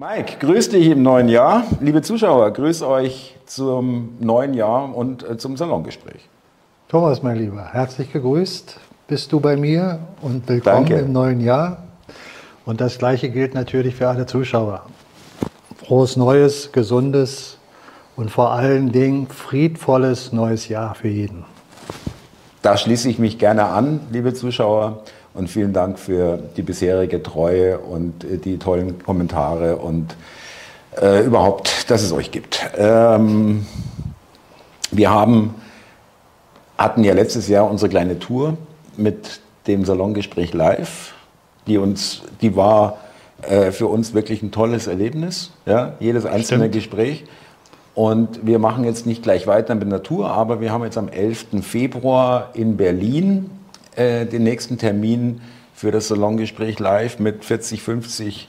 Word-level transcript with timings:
Mike, 0.00 0.36
grüß 0.38 0.68
dich 0.68 0.86
im 0.90 1.02
neuen 1.02 1.28
Jahr. 1.28 1.64
Liebe 1.80 2.02
Zuschauer, 2.02 2.52
grüß 2.52 2.82
euch 2.82 3.34
zum 3.46 4.10
neuen 4.20 4.54
Jahr 4.54 4.94
und 4.94 5.28
äh, 5.28 5.36
zum 5.36 5.56
Salongespräch. 5.56 6.28
Thomas, 6.86 7.24
mein 7.24 7.36
Lieber, 7.36 7.70
herzlich 7.72 8.12
gegrüßt. 8.12 8.78
Bist 9.08 9.32
du 9.32 9.40
bei 9.40 9.56
mir 9.56 9.98
und 10.22 10.48
willkommen 10.48 10.86
Danke. 10.86 11.00
im 11.00 11.10
neuen 11.10 11.40
Jahr. 11.40 11.82
Und 12.64 12.80
das 12.80 12.98
Gleiche 12.98 13.28
gilt 13.28 13.54
natürlich 13.54 13.96
für 13.96 14.06
alle 14.06 14.26
Zuschauer. 14.26 14.86
Frohes 15.84 16.14
Neues, 16.16 16.70
gesundes 16.70 17.58
und 18.14 18.30
vor 18.30 18.52
allen 18.52 18.92
Dingen 18.92 19.26
friedvolles 19.26 20.32
neues 20.32 20.68
Jahr 20.68 20.94
für 20.94 21.08
jeden. 21.08 21.44
Da 22.62 22.76
schließe 22.76 23.08
ich 23.10 23.18
mich 23.18 23.36
gerne 23.36 23.64
an, 23.64 23.98
liebe 24.12 24.32
Zuschauer. 24.32 25.02
Und 25.38 25.48
vielen 25.48 25.72
Dank 25.72 26.00
für 26.00 26.40
die 26.56 26.62
bisherige 26.62 27.22
Treue 27.22 27.78
und 27.78 28.24
äh, 28.24 28.38
die 28.38 28.58
tollen 28.58 29.00
Kommentare 29.00 29.76
und 29.76 30.16
äh, 31.00 31.24
überhaupt, 31.24 31.88
dass 31.92 32.02
es 32.02 32.10
euch 32.10 32.32
gibt. 32.32 32.68
Ähm, 32.76 33.64
wir 34.90 35.10
haben, 35.10 35.54
hatten 36.76 37.04
ja 37.04 37.14
letztes 37.14 37.46
Jahr 37.46 37.70
unsere 37.70 37.88
kleine 37.88 38.18
Tour 38.18 38.56
mit 38.96 39.38
dem 39.68 39.84
Salongespräch 39.84 40.54
live, 40.54 41.14
die 41.68 41.78
uns, 41.78 42.22
die 42.42 42.56
war 42.56 42.98
äh, 43.42 43.70
für 43.70 43.86
uns 43.86 44.14
wirklich 44.14 44.42
ein 44.42 44.50
tolles 44.50 44.88
Erlebnis, 44.88 45.52
ja, 45.66 45.92
jedes 46.00 46.26
einzelne 46.26 46.64
Stimmt. 46.64 46.74
Gespräch. 46.74 47.24
Und 47.94 48.44
wir 48.44 48.58
machen 48.58 48.82
jetzt 48.82 49.06
nicht 49.06 49.22
gleich 49.22 49.46
weiter 49.46 49.76
mit 49.76 49.88
der 49.88 50.02
Tour, 50.02 50.32
aber 50.32 50.60
wir 50.60 50.72
haben 50.72 50.82
jetzt 50.82 50.98
am 50.98 51.08
11. 51.08 51.62
Februar 51.62 52.50
in 52.54 52.76
Berlin 52.76 53.50
äh, 53.98 54.26
den 54.26 54.44
nächsten 54.44 54.78
Termin 54.78 55.40
für 55.74 55.90
das 55.90 56.06
Salongespräch 56.08 56.78
live 56.78 57.18
mit 57.18 57.44
40, 57.44 57.82
50 57.82 58.48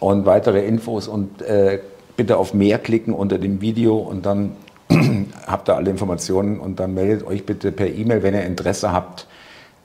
und 0.00 0.26
weitere 0.26 0.66
Infos 0.66 1.08
und 1.08 1.42
äh, 1.42 1.80
bitte 2.16 2.36
auf 2.36 2.54
mehr 2.54 2.78
klicken 2.78 3.12
unter 3.14 3.38
dem 3.38 3.60
Video 3.60 3.96
und 3.96 4.24
dann 4.26 4.52
habt 5.46 5.68
ihr 5.68 5.76
alle 5.76 5.90
Informationen 5.90 6.60
und 6.60 6.78
dann 6.80 6.94
meldet 6.94 7.26
euch 7.26 7.44
bitte 7.44 7.72
per 7.72 7.88
E-Mail, 7.88 8.22
wenn 8.22 8.34
ihr 8.34 8.44
Interesse 8.44 8.92
habt, 8.92 9.26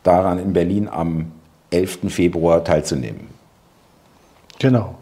daran 0.04 0.38
in 0.40 0.54
Berlin 0.54 0.88
am 0.88 1.32
11. 1.72 2.00
Februar 2.10 2.64
teilzunehmen. 2.64 3.28
Genau 4.60 4.96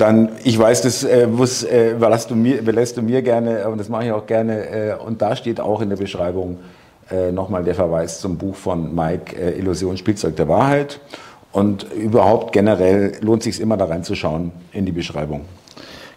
dann, 0.00 0.30
ich 0.44 0.58
weiß, 0.58 0.82
das 0.82 1.04
äh, 1.04 1.26
muss, 1.26 1.62
äh, 1.62 1.92
überlässt, 1.92 2.30
du 2.30 2.36
mir, 2.36 2.58
überlässt 2.58 2.96
du 2.96 3.02
mir 3.02 3.22
gerne, 3.22 3.68
und 3.68 3.78
das 3.78 3.88
mache 3.88 4.06
ich 4.06 4.12
auch 4.12 4.26
gerne. 4.26 4.66
Äh, 4.68 4.94
und 4.94 5.20
da 5.20 5.36
steht 5.36 5.60
auch 5.60 5.80
in 5.80 5.90
der 5.90 5.96
Beschreibung 5.96 6.58
äh, 7.10 7.32
nochmal 7.32 7.64
der 7.64 7.74
Verweis 7.74 8.20
zum 8.20 8.38
Buch 8.38 8.54
von 8.54 8.94
Mike, 8.94 9.36
äh, 9.36 9.58
Illusion, 9.58 9.96
Spielzeug 9.96 10.36
der 10.36 10.48
Wahrheit. 10.48 11.00
Und 11.52 11.86
überhaupt 11.92 12.52
generell 12.52 13.12
lohnt 13.20 13.42
sich 13.42 13.60
immer 13.60 13.76
da 13.76 13.86
reinzuschauen 13.86 14.52
in 14.72 14.86
die 14.86 14.92
Beschreibung. 14.92 15.42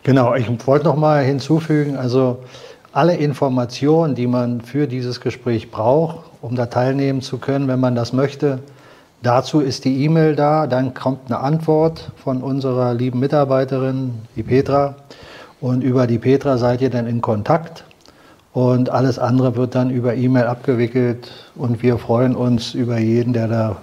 Genau, 0.04 0.36
ich 0.36 0.48
wollte 0.68 0.86
noch 0.86 0.96
mal 0.96 1.24
hinzufügen, 1.24 1.96
also 1.96 2.40
alle 2.92 3.16
Informationen, 3.16 4.14
die 4.14 4.28
man 4.28 4.62
für 4.62 4.86
dieses 4.86 5.20
Gespräch 5.20 5.72
braucht, 5.72 6.20
um 6.42 6.56
da 6.56 6.68
teilnehmen 6.68 7.22
zu 7.22 7.40
können, 7.40 7.68
wenn 7.68 7.80
man 7.80 7.96
das 7.96 8.14
möchte, 8.14 8.60
Dazu 9.24 9.62
ist 9.62 9.86
die 9.86 10.04
E-Mail 10.04 10.36
da, 10.36 10.68
dann 10.68 10.94
kommt 10.94 11.28
eine 11.28 11.40
Antwort 11.40 12.12
von 12.22 12.44
unserer 12.44 12.94
lieben 12.94 13.22
Mitarbeiterin, 13.22 14.16
die 14.36 14.44
Petra. 14.44 14.96
Und 15.62 15.82
über 15.82 16.08
die 16.08 16.18
Petra 16.18 16.58
seid 16.58 16.82
ihr 16.82 16.90
dann 16.90 17.08
in 17.08 17.22
Kontakt. 17.22 17.86
Und 18.52 18.90
alles 18.90 19.20
andere 19.20 19.56
wird 19.56 19.76
dann 19.76 19.92
über 19.92 20.14
E-Mail 20.14 20.44
abgewickelt. 20.44 21.32
Und 21.56 21.82
wir 21.82 21.98
freuen 22.00 22.36
uns 22.36 22.74
über 22.74 22.98
jeden, 22.98 23.32
der 23.32 23.48
da 23.48 23.78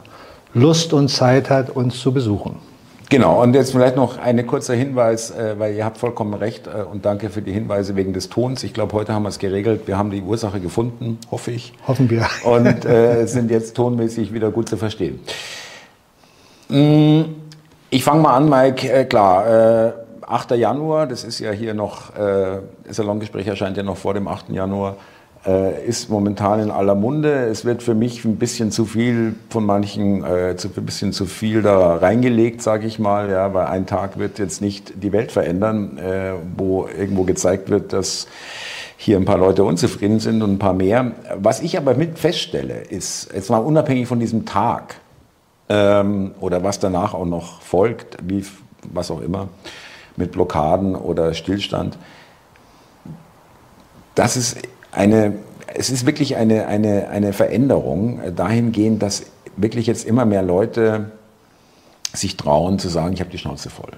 Lust 0.52 0.92
und 0.92 1.08
Zeit 1.08 1.48
hat, 1.48 1.70
uns 1.70 1.98
zu 1.98 2.12
besuchen. 2.12 2.56
Genau, 3.10 3.42
und 3.42 3.54
jetzt 3.54 3.72
vielleicht 3.72 3.96
noch 3.96 4.18
ein 4.18 4.46
kurzer 4.46 4.74
Hinweis, 4.74 5.32
äh, 5.32 5.58
weil 5.58 5.74
ihr 5.74 5.84
habt 5.84 5.98
vollkommen 5.98 6.32
recht 6.32 6.68
äh, 6.68 6.82
und 6.82 7.04
danke 7.04 7.28
für 7.30 7.42
die 7.42 7.50
Hinweise 7.50 7.96
wegen 7.96 8.12
des 8.12 8.28
Tons. 8.28 8.62
Ich 8.62 8.72
glaube, 8.72 8.92
heute 8.92 9.12
haben 9.12 9.24
wir 9.24 9.30
es 9.30 9.40
geregelt. 9.40 9.88
Wir 9.88 9.98
haben 9.98 10.12
die 10.12 10.22
Ursache 10.22 10.60
gefunden, 10.60 11.18
hoffe 11.28 11.50
ich. 11.50 11.72
Hoffen 11.88 12.08
wir. 12.08 12.24
Und 12.44 12.84
äh, 12.84 13.26
sind 13.26 13.50
jetzt 13.50 13.74
tonmäßig 13.74 14.32
wieder 14.32 14.52
gut 14.52 14.68
zu 14.68 14.76
verstehen. 14.76 15.18
Mm, 16.68 17.22
ich 17.90 18.04
fange 18.04 18.22
mal 18.22 18.36
an, 18.36 18.48
Mike. 18.48 18.88
Äh, 18.88 19.04
klar, 19.06 19.88
äh, 19.88 19.92
8. 20.24 20.52
Januar, 20.52 21.08
das 21.08 21.24
ist 21.24 21.40
ja 21.40 21.50
hier 21.50 21.74
noch, 21.74 22.14
äh, 22.14 22.60
das 22.86 22.94
Salongespräch 22.94 23.48
erscheint 23.48 23.76
ja 23.76 23.82
noch 23.82 23.96
vor 23.96 24.14
dem 24.14 24.28
8. 24.28 24.50
Januar 24.50 24.94
äh, 25.46 25.86
ist 25.86 26.10
momentan 26.10 26.60
in 26.60 26.70
aller 26.70 26.94
Munde. 26.94 27.46
Es 27.46 27.64
wird 27.64 27.82
für 27.82 27.94
mich 27.94 28.24
ein 28.24 28.36
bisschen 28.36 28.70
zu 28.70 28.84
viel 28.84 29.34
von 29.48 29.64
manchen, 29.64 30.22
äh, 30.24 30.56
zu, 30.56 30.68
ein 30.68 30.84
bisschen 30.84 31.12
zu 31.12 31.26
viel 31.26 31.62
da 31.62 31.96
reingelegt, 31.96 32.62
sage 32.62 32.86
ich 32.86 32.98
mal, 32.98 33.30
ja, 33.30 33.54
weil 33.54 33.66
ein 33.66 33.86
Tag 33.86 34.18
wird 34.18 34.38
jetzt 34.38 34.60
nicht 34.60 35.02
die 35.02 35.12
Welt 35.12 35.32
verändern, 35.32 35.98
äh, 35.98 36.32
wo 36.56 36.86
irgendwo 36.86 37.24
gezeigt 37.24 37.70
wird, 37.70 37.92
dass 37.92 38.26
hier 38.96 39.16
ein 39.16 39.24
paar 39.24 39.38
Leute 39.38 39.64
unzufrieden 39.64 40.20
sind 40.20 40.42
und 40.42 40.52
ein 40.52 40.58
paar 40.58 40.74
mehr. 40.74 41.12
Was 41.36 41.62
ich 41.62 41.78
aber 41.78 41.94
mit 41.94 42.18
feststelle, 42.18 42.74
ist, 42.74 43.32
jetzt 43.34 43.48
mal 43.48 43.58
unabhängig 43.58 44.06
von 44.06 44.20
diesem 44.20 44.44
Tag 44.44 44.96
ähm, 45.70 46.32
oder 46.40 46.62
was 46.62 46.80
danach 46.80 47.14
auch 47.14 47.24
noch 47.24 47.62
folgt, 47.62 48.18
wie 48.22 48.44
was 48.92 49.10
auch 49.10 49.22
immer, 49.22 49.48
mit 50.16 50.32
Blockaden 50.32 50.94
oder 50.96 51.32
Stillstand, 51.32 51.96
dass 54.14 54.36
es 54.36 54.56
eine, 54.92 55.34
es 55.74 55.90
ist 55.90 56.06
wirklich 56.06 56.36
eine, 56.36 56.66
eine, 56.66 57.08
eine 57.08 57.32
Veränderung 57.32 58.20
dahingehend, 58.34 59.02
dass 59.02 59.24
wirklich 59.56 59.86
jetzt 59.86 60.04
immer 60.04 60.24
mehr 60.24 60.42
Leute 60.42 61.12
sich 62.12 62.36
trauen 62.36 62.78
zu 62.78 62.88
sagen, 62.88 63.12
ich 63.12 63.20
habe 63.20 63.30
die 63.30 63.38
Schnauze 63.38 63.70
voll. 63.70 63.92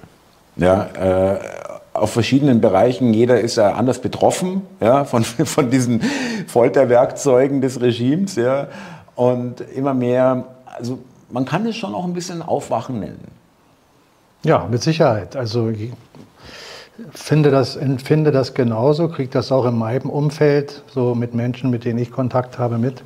Ja, 0.55 0.85
äh, 1.33 1.39
auf 1.93 2.11
verschiedenen 2.11 2.59
Bereichen, 2.59 3.13
jeder 3.13 3.39
ist 3.39 3.55
ja 3.57 3.73
anders 3.73 3.99
betroffen 3.99 4.63
ja, 4.79 5.05
von, 5.05 5.23
von 5.23 5.69
diesen 5.69 6.01
Folterwerkzeugen 6.47 7.61
des 7.61 7.81
Regimes. 7.81 8.35
Ja, 8.35 8.67
und 9.15 9.61
immer 9.61 9.93
mehr, 9.93 10.45
also 10.65 10.99
man 11.29 11.45
kann 11.45 11.65
es 11.65 11.75
schon 11.75 11.93
auch 11.93 12.05
ein 12.05 12.13
bisschen 12.13 12.41
Aufwachen 12.41 12.99
nennen. 12.99 13.27
Ja, 14.43 14.67
mit 14.69 14.83
Sicherheit. 14.83 15.35
Also 15.35 15.71
finde 17.11 17.51
das, 17.51 17.75
empfinde 17.75 18.31
das 18.31 18.53
genauso, 18.53 19.07
kriege 19.07 19.29
das 19.29 19.51
auch 19.51 19.65
in 19.65 19.77
meinem 19.77 20.09
Umfeld, 20.09 20.83
so 20.93 21.15
mit 21.15 21.33
Menschen, 21.33 21.69
mit 21.69 21.85
denen 21.85 21.99
ich 21.99 22.11
Kontakt 22.11 22.59
habe, 22.59 22.77
mit. 22.77 23.03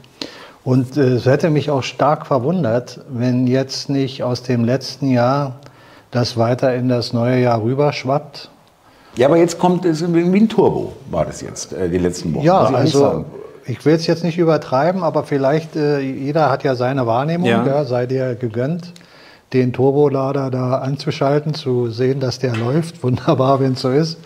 Und 0.64 0.98
äh, 0.98 1.14
es 1.14 1.26
hätte 1.26 1.50
mich 1.50 1.70
auch 1.70 1.84
stark 1.84 2.28
verwundert, 2.28 3.00
wenn 3.10 3.48
jetzt 3.48 3.90
nicht 3.90 4.24
aus 4.24 4.44
dem 4.44 4.66
letzten 4.66 5.10
Jahr 5.10 5.60
das 6.12 6.38
weiter 6.38 6.74
in 6.76 6.90
das 6.90 7.14
neue 7.14 7.42
Jahr 7.42 7.62
rüberschwappt. 7.62 8.50
Ja, 9.16 9.28
aber 9.28 9.38
jetzt 9.38 9.58
kommt 9.58 9.86
es 9.86 10.02
wie 10.14 10.20
ein 10.20 10.50
Turbo, 10.50 10.94
war 11.10 11.26
das 11.26 11.42
jetzt, 11.42 11.74
äh, 11.74 11.90
die 11.90 11.98
letzten 11.98 12.34
Wochen. 12.36 12.46
Ja, 12.46 12.66
also 12.66 13.26
ich 13.66 13.84
will 13.86 13.96
es 13.96 14.06
jetzt 14.08 14.24
nicht 14.24 14.38
übertreiben, 14.38 15.04
aber 15.04 15.24
vielleicht, 15.24 15.76
äh, 15.76 16.00
jeder 16.00 16.50
hat 16.50 16.64
ja 16.64 16.76
seine 16.76 17.08
Wahrnehmung, 17.08 17.50
ja. 17.50 17.66
Ja, 17.66 17.86
sei 17.86 18.06
dir 18.06 18.36
gegönnt 18.36 18.94
den 19.54 19.74
Turbolader 19.74 20.52
da 20.52 20.80
anzuschalten, 20.80 21.54
zu 21.54 21.90
sehen, 21.90 22.20
dass 22.20 22.40
der 22.40 22.56
läuft. 22.56 23.04
Wunderbar, 23.04 23.60
wenn 23.60 23.74
es 23.74 23.82
so 23.82 23.92
ist. 23.92 24.18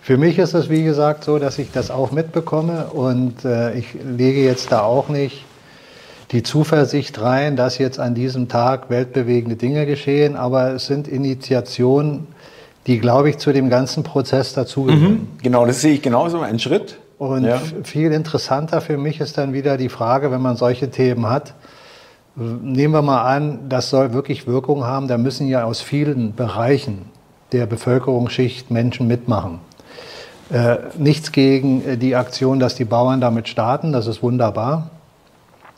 Für 0.00 0.16
mich 0.18 0.38
ist 0.38 0.54
es, 0.54 0.70
wie 0.70 0.84
gesagt, 0.84 1.24
so, 1.24 1.38
dass 1.38 1.58
ich 1.58 1.72
das 1.72 1.90
auch 1.90 2.12
mitbekomme 2.12 2.86
und 2.92 3.44
äh, 3.44 3.76
ich 3.76 3.88
lege 3.94 4.44
jetzt 4.44 4.70
da 4.70 4.82
auch 4.82 5.08
nicht 5.08 5.44
die 6.32 6.42
Zuversicht 6.42 7.20
rein, 7.20 7.56
dass 7.56 7.78
jetzt 7.78 7.98
an 7.98 8.14
diesem 8.14 8.48
Tag 8.48 8.90
weltbewegende 8.90 9.56
Dinge 9.56 9.86
geschehen, 9.86 10.36
aber 10.36 10.74
es 10.74 10.86
sind 10.86 11.08
Initiationen, 11.08 12.28
die, 12.86 12.98
glaube 12.98 13.30
ich, 13.30 13.38
zu 13.38 13.52
dem 13.52 13.68
ganzen 13.68 14.04
Prozess 14.04 14.52
dazugehören. 14.54 15.12
Mhm, 15.12 15.28
genau, 15.42 15.66
das 15.66 15.80
sehe 15.80 15.94
ich 15.94 16.02
genauso, 16.02 16.40
ein 16.40 16.58
Schritt. 16.58 16.98
Und 17.18 17.44
ja. 17.44 17.60
viel 17.82 18.12
interessanter 18.12 18.80
für 18.80 18.98
mich 18.98 19.20
ist 19.20 19.38
dann 19.38 19.52
wieder 19.52 19.76
die 19.76 19.88
Frage, 19.88 20.30
wenn 20.30 20.42
man 20.42 20.56
solche 20.56 20.90
Themen 20.90 21.28
hat, 21.28 21.54
Nehmen 22.36 22.92
wir 22.92 23.00
mal 23.00 23.22
an, 23.22 23.70
das 23.70 23.88
soll 23.88 24.12
wirklich 24.12 24.46
Wirkung 24.46 24.84
haben. 24.84 25.08
Da 25.08 25.16
müssen 25.16 25.46
ja 25.48 25.64
aus 25.64 25.80
vielen 25.80 26.34
Bereichen 26.34 27.06
der 27.52 27.64
Bevölkerungsschicht 27.64 28.70
Menschen 28.70 29.06
mitmachen. 29.06 29.60
Äh, 30.50 30.76
nichts 30.98 31.32
gegen 31.32 31.82
äh, 31.84 31.96
die 31.96 32.14
Aktion, 32.14 32.60
dass 32.60 32.74
die 32.74 32.84
Bauern 32.84 33.22
damit 33.22 33.48
starten. 33.48 33.92
Das 33.92 34.06
ist 34.06 34.22
wunderbar, 34.22 34.90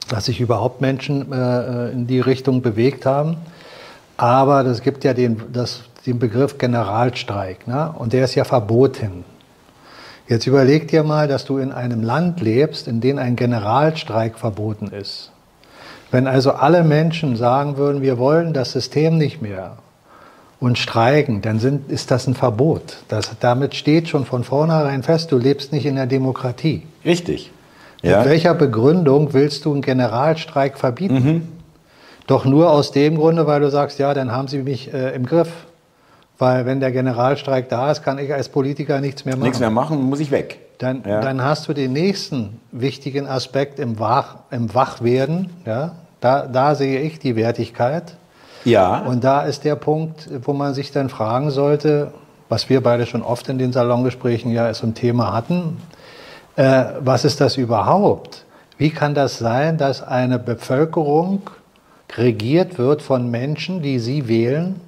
dass 0.09 0.25
sich 0.25 0.41
überhaupt 0.41 0.81
Menschen 0.81 1.33
äh, 1.33 1.91
in 1.91 2.09
die 2.09 2.19
Richtung 2.19 2.61
bewegt 2.61 3.07
haben. 3.07 3.37
Aber 4.17 4.67
es 4.67 4.83
gibt 4.83 5.05
ja 5.05 5.15
den, 5.15 5.41
das, 5.53 5.85
den 6.07 6.19
Begriff 6.19 6.59
Generalstreik. 6.59 7.69
Ne? 7.69 7.95
Und 7.97 8.13
der 8.13 8.25
ist 8.25 8.35
ja 8.35 8.43
verboten. 8.43 9.25
Jetzt 10.27 10.47
überleg 10.47 10.89
dir 10.89 11.05
mal, 11.05 11.29
dass 11.29 11.45
du 11.45 11.59
in 11.59 11.71
einem 11.71 12.03
Land 12.03 12.41
lebst, 12.41 12.89
in 12.89 13.01
dem 13.01 13.17
ein 13.17 13.37
Generalstreik 13.37 14.39
verboten 14.39 14.89
ist. 14.89 15.31
Wenn 16.11 16.27
also 16.27 16.53
alle 16.53 16.85
Menschen 16.85 17.37
sagen 17.37 17.77
würden, 17.77 18.03
wir 18.03 18.19
wollen 18.19 18.53
das 18.53 18.73
System 18.73 19.19
nicht 19.19 19.43
mehr 19.43 19.77
und 20.61 20.79
streiken, 20.79 21.43
dann 21.43 21.59
sind, 21.59 21.91
ist 21.91 22.11
das 22.11 22.27
ein 22.27 22.35
Verbot. 22.35 22.99
Das, 23.09 23.31
damit 23.41 23.75
steht 23.75 24.09
schon 24.09 24.25
von 24.25 24.43
vornherein 24.43 25.03
fest, 25.03 25.31
du 25.31 25.39
lebst 25.39 25.73
nicht 25.73 25.87
in 25.87 25.97
der 25.97 26.07
Demokratie. 26.07 26.83
Richtig. 27.05 27.53
Ja. 28.03 28.19
Mit 28.19 28.29
welcher 28.29 28.55
Begründung 28.55 29.33
willst 29.35 29.65
du 29.65 29.73
einen 29.73 29.83
Generalstreik 29.83 30.79
verbieten? 30.79 31.15
Mhm. 31.15 31.49
Doch 32.27 32.45
nur 32.45 32.71
aus 32.71 32.93
dem 32.93 33.17
Grunde, 33.17 33.47
weil 33.47 33.61
du 33.61 33.71
sagst, 33.71 33.99
ja, 33.99 34.15
dann 34.15 34.33
haben 34.33 34.49
sie 34.49 34.63
mich 34.63 34.93
äh, 34.93 35.15
im 35.15 35.27
Griff. 35.27 35.51
Weil 36.39 36.67
wenn 36.67 36.79
der 36.79 36.93
Generalstreik 36.93 37.69
da 37.69 37.91
ist, 37.91 38.05
kann 38.05 38.19
ich 38.19 38.33
als 38.33 38.49
Politiker 38.49 39.01
nichts 39.01 39.25
mehr 39.25 39.35
machen. 39.35 39.45
Nichts 39.45 39.61
mehr 39.61 39.71
machen, 39.71 40.03
muss 40.03 40.21
ich 40.21 40.31
weg. 40.31 40.61
Dann, 40.79 41.03
ja. 41.05 41.21
dann 41.21 41.43
hast 41.43 41.69
du 41.69 41.73
den 41.73 41.93
nächsten 41.93 42.61
wichtigen 42.71 43.27
Aspekt 43.27 43.79
im, 43.81 43.99
Wach, 43.99 44.37
im 44.51 44.73
Wachwerden. 44.75 45.51
Ja? 45.67 45.93
Da, 46.21 46.47
da 46.47 46.75
sehe 46.75 47.01
ich 47.01 47.19
die 47.19 47.37
Wertigkeit. 47.37 48.15
Ja. 48.65 49.01
Und 49.01 49.25
da 49.25 49.43
ist 49.43 49.65
der 49.65 49.77
Punkt, 49.77 50.29
wo 50.43 50.53
man 50.53 50.75
sich 50.75 50.93
dann 50.93 51.09
fragen 51.09 51.51
sollte, 51.51 52.13
was 52.49 52.69
wir 52.69 52.83
beide 52.83 53.07
schon 53.07 53.23
oft 53.23 53.49
in 53.49 53.59
den 53.59 53.73
Salongesprächen 53.73 54.53
ja 54.53 54.73
zum 54.73 54.95
Thema 54.95 55.33
hatten, 55.33 55.79
äh, 56.57 56.85
was 57.01 57.25
ist 57.25 57.41
das 57.41 57.57
überhaupt? 57.57 58.45
Wie 58.79 58.91
kann 58.91 59.15
das 59.15 59.39
sein, 59.39 59.77
dass 59.77 60.03
eine 60.03 60.39
Bevölkerung 60.39 61.51
regiert 62.17 62.79
wird 62.79 63.03
von 63.03 63.31
Menschen, 63.31 63.83
die 63.83 63.99
sie 63.99 64.29
wählen, 64.29 64.81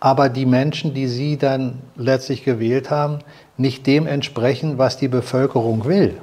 aber 0.00 0.28
die 0.28 0.46
Menschen, 0.46 0.94
die 0.94 1.08
sie 1.08 1.36
dann 1.36 1.80
letztlich 1.96 2.44
gewählt 2.44 2.90
haben, 2.90 3.18
nicht 3.58 3.86
dem 3.86 4.06
entsprechen, 4.06 4.78
was 4.78 4.96
die 4.96 5.08
Bevölkerung 5.08 5.84
will, 5.84 6.14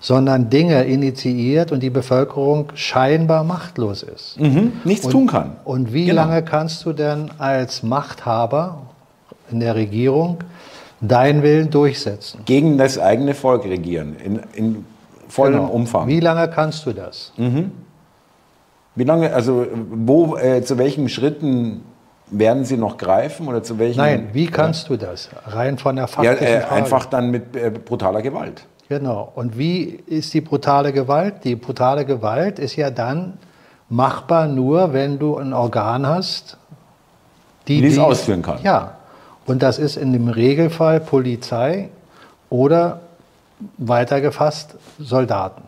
sondern 0.00 0.50
Dinge 0.50 0.84
initiiert 0.84 1.72
und 1.72 1.82
die 1.82 1.90
Bevölkerung 1.90 2.66
scheinbar 2.74 3.44
machtlos 3.44 4.02
ist. 4.02 4.38
Mhm, 4.38 4.72
nichts 4.84 5.06
und, 5.06 5.12
tun 5.12 5.26
kann. 5.28 5.56
Und 5.64 5.92
wie 5.92 6.06
genau. 6.06 6.22
lange 6.22 6.42
kannst 6.42 6.84
du 6.84 6.92
denn 6.92 7.30
als 7.38 7.82
Machthaber 7.82 8.82
in 9.50 9.60
der 9.60 9.74
Regierung 9.74 10.38
deinen 11.00 11.42
Willen 11.42 11.70
durchsetzen? 11.70 12.40
Gegen 12.44 12.76
das 12.76 12.98
eigene 12.98 13.34
Volk 13.34 13.64
regieren, 13.64 14.16
in, 14.22 14.40
in 14.54 14.84
vollem 15.28 15.60
genau. 15.60 15.72
Umfang. 15.72 16.08
Wie 16.08 16.20
lange 16.20 16.48
kannst 16.48 16.86
du 16.86 16.92
das? 16.92 17.32
Mhm. 17.36 17.70
Wie 18.96 19.04
lange, 19.04 19.32
also 19.32 19.66
wo, 19.90 20.36
äh, 20.36 20.62
zu 20.62 20.76
welchen 20.76 21.08
Schritten 21.08 21.82
werden 22.30 22.64
Sie 22.64 22.76
noch 22.76 22.96
greifen 22.96 23.48
oder 23.48 23.62
zu 23.62 23.78
welchen? 23.78 23.98
Nein, 23.98 24.28
wie 24.32 24.46
kannst 24.46 24.90
oder? 24.90 24.98
du 24.98 25.06
das? 25.06 25.28
Rein 25.46 25.78
von 25.78 25.96
der 25.96 26.08
faktischen 26.08 26.46
ja, 26.46 26.60
äh, 26.60 26.64
Einfach 26.64 27.06
dann 27.06 27.30
mit 27.30 27.56
äh, 27.56 27.70
brutaler 27.70 28.22
Gewalt. 28.22 28.64
Genau. 28.88 29.32
Und 29.34 29.58
wie 29.58 29.84
ist 29.84 30.32
die 30.32 30.40
brutale 30.40 30.92
Gewalt? 30.92 31.44
Die 31.44 31.56
brutale 31.56 32.04
Gewalt 32.04 32.58
ist 32.58 32.76
ja 32.76 32.90
dann 32.90 33.34
machbar 33.88 34.48
nur, 34.48 34.92
wenn 34.92 35.18
du 35.18 35.36
ein 35.36 35.52
Organ 35.52 36.06
hast, 36.06 36.56
die, 37.66 37.80
die 37.80 37.88
es 37.88 37.98
ausführen 37.98 38.42
kann. 38.42 38.62
Ja. 38.62 38.94
Und 39.46 39.62
das 39.62 39.78
ist 39.78 39.96
in 39.96 40.12
dem 40.12 40.28
Regelfall 40.28 41.00
Polizei 41.00 41.88
oder 42.50 43.00
weitergefasst 43.76 44.76
Soldaten. 44.98 45.62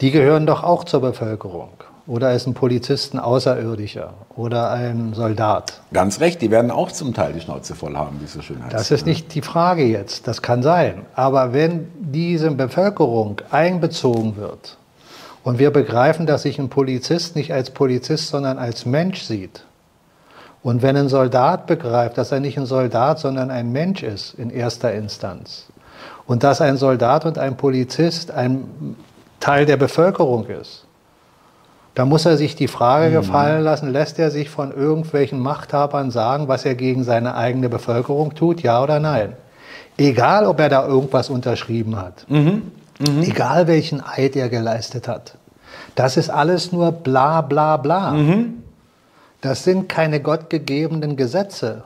Die 0.00 0.10
gehören 0.10 0.46
doch 0.46 0.62
auch 0.62 0.84
zur 0.84 1.00
Bevölkerung. 1.00 1.70
Oder 2.06 2.34
ist 2.34 2.46
ein 2.46 2.54
Polizist 2.54 3.14
ein 3.14 3.18
Außerirdischer 3.18 4.14
oder 4.36 4.70
ein 4.70 5.12
Soldat? 5.14 5.80
Ganz 5.92 6.20
recht, 6.20 6.40
die 6.40 6.52
werden 6.52 6.70
auch 6.70 6.92
zum 6.92 7.14
Teil 7.14 7.32
die 7.32 7.40
Schnauze 7.40 7.74
voll 7.74 7.96
haben, 7.96 8.20
wie 8.20 8.26
es 8.26 8.32
so 8.32 8.42
schön 8.42 8.62
heißt. 8.62 8.72
Das 8.72 8.92
ist 8.92 9.06
nicht 9.06 9.34
die 9.34 9.42
Frage 9.42 9.84
jetzt, 9.84 10.28
das 10.28 10.40
kann 10.40 10.62
sein. 10.62 11.04
Aber 11.16 11.52
wenn 11.52 11.88
diese 11.98 12.52
Bevölkerung 12.52 13.40
einbezogen 13.50 14.36
wird 14.36 14.78
und 15.42 15.58
wir 15.58 15.72
begreifen, 15.72 16.26
dass 16.26 16.42
sich 16.42 16.60
ein 16.60 16.68
Polizist 16.68 17.34
nicht 17.34 17.52
als 17.52 17.70
Polizist, 17.70 18.28
sondern 18.28 18.58
als 18.58 18.86
Mensch 18.86 19.22
sieht, 19.22 19.64
und 20.62 20.82
wenn 20.82 20.96
ein 20.96 21.08
Soldat 21.08 21.66
begreift, 21.66 22.18
dass 22.18 22.32
er 22.32 22.40
nicht 22.40 22.58
ein 22.58 22.66
Soldat, 22.66 23.20
sondern 23.20 23.52
ein 23.52 23.70
Mensch 23.70 24.02
ist 24.02 24.34
in 24.34 24.50
erster 24.50 24.92
Instanz, 24.92 25.66
und 26.26 26.42
dass 26.44 26.60
ein 26.60 26.76
Soldat 26.76 27.24
und 27.24 27.38
ein 27.38 27.56
Polizist 27.56 28.30
ein 28.30 28.96
Teil 29.38 29.66
der 29.66 29.76
Bevölkerung 29.76 30.46
ist, 30.46 30.85
da 31.96 32.04
muss 32.04 32.26
er 32.26 32.36
sich 32.36 32.54
die 32.54 32.68
Frage 32.68 33.08
mhm. 33.08 33.14
gefallen 33.14 33.64
lassen, 33.64 33.90
lässt 33.90 34.18
er 34.18 34.30
sich 34.30 34.50
von 34.50 34.70
irgendwelchen 34.70 35.40
Machthabern 35.40 36.10
sagen, 36.10 36.46
was 36.46 36.66
er 36.66 36.74
gegen 36.74 37.04
seine 37.04 37.34
eigene 37.34 37.70
Bevölkerung 37.70 38.34
tut, 38.34 38.62
ja 38.62 38.82
oder 38.82 39.00
nein? 39.00 39.32
Egal, 39.96 40.44
ob 40.44 40.60
er 40.60 40.68
da 40.68 40.86
irgendwas 40.86 41.30
unterschrieben 41.30 41.96
hat. 41.96 42.26
Mhm. 42.28 42.70
Mhm. 42.98 43.22
Egal, 43.22 43.66
welchen 43.66 44.02
Eid 44.04 44.36
er 44.36 44.50
geleistet 44.50 45.08
hat. 45.08 45.38
Das 45.94 46.18
ist 46.18 46.28
alles 46.28 46.70
nur 46.70 46.92
bla 46.92 47.40
bla 47.40 47.78
bla. 47.78 48.10
Mhm. 48.10 48.62
Das 49.40 49.64
sind 49.64 49.88
keine 49.88 50.20
gottgegebenen 50.20 51.16
Gesetze. 51.16 51.82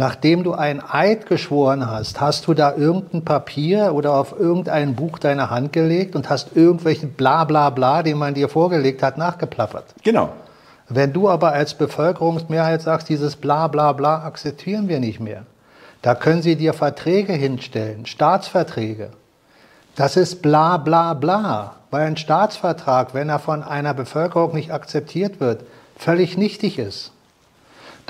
Nachdem 0.00 0.44
du 0.44 0.54
ein 0.54 0.82
Eid 0.82 1.26
geschworen 1.26 1.86
hast, 1.90 2.22
hast 2.22 2.46
du 2.46 2.54
da 2.54 2.74
irgendein 2.74 3.22
Papier 3.22 3.92
oder 3.92 4.14
auf 4.14 4.32
irgendein 4.32 4.96
Buch 4.96 5.18
deine 5.18 5.50
Hand 5.50 5.74
gelegt 5.74 6.16
und 6.16 6.30
hast 6.30 6.56
irgendwelchen 6.56 7.12
bla 7.12 7.44
bla 7.44 7.68
bla, 7.68 8.02
den 8.02 8.16
man 8.16 8.32
dir 8.32 8.48
vorgelegt 8.48 9.02
hat, 9.02 9.18
nachgeplappert. 9.18 9.84
Genau. 10.02 10.30
Wenn 10.88 11.12
du 11.12 11.28
aber 11.28 11.52
als 11.52 11.74
Bevölkerungsmehrheit 11.74 12.80
sagst, 12.80 13.10
dieses 13.10 13.36
bla 13.36 13.68
bla 13.68 13.92
bla 13.92 14.24
akzeptieren 14.24 14.88
wir 14.88 15.00
nicht 15.00 15.20
mehr, 15.20 15.42
da 16.00 16.14
können 16.14 16.40
sie 16.40 16.56
dir 16.56 16.72
Verträge 16.72 17.34
hinstellen, 17.34 18.06
Staatsverträge. 18.06 19.10
Das 19.96 20.16
ist 20.16 20.40
bla 20.40 20.78
bla 20.78 21.12
bla, 21.12 21.74
weil 21.90 22.06
ein 22.06 22.16
Staatsvertrag, 22.16 23.12
wenn 23.12 23.28
er 23.28 23.38
von 23.38 23.62
einer 23.62 23.92
Bevölkerung 23.92 24.54
nicht 24.54 24.72
akzeptiert 24.72 25.40
wird, 25.40 25.62
völlig 25.98 26.38
nichtig 26.38 26.78
ist. 26.78 27.12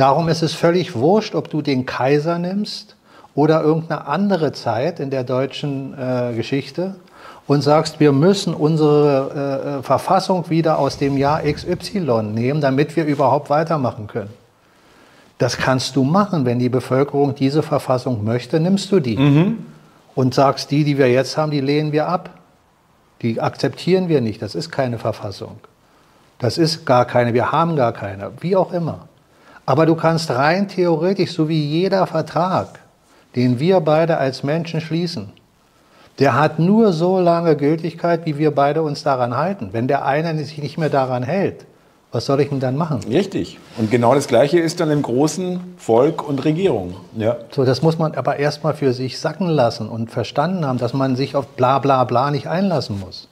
Darum 0.00 0.30
ist 0.30 0.40
es 0.40 0.54
völlig 0.54 0.94
wurscht, 0.94 1.34
ob 1.34 1.50
du 1.50 1.60
den 1.60 1.84
Kaiser 1.84 2.38
nimmst 2.38 2.96
oder 3.34 3.60
irgendeine 3.60 4.06
andere 4.06 4.52
Zeit 4.52 4.98
in 4.98 5.10
der 5.10 5.24
deutschen 5.24 5.92
äh, 5.92 6.32
Geschichte 6.34 6.94
und 7.46 7.60
sagst, 7.60 8.00
wir 8.00 8.10
müssen 8.12 8.54
unsere 8.54 9.74
äh, 9.76 9.80
äh 9.80 9.82
Verfassung 9.82 10.48
wieder 10.48 10.78
aus 10.78 10.96
dem 10.96 11.18
Jahr 11.18 11.42
XY 11.42 12.22
nehmen, 12.32 12.62
damit 12.62 12.96
wir 12.96 13.04
überhaupt 13.04 13.50
weitermachen 13.50 14.06
können. 14.06 14.30
Das 15.36 15.58
kannst 15.58 15.96
du 15.96 16.02
machen, 16.02 16.46
wenn 16.46 16.58
die 16.58 16.70
Bevölkerung 16.70 17.34
diese 17.34 17.62
Verfassung 17.62 18.24
möchte, 18.24 18.58
nimmst 18.58 18.90
du 18.92 19.00
die. 19.00 19.18
Mhm. 19.18 19.66
Und 20.14 20.32
sagst, 20.32 20.70
die, 20.70 20.84
die 20.84 20.96
wir 20.96 21.12
jetzt 21.12 21.36
haben, 21.36 21.50
die 21.50 21.60
lehnen 21.60 21.92
wir 21.92 22.08
ab. 22.08 22.30
Die 23.20 23.38
akzeptieren 23.38 24.08
wir 24.08 24.22
nicht. 24.22 24.40
Das 24.40 24.54
ist 24.54 24.70
keine 24.70 24.96
Verfassung. 24.96 25.58
Das 26.38 26.56
ist 26.56 26.86
gar 26.86 27.04
keine. 27.04 27.34
Wir 27.34 27.52
haben 27.52 27.76
gar 27.76 27.92
keine. 27.92 28.30
Wie 28.40 28.56
auch 28.56 28.72
immer. 28.72 29.09
Aber 29.66 29.86
du 29.86 29.94
kannst 29.94 30.30
rein 30.30 30.68
theoretisch, 30.68 31.32
so 31.32 31.48
wie 31.48 31.64
jeder 31.64 32.06
Vertrag, 32.06 32.80
den 33.36 33.60
wir 33.60 33.80
beide 33.80 34.16
als 34.16 34.42
Menschen 34.42 34.80
schließen, 34.80 35.32
der 36.18 36.34
hat 36.34 36.58
nur 36.58 36.92
so 36.92 37.18
lange 37.18 37.56
Gültigkeit, 37.56 38.26
wie 38.26 38.36
wir 38.36 38.54
beide 38.54 38.82
uns 38.82 39.02
daran 39.02 39.36
halten. 39.36 39.70
Wenn 39.72 39.88
der 39.88 40.04
eine 40.04 40.36
sich 40.44 40.58
nicht 40.58 40.76
mehr 40.76 40.90
daran 40.90 41.22
hält, 41.22 41.64
was 42.12 42.26
soll 42.26 42.40
ich 42.40 42.48
denn 42.48 42.58
dann 42.58 42.76
machen? 42.76 43.00
Richtig. 43.08 43.58
Und 43.78 43.90
genau 43.90 44.14
das 44.14 44.26
Gleiche 44.26 44.58
ist 44.58 44.80
dann 44.80 44.90
im 44.90 45.00
großen 45.00 45.60
Volk 45.76 46.28
und 46.28 46.44
Regierung. 46.44 46.96
Ja. 47.16 47.36
So, 47.52 47.64
das 47.64 47.82
muss 47.82 47.98
man 47.98 48.14
aber 48.16 48.38
erstmal 48.38 48.74
für 48.74 48.92
sich 48.92 49.20
sacken 49.20 49.48
lassen 49.48 49.88
und 49.88 50.10
verstanden 50.10 50.66
haben, 50.66 50.78
dass 50.78 50.92
man 50.92 51.14
sich 51.14 51.36
auf 51.36 51.46
bla 51.46 51.78
bla 51.78 52.02
bla 52.04 52.32
nicht 52.32 52.48
einlassen 52.48 52.98
muss. 52.98 53.28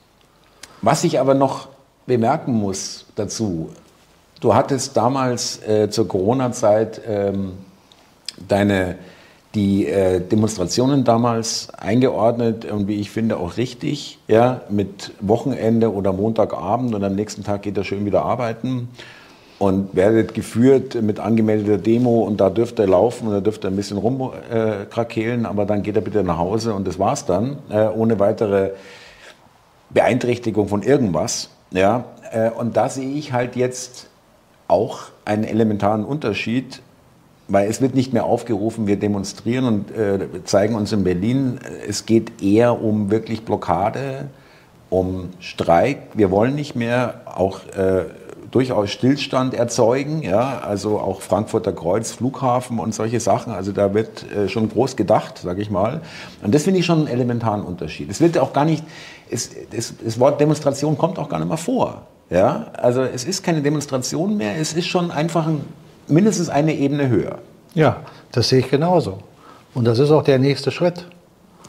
Was 0.81 1.03
ich 1.03 1.19
aber 1.19 1.33
noch 1.33 1.67
bemerken 2.07 2.53
muss 2.53 3.05
dazu, 3.15 3.69
Du 4.39 4.55
hattest 4.55 4.95
damals 4.95 5.61
äh, 5.67 5.89
zur 5.89 6.07
Corona-Zeit 6.07 7.01
ähm, 7.07 7.53
deine 8.47 8.95
die 9.55 9.87
äh, 9.87 10.21
Demonstrationen 10.21 11.03
damals 11.03 11.69
eingeordnet 11.75 12.65
und 12.65 12.87
wie 12.87 12.99
ich 12.99 13.09
finde 13.09 13.37
auch 13.37 13.57
richtig, 13.57 14.19
ja, 14.27 14.61
mit 14.69 15.11
Wochenende 15.21 15.91
oder 15.91 16.13
Montagabend 16.13 16.93
und 16.93 17.03
am 17.03 17.15
nächsten 17.15 17.43
Tag 17.43 17.63
geht 17.63 17.75
er 17.75 17.83
schön 17.83 18.05
wieder 18.05 18.23
arbeiten 18.23 18.89
und 19.57 19.95
werdet 19.95 20.35
geführt 20.35 21.01
mit 21.01 21.19
angemeldeter 21.19 21.79
Demo 21.79 22.21
und 22.21 22.39
da 22.39 22.51
dürft 22.51 22.77
er 22.77 22.85
laufen 22.85 23.27
und 23.27 23.33
da 23.33 23.39
dürft 23.41 23.63
er 23.63 23.71
ein 23.71 23.75
bisschen 23.75 23.97
rumkrakehlen, 23.97 25.45
äh, 25.45 25.47
aber 25.47 25.65
dann 25.65 25.81
geht 25.81 25.95
er 25.95 26.01
bitte 26.03 26.23
nach 26.23 26.37
Hause 26.37 26.75
und 26.75 26.87
das 26.87 26.99
war's 26.99 27.25
dann, 27.25 27.57
äh, 27.69 27.87
ohne 27.87 28.19
weitere 28.19 28.71
Beeinträchtigung 29.89 30.67
von 30.67 30.83
irgendwas. 30.83 31.49
Ja, 31.71 32.05
äh, 32.31 32.51
und 32.51 32.77
da 32.77 32.87
sehe 32.87 33.11
ich 33.13 33.33
halt 33.33 33.55
jetzt 33.55 34.08
auch 34.69 34.99
einen 35.25 35.43
elementaren 35.43 36.05
Unterschied, 36.05 36.81
weil 37.47 37.67
es 37.67 37.81
wird 37.81 37.95
nicht 37.95 38.13
mehr 38.13 38.25
aufgerufen, 38.25 38.87
wir 38.87 38.97
demonstrieren 38.97 39.65
und 39.65 39.91
äh, 39.91 40.43
zeigen 40.45 40.75
uns 40.75 40.91
in 40.93 41.03
Berlin. 41.03 41.59
Es 41.87 42.05
geht 42.05 42.41
eher 42.43 42.81
um 42.81 43.09
wirklich 43.09 43.43
Blockade, 43.43 44.29
um 44.89 45.29
Streik. 45.39 45.97
Wir 46.13 46.31
wollen 46.31 46.55
nicht 46.55 46.75
mehr 46.75 47.21
auch 47.25 47.65
äh, 47.75 48.05
durchaus 48.51 48.91
Stillstand 48.91 49.53
erzeugen, 49.53 50.21
ja, 50.21 50.59
also 50.59 50.99
auch 50.99 51.21
Frankfurter 51.21 51.73
Kreuz, 51.73 52.11
Flughafen 52.11 52.79
und 52.79 52.93
solche 52.93 53.19
Sachen. 53.19 53.53
Also 53.53 53.71
da 53.71 53.93
wird 53.93 54.31
äh, 54.31 54.47
schon 54.47 54.69
groß 54.69 54.95
gedacht, 54.95 55.39
sage 55.39 55.61
ich 55.61 55.69
mal. 55.69 56.01
Und 56.43 56.53
das 56.53 56.63
finde 56.63 56.79
ich 56.79 56.85
schon 56.85 56.99
einen 56.99 57.07
elementaren 57.07 57.63
Unterschied. 57.63 58.09
Es 58.09 58.21
wird 58.21 58.37
auch 58.37 58.53
gar 58.53 58.65
nicht, 58.65 58.83
es, 59.29 59.49
es, 59.71 59.93
das 60.03 60.19
Wort 60.19 60.39
Demonstration 60.39 60.97
kommt 60.97 61.19
auch 61.19 61.29
gar 61.29 61.39
nicht 61.39 61.47
mehr 61.47 61.57
vor. 61.57 62.03
Ja, 62.29 62.67
also 62.77 63.01
es 63.01 63.25
ist 63.25 63.43
keine 63.43 63.61
Demonstration 63.61 64.37
mehr, 64.37 64.57
es 64.57 64.73
ist 64.73 64.87
schon 64.87 65.09
einfach 65.11 65.47
ein, 65.47 65.61
mindestens 66.07 66.49
eine 66.49 66.73
Ebene 66.73 67.09
höher. 67.09 67.39
Ja, 67.73 67.97
das 68.31 68.49
sehe 68.49 68.59
ich 68.59 68.69
genauso. 68.69 69.19
Und 69.73 69.85
das 69.85 69.99
ist 69.99 70.11
auch 70.11 70.23
der 70.23 70.39
nächste 70.39 70.71
Schritt. 70.71 71.05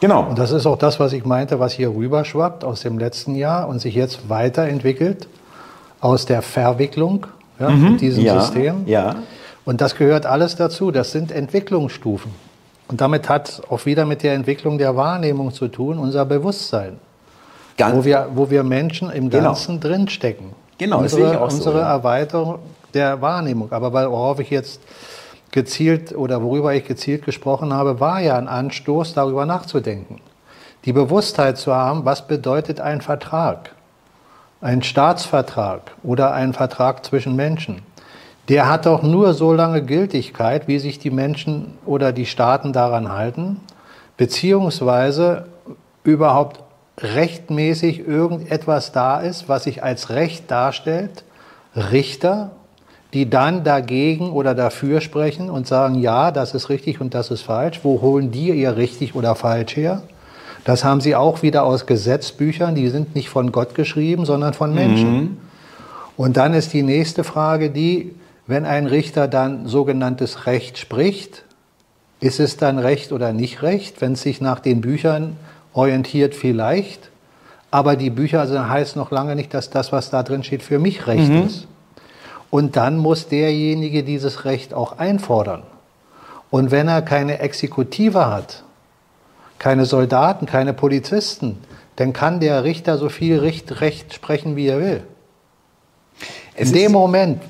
Genau. 0.01 0.25
Und 0.29 0.39
das 0.39 0.51
ist 0.51 0.67
auch 0.67 0.79
das, 0.79 0.99
was 0.99 1.13
ich 1.13 1.25
meinte, 1.25 1.61
was 1.61 1.73
hier 1.75 1.91
rüberschwappt 1.91 2.65
aus 2.65 2.81
dem 2.81 2.99
letzten 2.99 3.35
Jahr 3.35 3.69
und 3.69 3.81
sich 3.81 3.95
jetzt 3.95 4.29
weiterentwickelt 4.31 5.29
aus 6.01 6.25
der 6.25 6.41
Verwicklung 6.43 7.27
ja, 7.59 7.69
Mhm. 7.69 7.93
mit 7.93 8.01
diesem 8.01 8.25
ja, 8.25 8.41
System. 8.41 8.87
Ja. 8.87 9.17
Und 9.67 9.83
das 9.83 9.95
gehört 9.97 10.25
alles 10.25 10.57
dazu. 10.57 10.91
Das 10.91 11.13
sind 11.13 11.31
Entwicklungsstufen. 11.31 12.33
Und 12.89 13.01
damit 13.03 13.29
hat 13.29 13.63
auch 13.69 13.85
wieder 13.87 14.07
mit 14.07 14.23
der 14.23 14.35
Entwicklung 14.35 14.79
der 14.79 14.97
Wahrnehmung 14.97 15.53
zu 15.53 15.69
tun, 15.69 15.99
unser 15.99 16.25
Bewusstsein, 16.25 16.99
Ganz, 17.81 17.97
wo 17.97 18.05
wir, 18.05 18.29
wo 18.35 18.51
wir 18.51 18.63
Menschen 18.63 19.11
im 19.11 19.31
Genau. 19.31 19.47
Ganzen 19.47 19.81
drinstecken. 19.81 20.53
Genau, 20.79 21.03
das 21.03 21.13
unsere, 21.13 21.29
sehe 21.29 21.37
ich 21.37 21.43
auch 21.43 21.51
so, 21.51 21.57
Unsere 21.57 21.81
ja. 21.81 21.89
Erweiterung 21.89 22.59
der 22.95 23.21
Wahrnehmung. 23.21 23.73
Aber 23.73 23.93
worauf 23.93 24.41
ich 24.41 24.51
jetzt 24.51 24.81
gezielt 25.51 26.17
oder 26.17 26.43
worüber 26.43 26.75
ich 26.75 26.87
gezielt 26.87 27.25
gesprochen 27.25 27.73
habe, 27.73 28.01
war 28.01 28.21
ja 28.21 28.37
ein 28.37 28.49
Anstoß, 28.49 29.15
darüber 29.15 29.47
nachzudenken. 29.47 30.21
Die 30.85 30.93
Bewusstheit 30.93 31.59
zu 31.59 31.75
haben, 31.75 32.05
was 32.05 32.27
bedeutet 32.27 32.81
ein 32.81 33.01
Vertrag, 33.01 33.75
ein 34.61 34.83
Staatsvertrag 34.83 35.83
oder 36.03 36.33
ein 36.33 36.53
Vertrag 36.53 37.05
zwischen 37.05 37.37
Menschen. 37.37 37.83
Der 38.49 38.69
hat 38.69 38.87
doch 38.87 39.03
nur 39.03 39.35
so 39.35 39.53
lange 39.53 39.85
Gültigkeit, 39.85 40.67
wie 40.67 40.79
sich 40.79 40.99
die 40.99 41.11
Menschen 41.11 41.79
oder 41.85 42.13
die 42.13 42.27
Staaten 42.27 42.73
daran 42.73 43.13
halten, 43.13 43.61
beziehungsweise 44.17 45.47
überhaupt 46.03 46.61
rechtmäßig 47.03 48.07
irgendetwas 48.07 48.93
da 48.93 49.21
ist, 49.21 49.49
was 49.49 49.65
sich 49.65 49.83
als 49.83 50.11
Recht 50.11 50.51
darstellt, 50.51 51.25
Richter, 51.75 52.51
die 53.13 53.29
dann 53.29 53.65
dagegen 53.65 54.31
oder 54.31 54.55
dafür 54.55 55.01
sprechen 55.01 55.51
und 55.51 55.67
sagen, 55.67 55.97
ja, 55.97 56.31
das 56.31 56.55
ist 56.55 56.69
richtig 56.69 57.01
und 57.01 57.15
das 57.15 57.31
ist 57.31 57.43
falsch. 57.43 57.81
Wo 57.83 58.01
holen 58.01 58.31
die 58.31 58.51
ihr 58.51 58.77
richtig 58.77 59.15
oder 59.15 59.35
falsch 59.35 59.77
her? 59.77 60.03
Das 60.65 60.85
haben 60.85 61.01
sie 61.01 61.17
auch 61.17 61.43
wieder 61.43 61.65
aus 61.65 61.87
Gesetzbüchern, 61.87 62.75
die 62.75 62.89
sind 62.89 63.15
nicht 63.15 63.31
von 63.31 63.51
Gott 63.51 63.75
geschrieben, 63.75 64.27
sondern 64.27 64.53
von 64.53 64.75
Menschen. 64.75 65.39
Und 66.17 66.37
dann 66.37 66.53
ist 66.55 66.73
die 66.73 66.83
nächste 66.83 67.25
Frage 67.25 67.71
die, 67.71 68.15
wenn 68.47 68.67
ein 68.67 68.87
Richter 68.87 69.27
dann 69.27 69.67
sogenanntes 69.67 70.47
Recht 70.47 70.77
spricht, 70.77 71.45
ist 72.21 72.41
es 72.41 72.59
dann 72.59 72.79
Recht 72.79 73.13
oder 73.13 73.33
nicht 73.33 73.63
Recht? 73.63 74.01
Wenn 74.01 74.13
es 74.13 74.23
sich 74.23 74.41
nach 74.41 74.61
den 74.61 74.83
Büchern 74.83 75.37
orientiert, 75.73 76.35
vielleicht. 76.35 77.11
Aber 77.71 77.97
die 77.97 78.11
Bücher 78.11 78.41
also 78.41 78.59
heißen 78.59 79.01
noch 79.01 79.11
lange 79.11 79.37
nicht, 79.37 79.55
dass 79.55 79.71
das, 79.71 79.93
was 79.93 80.11
da 80.11 80.23
drin 80.23 80.43
steht, 80.43 80.63
für 80.63 80.79
mich 80.79 81.07
Recht 81.07 81.31
ist. 81.31 81.69
Und 82.51 82.77
dann 82.77 82.99
muss 82.99 83.29
derjenige 83.29 84.03
dieses 84.03 84.45
Recht 84.45 84.75
auch 84.75 84.99
einfordern. 84.99 85.63
Und 86.51 86.73
wenn 86.73 86.89
er 86.89 87.03
keine 87.03 87.39
Exekutive 87.39 88.27
hat, 88.27 88.65
keine 89.59 89.85
Soldaten, 89.85 90.47
keine 90.47 90.73
Polizisten, 90.73 91.59
dann 91.97 92.13
kann 92.13 92.41
der 92.41 92.65
Richter 92.65 92.99
so 92.99 93.09
viel 93.09 93.39
Recht, 93.39 93.81
Recht 93.81 94.15
sprechen, 94.15 94.57
wie 94.57 94.67
er 94.67 94.81
will. 94.81 95.03
Es 96.57 96.69
in 96.69 96.75
dem 96.75 96.93
Moment, 96.93 97.43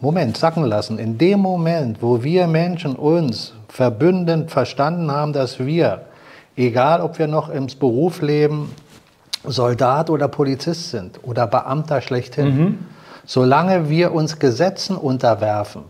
Moment, 0.00 0.36
sacken 0.36 0.64
lassen, 0.64 0.98
in 0.98 1.16
dem 1.16 1.40
Moment, 1.40 2.02
wo 2.02 2.22
wir 2.22 2.46
Menschen 2.46 2.96
uns 2.96 3.54
verbündend 3.68 4.50
verstanden 4.50 5.10
haben, 5.10 5.32
dass 5.32 5.60
wir, 5.60 6.02
egal 6.56 7.00
ob 7.00 7.18
wir 7.18 7.26
noch 7.26 7.48
im 7.48 7.66
Beruf 7.78 8.22
leben, 8.22 8.74
Soldat 9.44 10.10
oder 10.10 10.28
Polizist 10.28 10.90
sind 10.90 11.20
oder 11.22 11.46
Beamter 11.46 12.00
schlechthin, 12.00 12.86
solange 13.24 13.88
wir 13.88 14.12
uns 14.12 14.38
Gesetzen 14.38 14.96
unterwerfen 14.96 15.82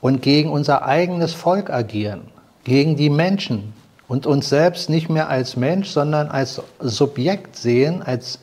und 0.00 0.20
gegen 0.20 0.50
unser 0.50 0.84
eigenes 0.84 1.32
Volk 1.32 1.70
agieren, 1.70 2.22
gegen 2.64 2.96
die 2.96 3.10
Menschen 3.10 3.72
und 4.06 4.26
uns 4.26 4.48
selbst 4.50 4.90
nicht 4.90 5.08
mehr 5.08 5.28
als 5.28 5.56
Mensch, 5.56 5.88
sondern 5.88 6.28
als 6.28 6.60
Subjekt 6.80 7.56
sehen, 7.56 8.02
als 8.02 8.38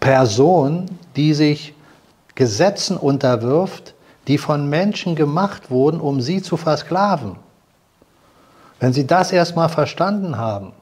Person, 0.00 0.86
die 1.16 1.32
sich 1.32 1.74
Gesetzen 2.34 2.96
unterwirft, 2.96 3.94
die 4.28 4.38
von 4.38 4.68
Menschen 4.68 5.16
gemacht 5.16 5.70
wurden, 5.70 6.00
um 6.00 6.20
sie 6.20 6.42
zu 6.42 6.56
versklaven. 6.56 7.36
Wenn 8.82 8.92
Sie 8.92 9.06
das 9.06 9.30
erstmal 9.30 9.68
verstanden 9.68 10.38
haben, 10.38 10.72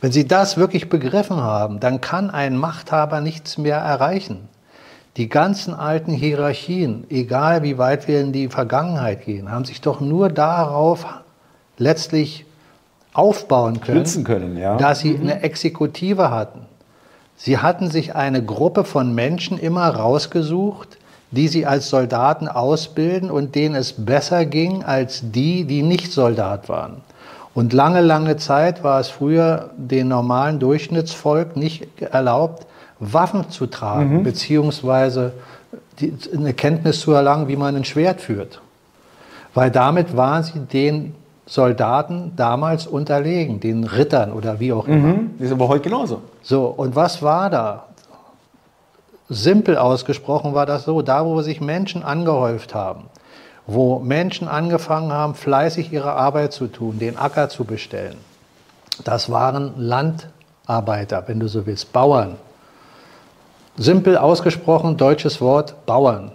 wenn 0.00 0.12
Sie 0.12 0.28
das 0.28 0.56
wirklich 0.56 0.88
begriffen 0.88 1.38
haben, 1.38 1.80
dann 1.80 2.00
kann 2.00 2.30
ein 2.30 2.56
Machthaber 2.56 3.20
nichts 3.20 3.58
mehr 3.58 3.78
erreichen. 3.78 4.48
Die 5.16 5.28
ganzen 5.28 5.74
alten 5.74 6.12
Hierarchien, 6.12 7.04
egal 7.10 7.64
wie 7.64 7.78
weit 7.78 8.06
wir 8.06 8.20
in 8.20 8.30
die 8.30 8.46
Vergangenheit 8.46 9.24
gehen, 9.24 9.50
haben 9.50 9.64
sich 9.64 9.80
doch 9.80 10.00
nur 10.00 10.28
darauf 10.28 11.04
letztlich 11.78 12.46
aufbauen 13.12 13.80
können, 13.80 14.24
können, 14.24 14.56
ja. 14.56 14.76
dass 14.76 15.00
sie 15.00 15.18
eine 15.18 15.42
Exekutive 15.42 16.30
hatten. 16.30 16.60
Sie 17.34 17.58
hatten 17.58 17.90
sich 17.90 18.14
eine 18.14 18.44
Gruppe 18.44 18.84
von 18.84 19.16
Menschen 19.16 19.58
immer 19.58 19.88
rausgesucht, 19.88 20.96
die 21.34 21.48
sie 21.48 21.66
als 21.66 21.90
Soldaten 21.90 22.48
ausbilden 22.48 23.30
und 23.30 23.54
denen 23.54 23.74
es 23.74 23.92
besser 23.92 24.46
ging 24.46 24.84
als 24.84 25.22
die, 25.32 25.64
die 25.64 25.82
nicht 25.82 26.12
Soldat 26.12 26.68
waren. 26.68 26.98
Und 27.54 27.72
lange, 27.72 28.00
lange 28.00 28.36
Zeit 28.36 28.82
war 28.82 28.98
es 28.98 29.08
früher 29.08 29.70
den 29.76 30.08
normalen 30.08 30.58
Durchschnittsvolk 30.58 31.56
nicht 31.56 31.86
erlaubt, 32.00 32.66
Waffen 32.98 33.50
zu 33.50 33.66
tragen, 33.66 34.18
beziehungsweise 34.24 35.32
die, 36.00 36.12
eine 36.36 36.52
Kenntnis 36.54 37.00
zu 37.00 37.12
erlangen, 37.12 37.48
wie 37.48 37.56
man 37.56 37.76
ein 37.76 37.84
Schwert 37.84 38.20
führt. 38.20 38.60
Weil 39.52 39.70
damit 39.70 40.16
waren 40.16 40.42
sie 40.42 40.58
den 40.60 41.14
Soldaten 41.46 42.32
damals 42.36 42.86
unterlegen, 42.86 43.60
den 43.60 43.84
Rittern 43.84 44.32
oder 44.32 44.58
wie 44.60 44.72
auch 44.72 44.88
immer. 44.88 45.14
Das 45.38 45.46
ist 45.48 45.52
aber 45.52 45.68
heute 45.68 45.82
genauso. 45.84 46.22
So, 46.42 46.66
und 46.66 46.96
was 46.96 47.22
war 47.22 47.50
da? 47.50 47.84
Simpel 49.28 49.78
ausgesprochen 49.78 50.54
war 50.54 50.66
das 50.66 50.84
so, 50.84 51.00
da 51.02 51.24
wo 51.24 51.40
sich 51.40 51.60
Menschen 51.60 52.02
angehäuft 52.02 52.74
haben, 52.74 53.04
wo 53.66 53.98
Menschen 53.98 54.48
angefangen 54.48 55.12
haben, 55.12 55.34
fleißig 55.34 55.92
ihre 55.92 56.12
Arbeit 56.12 56.52
zu 56.52 56.66
tun, 56.66 56.98
den 56.98 57.16
Acker 57.16 57.48
zu 57.48 57.64
bestellen. 57.64 58.16
Das 59.02 59.30
waren 59.30 59.72
Landarbeiter, 59.76 61.24
wenn 61.26 61.40
du 61.40 61.48
so 61.48 61.66
willst, 61.66 61.92
Bauern. 61.92 62.36
Simpel 63.76 64.16
ausgesprochen, 64.16 64.96
deutsches 64.96 65.40
Wort, 65.40 65.86
Bauern. 65.86 66.32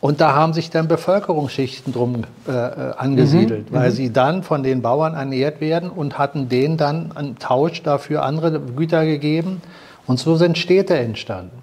Und 0.00 0.20
da 0.20 0.34
haben 0.34 0.52
sich 0.52 0.70
dann 0.70 0.88
Bevölkerungsschichten 0.88 1.92
drum 1.92 2.22
äh, 2.48 2.52
äh, 2.52 2.94
angesiedelt, 2.96 3.70
weil 3.70 3.90
sie 3.90 4.12
dann 4.12 4.42
von 4.42 4.62
den 4.62 4.80
Bauern 4.80 5.14
ernährt 5.14 5.60
werden 5.60 5.90
und 5.90 6.18
hatten 6.18 6.48
denen 6.48 6.78
dann 6.78 7.12
einen 7.14 7.38
Tausch 7.38 7.82
dafür 7.82 8.22
andere 8.22 8.60
Güter 8.60 9.04
gegeben. 9.04 9.60
Und 10.06 10.18
so 10.18 10.36
sind 10.36 10.56
Städte 10.56 10.98
entstanden. 10.98 11.59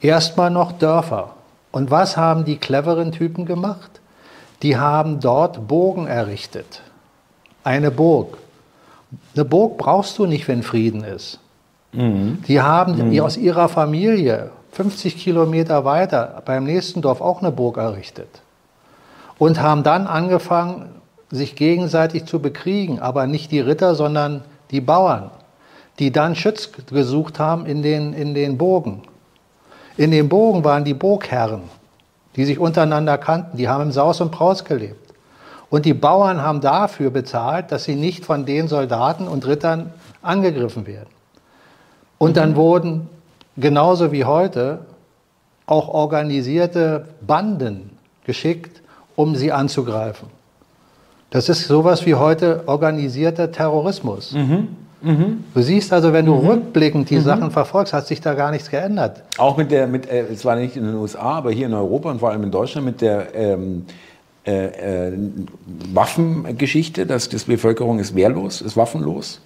Erstmal 0.00 0.50
noch 0.50 0.72
Dörfer. 0.72 1.34
Und 1.72 1.90
was 1.90 2.16
haben 2.16 2.44
die 2.44 2.56
cleveren 2.56 3.12
Typen 3.12 3.46
gemacht? 3.46 4.00
Die 4.62 4.76
haben 4.76 5.20
dort 5.20 5.68
Burgen 5.68 6.06
errichtet. 6.06 6.82
Eine 7.64 7.90
Burg. 7.90 8.38
Eine 9.34 9.44
Burg 9.44 9.78
brauchst 9.78 10.18
du 10.18 10.26
nicht, 10.26 10.48
wenn 10.48 10.62
Frieden 10.62 11.04
ist. 11.04 11.38
Die 12.48 12.60
haben 12.60 13.18
aus 13.20 13.36
ihrer 13.36 13.68
Familie 13.68 14.50
50 14.72 15.16
Kilometer 15.16 15.84
weiter 15.84 16.42
beim 16.44 16.64
nächsten 16.64 17.02
Dorf 17.02 17.20
auch 17.20 17.40
eine 17.40 17.50
Burg 17.50 17.78
errichtet. 17.78 18.28
Und 19.38 19.60
haben 19.60 19.82
dann 19.82 20.06
angefangen, 20.06 20.90
sich 21.30 21.56
gegenseitig 21.56 22.24
zu 22.26 22.40
bekriegen. 22.40 22.98
Aber 23.00 23.26
nicht 23.26 23.50
die 23.50 23.60
Ritter, 23.60 23.94
sondern 23.94 24.42
die 24.70 24.80
Bauern, 24.80 25.30
die 25.98 26.12
dann 26.12 26.34
Schutz 26.34 26.70
gesucht 26.90 27.38
haben 27.38 27.66
in 27.66 27.82
den, 27.82 28.12
in 28.12 28.34
den 28.34 28.58
Burgen. 28.58 29.02
In 29.98 30.12
den 30.12 30.28
Burgen 30.28 30.62
waren 30.62 30.84
die 30.84 30.94
Burgherren, 30.94 31.62
die 32.36 32.44
sich 32.44 32.60
untereinander 32.60 33.18
kannten. 33.18 33.56
Die 33.56 33.68
haben 33.68 33.82
im 33.82 33.92
Saus 33.92 34.20
und 34.20 34.30
Braus 34.30 34.64
gelebt. 34.64 35.12
Und 35.70 35.84
die 35.84 35.92
Bauern 35.92 36.40
haben 36.40 36.60
dafür 36.60 37.10
bezahlt, 37.10 37.72
dass 37.72 37.82
sie 37.84 37.96
nicht 37.96 38.24
von 38.24 38.46
den 38.46 38.68
Soldaten 38.68 39.26
und 39.26 39.44
Rittern 39.44 39.92
angegriffen 40.22 40.86
werden. 40.86 41.08
Und 42.16 42.36
dann 42.36 42.54
wurden, 42.54 43.08
genauso 43.56 44.12
wie 44.12 44.24
heute, 44.24 44.86
auch 45.66 45.88
organisierte 45.88 47.08
Banden 47.26 47.90
geschickt, 48.24 48.80
um 49.16 49.34
sie 49.34 49.50
anzugreifen. 49.50 50.28
Das 51.30 51.48
ist 51.48 51.66
sowas 51.66 52.06
wie 52.06 52.14
heute 52.14 52.62
organisierter 52.66 53.50
Terrorismus. 53.50 54.32
Du 55.00 55.62
siehst 55.62 55.92
also, 55.92 56.12
wenn 56.12 56.26
du 56.26 56.34
rückblickend 56.34 57.08
die 57.08 57.20
Sachen 57.20 57.50
verfolgst, 57.52 57.92
hat 57.92 58.06
sich 58.08 58.20
da 58.20 58.34
gar 58.34 58.50
nichts 58.50 58.68
geändert. 58.68 59.22
Auch 59.36 59.56
mit 59.56 59.70
der, 59.70 59.86
mit, 59.86 60.10
äh, 60.10 60.24
es 60.32 60.44
war 60.44 60.56
nicht 60.56 60.76
in 60.76 60.84
den 60.84 60.96
USA, 60.96 61.36
aber 61.36 61.52
hier 61.52 61.66
in 61.66 61.74
Europa 61.74 62.10
und 62.10 62.18
vor 62.18 62.30
allem 62.30 62.42
in 62.42 62.50
Deutschland 62.50 62.84
mit 62.84 63.00
der 63.00 63.32
ähm, 63.34 63.86
äh, 64.44 65.08
äh, 65.08 65.12
Waffengeschichte, 65.92 67.06
dass 67.06 67.28
die 67.28 67.36
Bevölkerung 67.36 67.98
ist 67.98 68.16
wehrlos, 68.16 68.60
ist 68.60 68.76
waffenlos. 68.76 69.40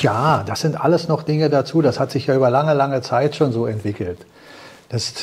Ja, 0.00 0.44
das 0.46 0.60
sind 0.60 0.80
alles 0.80 1.08
noch 1.08 1.22
Dinge 1.22 1.50
dazu. 1.50 1.82
Das 1.82 1.98
hat 1.98 2.10
sich 2.10 2.26
ja 2.26 2.36
über 2.36 2.50
lange, 2.50 2.74
lange 2.74 3.00
Zeit 3.02 3.34
schon 3.34 3.52
so 3.52 3.66
entwickelt. 3.66 4.18
Das, 4.90 5.14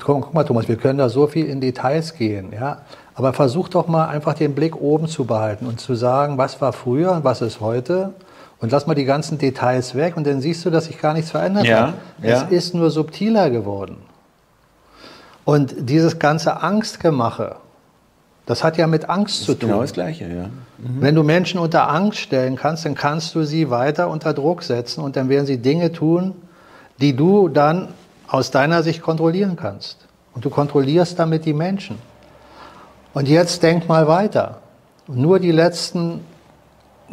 guck 0.00 0.34
mal, 0.34 0.44
Thomas, 0.44 0.68
wir 0.68 0.76
können 0.76 0.98
da 0.98 1.08
so 1.08 1.28
viel 1.28 1.46
in 1.46 1.60
Details 1.60 2.14
gehen, 2.14 2.52
ja. 2.52 2.82
Aber 3.14 3.32
versuch 3.32 3.68
doch 3.68 3.86
mal 3.86 4.08
einfach 4.08 4.34
den 4.34 4.54
Blick 4.54 4.74
oben 4.74 5.06
zu 5.06 5.24
behalten 5.24 5.66
und 5.66 5.80
zu 5.80 5.94
sagen, 5.94 6.38
was 6.38 6.60
war 6.60 6.72
früher 6.72 7.12
und 7.12 7.24
was 7.24 7.40
ist 7.40 7.60
heute. 7.60 8.12
Und 8.62 8.70
lass 8.70 8.86
mal 8.86 8.94
die 8.94 9.04
ganzen 9.04 9.38
Details 9.38 9.96
weg 9.96 10.16
und 10.16 10.24
dann 10.24 10.40
siehst 10.40 10.64
du, 10.64 10.70
dass 10.70 10.84
sich 10.84 11.00
gar 11.00 11.14
nichts 11.14 11.32
verändert 11.32 11.66
Ja, 11.66 11.88
hat. 11.88 11.94
ja. 12.22 12.46
Es 12.46 12.52
ist 12.52 12.74
nur 12.74 12.90
subtiler 12.90 13.50
geworden. 13.50 13.96
Und 15.44 15.74
dieses 15.76 16.20
ganze 16.20 16.62
Angstgemache, 16.62 17.56
das 18.46 18.62
hat 18.62 18.76
ja 18.76 18.86
mit 18.86 19.10
Angst 19.10 19.42
zu 19.44 19.54
tun. 19.54 19.68
Genau 19.68 19.82
das 19.82 19.92
Gleiche, 19.92 20.28
ja. 20.28 20.48
Wenn 20.78 21.16
du 21.16 21.24
Menschen 21.24 21.58
unter 21.58 21.90
Angst 21.90 22.18
stellen 22.20 22.54
kannst, 22.54 22.84
dann 22.84 22.94
kannst 22.94 23.34
du 23.34 23.42
sie 23.42 23.68
weiter 23.68 24.08
unter 24.08 24.32
Druck 24.32 24.62
setzen 24.62 25.02
und 25.02 25.16
dann 25.16 25.28
werden 25.28 25.46
sie 25.46 25.58
Dinge 25.58 25.90
tun, 25.90 26.34
die 27.00 27.16
du 27.16 27.48
dann 27.48 27.88
aus 28.28 28.52
deiner 28.52 28.84
Sicht 28.84 29.02
kontrollieren 29.02 29.56
kannst. 29.56 30.06
Und 30.34 30.44
du 30.44 30.50
kontrollierst 30.50 31.18
damit 31.18 31.44
die 31.44 31.52
Menschen. 31.52 31.98
Und 33.12 33.28
jetzt 33.28 33.62
denk 33.64 33.88
mal 33.88 34.06
weiter. 34.06 34.58
Nur 35.08 35.40
die 35.40 35.50
letzten 35.50 36.20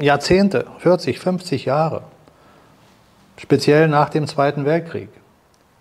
Jahrzehnte, 0.02 0.66
40, 0.80 1.20
50 1.20 1.66
Jahre, 1.66 2.02
speziell 3.38 3.88
nach 3.88 4.10
dem 4.10 4.28
Zweiten 4.28 4.66
Weltkrieg. 4.66 5.10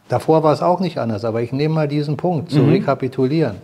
Davor 0.08 0.42
war 0.42 0.52
es 0.52 0.62
auch 0.62 0.80
nicht 0.80 0.98
anders, 0.98 1.24
aber 1.24 1.42
ich 1.42 1.52
nehme 1.52 1.74
mal 1.74 1.88
diesen 1.88 2.16
Punkt 2.16 2.50
zu 2.50 2.64
rekapitulieren. 2.64 3.56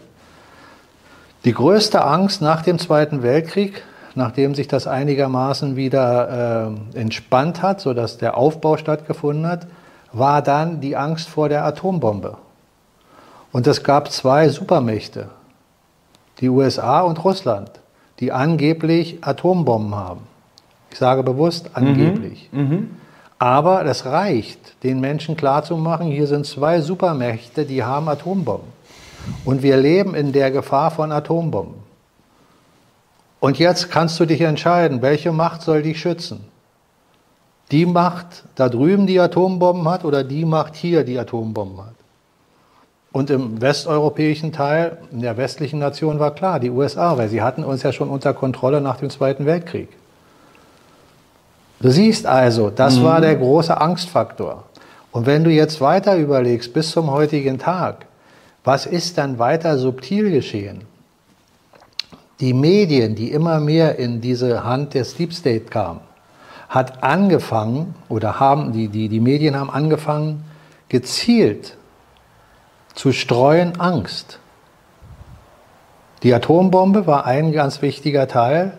Die 1.45 1.53
größte 1.53 2.05
Angst 2.05 2.41
nach 2.43 2.63
dem 2.63 2.79
Zweiten 2.79 3.23
Weltkrieg, 3.23 3.83
nachdem 4.15 4.55
sich 4.55 4.69
das 4.69 4.87
einigermaßen 4.87 5.77
wieder 5.77 6.71
äh, 6.95 6.99
entspannt 6.99 7.63
hat, 7.63 7.81
sodass 7.81 8.19
der 8.19 8.37
Aufbau 8.37 8.77
stattgefunden 8.77 9.47
hat, 9.47 9.67
war 10.13 10.43
dann 10.43 10.81
die 10.81 10.97
Angst 10.97 11.29
vor 11.29 11.49
der 11.49 11.65
Atombombe. 11.65 12.37
Und 13.53 13.67
es 13.67 13.83
gab 13.83 14.11
zwei 14.11 14.49
Supermächte, 14.49 15.29
die 16.41 16.49
USA 16.49 17.01
und 17.01 17.25
Russland, 17.25 17.71
die 18.21 18.33
angeblich 18.33 19.19
Atombomben 19.23 19.95
haben. 19.95 20.34
Ich 20.95 21.01
sage 21.01 21.25
bewusst 21.25 21.71
angeblich. 21.75 22.49
Aber 23.41 23.83
das 23.83 24.07
reicht, 24.07 24.81
den 24.85 25.01
Menschen 25.01 25.37
klarzumachen, 25.37 26.07
hier 26.07 26.29
sind 26.29 26.47
zwei 26.47 26.81
Supermächte, 26.81 27.65
die 27.65 27.83
haben 27.83 28.09
Atombomben. 28.09 28.69
Und 29.45 29.65
wir 29.65 29.77
leben 29.77 30.15
in 30.15 30.31
der 30.31 30.53
Gefahr 30.53 30.93
von 30.93 31.11
Atombomben. 31.11 31.83
Und 33.41 33.59
jetzt 33.59 33.91
kannst 33.91 34.21
du 34.21 34.25
dich 34.25 34.41
entscheiden, 34.41 35.03
welche 35.03 35.33
Macht 35.33 35.63
soll 35.63 35.83
dich 35.83 35.99
schützen? 35.99 36.45
Die 37.73 37.87
Macht 37.87 38.45
da 38.55 38.69
drüben, 38.69 39.09
die 39.09 39.19
Atombomben 39.19 39.89
hat, 39.89 40.05
oder 40.05 40.23
die 40.23 40.45
Macht 40.45 40.77
hier, 40.77 41.03
die 41.03 41.19
Atombomben 41.19 41.79
hat? 41.79 41.95
Und 43.11 43.31
im 43.31 43.61
westeuropäischen 43.61 44.53
Teil, 44.53 44.99
in 45.11 45.23
der 45.23 45.37
westlichen 45.37 45.81
Nation 45.81 46.21
war 46.21 46.31
klar, 46.31 46.61
die 46.61 46.71
USA, 46.71 47.19
weil 47.19 47.29
sie 47.29 47.43
hatten 47.43 47.65
uns 47.65 47.83
ja 47.83 47.91
schon 47.91 48.11
unter 48.11 48.33
Kontrolle 48.33 48.81
nach 48.81 48.99
dem 48.99 49.11
Zweiten 49.11 49.45
Weltkrieg. 49.45 49.89
Du 51.81 51.91
siehst 51.91 52.27
also, 52.27 52.71
das 52.71 53.03
war 53.03 53.21
der 53.21 53.37
große 53.37 53.79
Angstfaktor. 53.79 54.65
Und 55.13 55.27
wenn 55.27 55.45
du 55.45 55.51
jetzt 55.51 55.81
weiter 55.81 56.17
überlegst, 56.17 56.73
bis 56.73 56.91
zum 56.91 57.11
heutigen 57.11 57.59
Tag, 57.59 58.07
was 58.65 58.87
ist 58.87 59.19
dann 59.19 59.39
weiter 59.39 59.79
subtil 59.79 60.31
geschehen? 60.31 60.83
Die 62.41 62.53
Medien, 62.53 63.15
die 63.15 63.31
immer 63.31 63.61
mehr 63.61 63.99
in 63.99 64.21
diese 64.21 64.65
Hand 64.65 64.95
des 64.95 65.15
Deep 65.15 65.33
State 65.33 65.67
kamen, 65.67 66.01
hat 66.69 67.05
angefangen, 67.05 67.95
oder 68.09 68.41
haben, 68.41 68.73
die, 68.73 68.89
die, 68.89 69.09
die 69.09 69.21
Medien 69.21 69.57
haben 69.57 69.71
angefangen, 69.71 70.45
gezielt 70.89 71.77
zu 72.95 73.13
streuen 73.13 73.79
Angst. 73.79 74.41
Die 76.25 76.33
Atombombe 76.33 77.07
war 77.07 77.27
ein 77.27 77.53
ganz 77.53 77.83
wichtiger 77.83 78.27
Teil. 78.27 78.73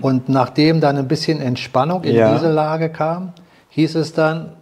Und 0.00 0.28
nachdem 0.28 0.80
dann 0.80 0.96
ein 0.96 1.08
bisschen 1.08 1.40
Entspannung 1.40 2.04
in 2.04 2.14
Ja. 2.14 2.32
diese 2.32 2.50
Lage 2.50 2.88
kam, 2.88 3.32
hieß 3.70 3.96
es 3.96 4.12
dann 4.12 4.52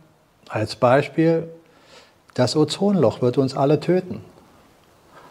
als 0.49 0.75
Beispiel, 0.77 1.49
das 2.35 2.57
Ozonloch 2.57 3.21
wird 3.21 3.37
uns 3.37 3.55
alle 3.55 3.79
töten. 3.81 4.23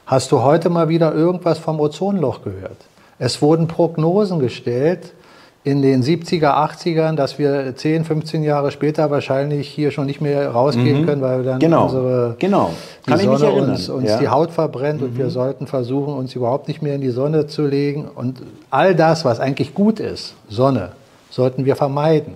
Hast 0.06 0.32
du 0.32 0.44
heute 0.44 0.70
mal 0.70 0.90
wieder 0.90 1.14
irgendwas 1.14 1.58
vom 1.58 1.80
Ozonloch 1.80 2.44
gehört? 2.44 2.78
Es 3.18 3.42
wurden 3.42 3.68
Prognosen 3.68 4.40
gestellt 4.40 5.14
in 5.64 5.84
den 5.84 6.02
70er, 6.02 6.56
80ern, 6.56 7.16
dass 7.16 7.38
wir 7.38 7.76
10, 7.76 8.04
15 8.04 8.42
Jahre 8.44 8.72
später 8.72 9.12
wahrscheinlich 9.12 9.68
hier 9.68 9.92
schon 9.92 10.08
nicht 10.08 10.20
mehr 10.20 10.50
rausgehen 10.50 11.06
können, 11.06 11.22
weil 11.22 11.44
wir 11.44 11.52
dann 11.52 11.60
Genau, 11.60 11.84
unsere 11.84 12.36
genau. 12.40 12.72
die 13.06 13.10
Kann 13.12 13.18
mich 13.20 13.40
Sonne 13.40 13.52
uns, 13.52 13.88
uns 13.90 14.10
ja. 14.10 14.16
Mhm. 14.16 14.20
die 14.22 14.30
Haut 14.30 14.50
verbrennt 14.52 15.04
und 15.04 15.18
wir 15.20 15.30
sollten 15.30 15.68
versuchen, 15.68 16.16
uns 16.16 16.34
überhaupt 16.36 16.68
nicht 16.68 16.82
mehr 16.82 16.96
in 16.96 17.02
die 17.02 17.12
Sonne 17.12 17.46
zu 17.46 17.68
legen. 17.68 18.08
Und 18.08 18.42
all 18.72 18.96
das, 18.96 19.24
was 19.24 19.40
eigentlich 19.40 19.76
gut 19.76 20.00
ist, 20.00 20.34
Sonne, 20.50 20.94
sollten 21.30 21.64
wir 21.66 21.76
vermeiden. 21.76 22.34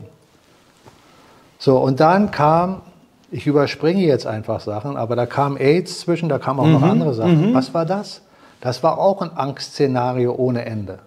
So, 1.57 1.77
und 1.77 1.99
dann 1.99 2.29
kam, 2.29 2.81
ich 3.31 3.47
überspringe 3.47 4.01
jetzt 4.03 4.27
einfach 4.27 4.59
Sachen, 4.59 4.97
aber 4.97 5.15
da 5.15 5.25
kam 5.25 5.57
AIDS 5.57 6.01
zwischen, 6.01 6.29
da 6.29 6.38
kamen 6.38 6.59
auch 6.59 6.67
noch 6.67 6.81
Mhm. 6.81 6.91
andere 6.91 7.13
Sachen. 7.15 7.53
Was 7.55 7.73
war 7.73 7.85
das? 7.88 8.21
Das 8.61 8.83
war 8.83 8.99
auch 8.99 9.21
ein 9.23 9.31
Angstszenario 9.35 10.33
ohne 10.35 10.65
Ende. 10.65 10.99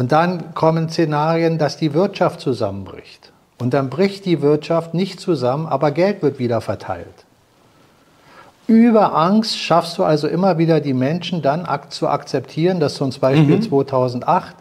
Und 0.00 0.12
dann 0.12 0.54
kommen 0.54 0.88
Szenarien, 0.88 1.58
dass 1.58 1.76
die 1.76 1.92
Wirtschaft 1.92 2.40
zusammenbricht. 2.40 3.32
Und 3.58 3.74
dann 3.74 3.90
bricht 3.90 4.24
die 4.24 4.40
Wirtschaft 4.40 4.94
nicht 4.94 5.20
zusammen, 5.20 5.66
aber 5.66 5.90
Geld 5.90 6.22
wird 6.22 6.38
wieder 6.38 6.62
verteilt. 6.62 7.26
Über 8.66 9.14
Angst 9.14 9.58
schaffst 9.58 9.98
du 9.98 10.04
also 10.04 10.26
immer 10.26 10.56
wieder 10.56 10.80
die 10.80 10.94
Menschen 10.94 11.42
dann 11.42 11.68
zu 11.90 12.08
akzeptieren, 12.08 12.80
dass 12.80 12.94
zum 12.94 13.10
Beispiel 13.10 13.60
2008 13.60 14.56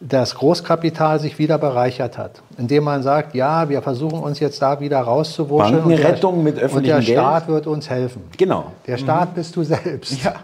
das 0.00 0.34
Großkapital 0.34 1.20
sich 1.20 1.38
wieder 1.38 1.58
bereichert 1.58 2.18
hat, 2.18 2.42
indem 2.58 2.82
man 2.82 3.04
sagt, 3.04 3.36
ja, 3.36 3.68
wir 3.68 3.82
versuchen 3.82 4.18
uns 4.18 4.40
jetzt 4.40 4.60
da 4.60 4.80
wieder 4.80 4.98
rauszuwurschteln 4.98 5.84
und 5.84 5.90
der, 5.90 5.96
Bankenrettung 5.98 6.42
mit 6.42 6.54
und 6.54 6.56
der 6.56 6.64
öffentlichem 6.64 7.04
Geld. 7.04 7.18
Staat 7.18 7.46
wird 7.46 7.68
uns 7.68 7.88
helfen. 7.88 8.24
Genau. 8.36 8.72
Der 8.88 8.96
Staat 8.96 9.32
bist 9.36 9.54
du 9.54 9.62
selbst. 9.62 10.24
Ja. 10.24 10.34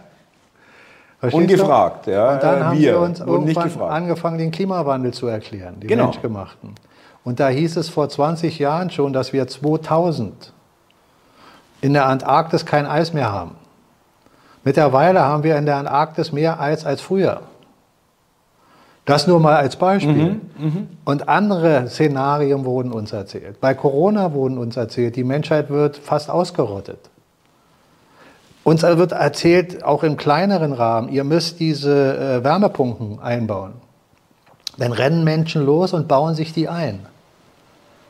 Verstehst 1.23 1.53
Ungefragt, 1.53 2.09
du? 2.09 2.11
ja, 2.11 2.33
Und 2.35 2.43
dann 2.43 2.59
äh, 2.61 2.65
haben 2.65 2.79
wir 2.81 2.93
wir 2.95 3.01
uns 3.01 3.21
irgendwann 3.21 3.81
angefangen, 3.83 4.39
den 4.39 4.51
Klimawandel 4.51 5.13
zu 5.15 5.29
erklären, 5.29 5.79
den 5.79 5.87
Genau. 5.87 6.05
menschgemachten. 6.07 6.75
Und 7.23 7.39
da 7.39 7.47
hieß 7.49 7.77
es 7.77 7.89
vor 7.89 8.09
20 8.09 8.59
Jahren 8.59 8.91
schon, 8.91 9.13
dass 9.13 9.33
wir 9.33 9.47
2000 9.47 10.53
in 11.81 11.93
der 11.93 12.07
Antarktis 12.07 12.67
kein 12.67 12.87
Eis 12.87 13.13
mehr 13.13 13.31
haben. 13.33 13.53
Mittlerweile 14.65 15.21
haben 15.21 15.45
wir 15.45 15.55
in 15.57 15.65
der 15.65 15.77
Antarktis 15.77 16.33
mehr 16.33 16.59
Eis 16.61 16.85
als 16.85 17.01
früher. 17.01 17.43
Das 19.05 19.29
nur 19.29 19.39
mal 19.39 19.55
als 19.55 19.77
Beispiel. 19.77 20.41
Mhm, 20.59 20.89
Und 21.05 21.29
andere 21.29 21.87
Szenarien 21.89 22.65
wurden 22.65 22.91
uns 22.91 23.13
erzählt. 23.13 23.61
Bei 23.61 23.75
Corona 23.75 24.33
wurden 24.33 24.59
uns 24.59 24.77
erzählt, 24.77 25.15
die 25.15 25.23
Menschheit 25.25 25.71
wird 25.71 25.97
fast 25.97 26.31
ausgerottet. 26.31 26.99
Uns 28.65 28.83
wird 28.83 29.13
erzählt, 29.13 29.83
auch 29.83 30.05
im 30.05 30.17
kleineren 30.17 30.73
Rahmen, 30.73 31.09
ihr 31.09 31.25
müsst 31.25 31.59
diese 31.59 32.17
äh, 32.17 32.45
Wärmepumpen 32.45 33.19
einbauen. 33.21 33.73
Dann 34.79 34.93
rennen 34.93 35.25
Menschen 35.25 35.67
los 35.67 35.93
und 35.93 36.09
bauen 36.09 36.35
sich 36.35 36.53
die 36.53 36.69
ein. 36.69 37.01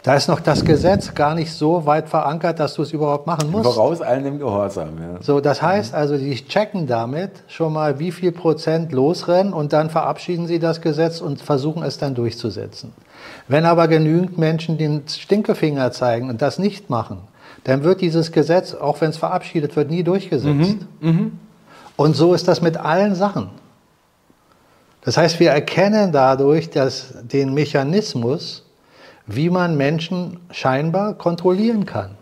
Da 0.03 0.15
ist 0.17 0.27
noch 0.27 0.41
das 0.41 0.65
Gesetz 0.65 1.15
gar 1.15 1.37
nicht 1.37 1.53
so 1.53 1.87
weit 1.87 2.09
verankert, 2.09 2.59
dass 2.59 2.75
du 2.75 2.83
es 2.83 2.93
überhaupt 2.93 3.29
machen 3.29 3.53
musst. 3.53 3.73
Voraus 3.73 4.01
allen 4.01 4.27
im 4.27 4.39
Gehorsam. 4.41 4.99
Ja. 4.99 5.23
So, 5.23 5.41
das 5.41 5.63
heißt 5.63 5.95
also, 5.95 6.19
die 6.19 6.35
checken 6.35 6.89
damit 6.89 7.31
schon 7.47 7.73
mal, 7.73 8.01
wie 8.01 8.11
viel 8.11 8.33
Prozent 8.33 8.91
losrennen 8.91 9.53
und 9.53 9.73
dann 9.73 9.91
verabschieden 9.91 10.49
sie 10.49 10.59
das 10.59 10.81
Gesetz 10.81 11.21
und 11.21 11.41
versuchen 11.41 11.85
es 11.85 11.99
dann 11.99 12.17
durchzusetzen. 12.17 12.93
Wenn 13.47 13.65
aber 13.65 13.87
genügend 13.87 14.39
Menschen 14.39 14.77
den 14.77 15.05
Stinkefinger 15.07 15.93
zeigen 15.93 16.31
und 16.31 16.43
das 16.43 16.59
nicht 16.59 16.91
machen, 16.91 17.19
dann 17.65 17.85
wird 17.85 18.01
dieses 18.01 18.33
Gesetz, 18.33 18.75
auch 18.75 19.01
wenn 19.01 19.11
es 19.11 19.17
verabschiedet 19.19 19.77
wird, 19.77 19.91
nie 19.91 20.03
durchgesetzt. 20.03 20.77
Und 21.97 22.17
so 22.17 22.35
ist 22.35 22.49
das 22.49 22.61
mit 22.61 22.77
allen 22.77 23.15
Sachen. 23.15 23.51
Das 25.05 25.17
heißt, 25.17 25.41
wir 25.41 25.51
erkennen 25.51 26.13
dadurch 26.13 26.71
dass 26.71 27.15
den 27.23 27.55
Mechanismus, 27.55 28.65
wie 29.27 29.51
man 29.51 29.77
Menschen 29.77 30.39
scheinbar 30.51 31.15
kontrollieren 31.15 31.87
kann. 31.87 32.17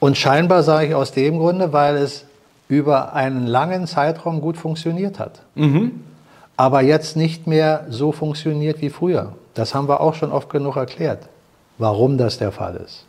Und 0.00 0.16
scheinbar 0.16 0.62
sage 0.62 0.88
ich 0.88 0.94
aus 0.94 1.12
dem 1.12 1.38
Grunde, 1.38 1.72
weil 1.72 1.96
es 1.96 2.24
über 2.68 3.14
einen 3.14 3.46
langen 3.46 3.86
Zeitraum 3.86 4.40
gut 4.40 4.56
funktioniert 4.56 5.18
hat. 5.18 5.42
Aber 6.56 6.82
jetzt 6.82 7.16
nicht 7.16 7.46
mehr 7.46 7.86
so 7.88 8.12
funktioniert 8.12 8.80
wie 8.82 8.90
früher. 8.90 9.32
Das 9.54 9.74
haben 9.74 9.88
wir 9.88 10.00
auch 10.00 10.14
schon 10.14 10.32
oft 10.32 10.50
genug 10.50 10.76
erklärt, 10.76 11.28
warum 11.78 12.18
das 12.18 12.36
der 12.38 12.52
Fall 12.52 12.76
ist. 12.76 13.06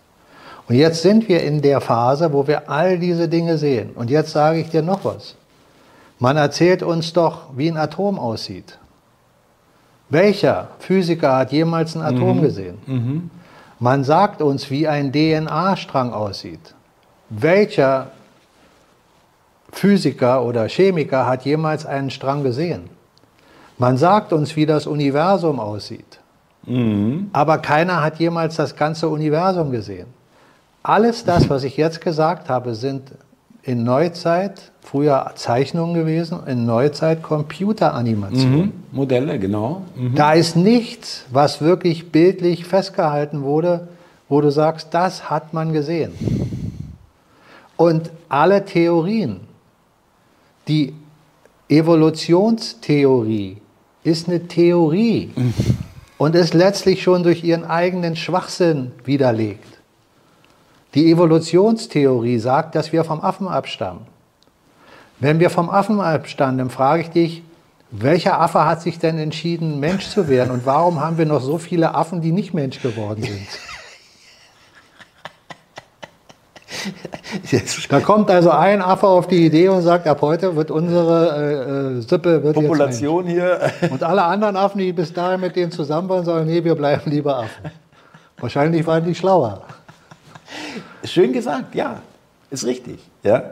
Und 0.70 0.76
jetzt 0.76 1.02
sind 1.02 1.28
wir 1.28 1.42
in 1.42 1.64
der 1.64 1.82
Phase, 1.82 2.32
wo 2.32 2.46
wir 2.46 2.70
all 2.70 3.00
diese 3.00 3.28
Dinge 3.28 3.58
sehen. 3.58 3.90
Und 3.96 4.12
jetzt 4.12 4.32
sage 4.32 4.60
ich 4.60 4.70
dir 4.70 4.84
noch 4.84 5.04
was. 5.04 5.36
Man 6.20 6.38
erzählt 6.38 6.84
uns 6.84 7.12
doch, 7.12 7.48
wie 7.56 7.70
ein 7.72 7.78
Atom 7.78 8.20
aussieht. 8.20 8.78
Welcher 10.10 10.68
Physiker 10.78 11.38
hat 11.38 11.52
jemals 11.52 11.96
ein 11.96 12.04
Atom 12.04 12.42
gesehen? 12.42 12.78
Man 13.80 14.04
sagt 14.04 14.44
uns, 14.44 14.70
wie 14.70 14.88
ein 14.88 15.12
DNA-Strang 15.12 16.14
aussieht. 16.14 16.76
Welcher 17.30 18.12
Physiker 19.72 20.44
oder 20.44 20.68
Chemiker 20.68 21.26
hat 21.26 21.46
jemals 21.46 21.88
einen 21.88 22.12
Strang 22.12 22.44
gesehen. 22.44 22.92
Man 23.80 23.98
sagt 23.98 24.34
uns, 24.34 24.56
wie 24.56 24.68
das 24.68 24.86
Universum 24.86 25.60
aussieht. 25.60 26.20
Mhm. 26.66 27.30
Aber 27.34 27.58
keiner 27.58 28.04
hat 28.04 28.20
jemals 28.20 28.56
das 28.56 28.76
ganze 28.76 29.10
Universum 29.10 29.72
gesehen. 29.72 30.19
Alles 30.84 31.26
das, 31.26 31.50
was 31.50 31.64
ich 31.64 31.78
jetzt 31.78 32.02
gesagt 32.02 32.50
habe, 32.50 32.76
sind 32.76 33.12
in 33.64 33.84
Neuzeit, 33.84 34.72
früher 34.82 35.32
Zeichnungen 35.36 35.94
gewesen, 35.94 36.40
in 36.48 36.66
Neuzeit 36.66 37.22
Computeranimationen. 37.22 38.60
Mhm. 38.60 38.74
Modelle, 38.92 39.38
genau. 39.38 39.84
Mhm. 39.96 40.16
Da 40.16 40.34
ist 40.34 40.56
nichts, 40.56 41.26
was 41.32 41.62
wirklich 41.62 42.12
bildlich 42.12 42.66
festgehalten 42.66 43.44
wurde, 43.44 43.88
wo 44.30 44.42
du 44.42 44.52
sagst, 44.52 44.90
das 44.92 45.30
hat 45.30 45.54
man 45.54 45.74
gesehen. 45.74 46.14
Und 47.76 48.12
alle 48.30 48.66
Theorien, 48.66 49.42
die 50.68 50.94
Evolutionstheorie 51.68 53.58
ist 54.04 54.28
eine 54.28 54.48
Theorie 54.48 55.32
mhm. 55.36 55.54
und 56.18 56.36
ist 56.36 56.54
letztlich 56.54 57.04
schon 57.04 57.24
durch 57.24 57.44
ihren 57.44 57.66
eigenen 57.66 58.16
Schwachsinn 58.16 58.92
widerlegt. 59.04 59.79
Die 60.96 61.12
Evolutionstheorie 61.12 62.40
sagt, 62.40 62.76
dass 62.76 62.92
wir 62.92 63.04
vom 63.04 63.22
Affen 63.22 63.48
abstammen. 63.48 64.08
Wenn 65.20 65.40
wir 65.40 65.50
vom 65.50 65.70
Affen 65.70 66.00
abstammen, 66.00 66.58
dann 66.58 66.70
frage 66.70 67.02
ich 67.04 67.10
dich, 67.10 67.44
welcher 67.92 68.40
Affe 68.40 68.66
hat 68.66 68.82
sich 68.82 69.00
denn 69.00 69.18
entschieden, 69.18 69.80
Mensch 69.80 70.08
zu 70.10 70.28
werden? 70.28 70.52
Und 70.52 70.66
warum 70.66 71.00
haben 71.00 71.18
wir 71.18 71.26
noch 71.26 71.42
so 71.42 71.58
viele 71.58 71.96
Affen, 71.96 72.22
die 72.22 72.32
nicht 72.32 72.54
Mensch 72.54 72.82
geworden 72.82 73.24
sind? 73.24 73.48
Da 77.90 78.00
kommt 78.00 78.32
also 78.32 78.50
ein 78.50 78.82
Affe 78.82 79.08
auf 79.08 79.28
die 79.28 79.46
Idee 79.46 79.70
und 79.70 79.82
sagt, 79.82 80.08
ab 80.08 80.22
heute 80.22 80.56
wird 80.56 80.72
unsere 80.72 81.98
äh, 81.98 81.98
äh 81.98 82.02
Sippe 82.02 82.42
wird 82.44 82.56
Population 82.56 83.26
hier. 83.26 83.60
Und 83.90 84.02
alle 84.02 84.24
anderen 84.24 84.56
Affen, 84.56 84.80
die 84.80 84.94
bis 84.94 85.14
dahin 85.14 85.42
mit 85.42 85.56
denen 85.56 85.72
zusammen 85.72 86.10
waren, 86.10 86.26
sagen, 86.26 86.48
nee, 86.48 86.64
wir 86.64 86.76
bleiben 86.76 87.10
lieber 87.12 87.38
Affen. 87.38 87.72
Wahrscheinlich 88.40 88.86
waren 88.88 89.04
die 89.04 89.14
schlauer. 89.14 89.62
Schön 91.04 91.34
gesagt, 91.34 91.76
ja, 91.76 92.02
ist 92.50 92.66
richtig. 92.66 93.00
Ja, 93.24 93.44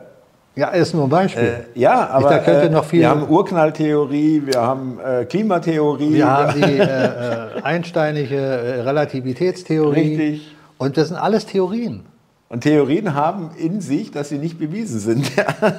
ja 0.56 0.70
ist 0.70 0.94
nur 0.94 1.06
ein 1.06 1.10
Beispiel. 1.10 1.66
Äh, 1.76 1.80
ja, 1.80 2.08
aber 2.10 2.38
ich, 2.38 2.44
könnte 2.44 2.68
äh, 2.68 2.70
noch 2.70 2.86
viel 2.86 3.02
wir 3.02 3.10
haben 3.10 3.28
Urknalltheorie, 3.28 4.44
wir 4.46 4.62
haben 4.62 5.00
äh, 5.00 5.26
Klimatheorie. 5.26 6.14
Wir 6.14 6.28
haben 6.30 6.62
die 6.62 6.62
äh, 6.80 6.84
äh, 6.84 7.62
einsteinige 7.64 8.84
Relativitätstheorie. 8.86 10.00
Richtig. 10.00 10.56
Und 10.78 10.98
das 10.98 11.10
sind 11.10 11.18
alles 11.18 11.46
Theorien. 11.46 12.04
Und 12.50 12.62
Theorien 12.62 13.14
haben 13.14 13.50
in 13.58 13.82
sich, 13.82 14.12
dass 14.12 14.30
sie 14.30 14.38
nicht 14.38 14.58
bewiesen 14.58 15.00
sind. 15.00 15.30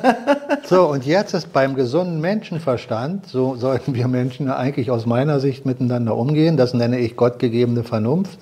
so, 0.65 0.87
und 0.89 1.07
jetzt 1.07 1.33
ist 1.33 1.51
beim 1.53 1.75
gesunden 1.75 2.21
Menschenverstand, 2.21 3.27
so 3.27 3.57
sollten 3.57 3.95
wir 3.95 4.07
Menschen 4.07 4.51
eigentlich 4.51 4.91
aus 4.91 5.07
meiner 5.07 5.41
Sicht 5.41 5.65
miteinander 5.65 6.15
umgehen, 6.15 6.59
das 6.59 6.75
nenne 6.75 6.99
ich 6.99 7.17
gottgegebene 7.17 7.85
Vernunft. 7.85 8.39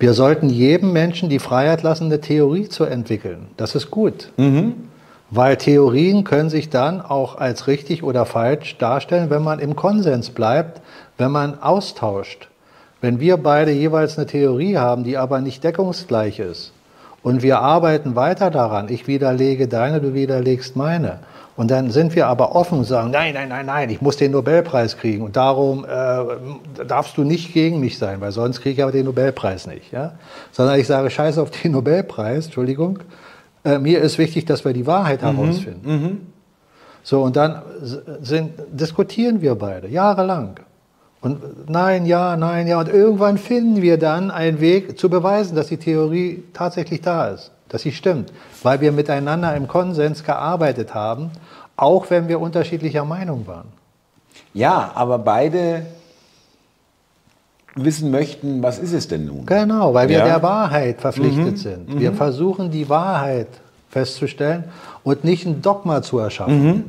Wir 0.00 0.14
sollten 0.14 0.48
jedem 0.48 0.94
Menschen 0.94 1.28
die 1.28 1.38
Freiheit 1.38 1.82
lassen, 1.82 2.06
eine 2.06 2.22
Theorie 2.22 2.70
zu 2.70 2.84
entwickeln. 2.84 3.48
Das 3.58 3.74
ist 3.74 3.90
gut. 3.90 4.32
Mhm. 4.38 4.88
Weil 5.30 5.58
Theorien 5.58 6.24
können 6.24 6.48
sich 6.48 6.70
dann 6.70 7.02
auch 7.02 7.36
als 7.36 7.66
richtig 7.66 8.02
oder 8.02 8.24
falsch 8.24 8.78
darstellen, 8.78 9.28
wenn 9.28 9.44
man 9.44 9.58
im 9.58 9.76
Konsens 9.76 10.30
bleibt, 10.30 10.80
wenn 11.18 11.30
man 11.30 11.60
austauscht. 11.62 12.48
Wenn 13.02 13.20
wir 13.20 13.36
beide 13.36 13.72
jeweils 13.72 14.16
eine 14.16 14.26
Theorie 14.26 14.78
haben, 14.78 15.04
die 15.04 15.18
aber 15.18 15.42
nicht 15.42 15.62
deckungsgleich 15.62 16.38
ist, 16.38 16.72
und 17.22 17.42
wir 17.42 17.60
arbeiten 17.60 18.16
weiter 18.16 18.50
daran, 18.50 18.88
ich 18.88 19.06
widerlege 19.06 19.68
deine, 19.68 20.00
du 20.00 20.14
widerlegst 20.14 20.76
meine, 20.76 21.18
und 21.56 21.70
dann 21.70 21.90
sind 21.90 22.14
wir 22.14 22.26
aber 22.26 22.54
offen 22.54 22.78
und 22.78 22.84
sagen, 22.84 23.10
nein, 23.10 23.34
nein, 23.34 23.48
nein, 23.48 23.66
nein, 23.66 23.90
ich 23.90 24.00
muss 24.00 24.16
den 24.16 24.32
Nobelpreis 24.32 24.96
kriegen 24.96 25.22
und 25.22 25.36
darum 25.36 25.84
äh, 25.84 26.84
darfst 26.84 27.16
du 27.16 27.24
nicht 27.24 27.52
gegen 27.52 27.80
mich 27.80 27.98
sein, 27.98 28.20
weil 28.20 28.32
sonst 28.32 28.60
kriege 28.60 28.76
ich 28.76 28.82
aber 28.82 28.92
den 28.92 29.06
Nobelpreis 29.06 29.66
nicht. 29.66 29.92
Ja? 29.92 30.12
Sondern 30.52 30.78
ich 30.78 30.86
sage, 30.86 31.10
scheiß 31.10 31.38
auf 31.38 31.50
den 31.50 31.72
Nobelpreis, 31.72 32.46
Entschuldigung, 32.46 33.00
äh, 33.64 33.78
mir 33.78 34.00
ist 34.00 34.18
wichtig, 34.18 34.46
dass 34.46 34.64
wir 34.64 34.72
die 34.72 34.86
Wahrheit 34.86 35.22
mhm, 35.22 35.36
herausfinden. 35.36 35.90
Mhm. 35.90 36.20
So, 37.02 37.22
und 37.22 37.36
dann 37.36 37.62
sind, 38.20 38.52
diskutieren 38.70 39.40
wir 39.40 39.54
beide, 39.54 39.88
jahrelang. 39.88 40.60
Und 41.20 41.68
nein, 41.68 42.06
ja, 42.06 42.36
nein, 42.36 42.66
ja. 42.66 42.78
Und 42.78 42.88
irgendwann 42.88 43.36
finden 43.36 43.82
wir 43.82 43.98
dann 43.98 44.30
einen 44.30 44.60
Weg 44.60 44.98
zu 44.98 45.10
beweisen, 45.10 45.54
dass 45.54 45.66
die 45.66 45.76
Theorie 45.76 46.42
tatsächlich 46.54 47.02
da 47.02 47.28
ist, 47.28 47.52
dass 47.70 47.82
sie 47.82 47.92
stimmt, 47.92 48.32
weil 48.62 48.80
wir 48.82 48.92
miteinander 48.92 49.56
im 49.56 49.66
Konsens 49.66 50.22
gearbeitet 50.22 50.94
haben 50.94 51.30
auch 51.80 52.10
wenn 52.10 52.28
wir 52.28 52.40
unterschiedlicher 52.40 53.04
Meinung 53.04 53.46
waren. 53.46 53.68
Ja, 54.52 54.92
aber 54.94 55.18
beide 55.18 55.86
wissen 57.74 58.10
möchten, 58.10 58.62
was 58.62 58.78
ist 58.78 58.92
es 58.92 59.08
denn 59.08 59.26
nun? 59.26 59.46
Genau, 59.46 59.94
weil 59.94 60.08
wir 60.08 60.18
ja. 60.18 60.24
der 60.24 60.42
Wahrheit 60.42 61.00
verpflichtet 61.00 61.52
mhm. 61.52 61.56
sind. 61.56 62.00
Wir 62.00 62.10
mhm. 62.10 62.16
versuchen 62.16 62.70
die 62.70 62.88
Wahrheit 62.88 63.48
festzustellen 63.88 64.64
und 65.04 65.24
nicht 65.24 65.46
ein 65.46 65.62
Dogma 65.62 66.02
zu 66.02 66.18
erschaffen. 66.18 66.64
Mhm. 66.64 66.84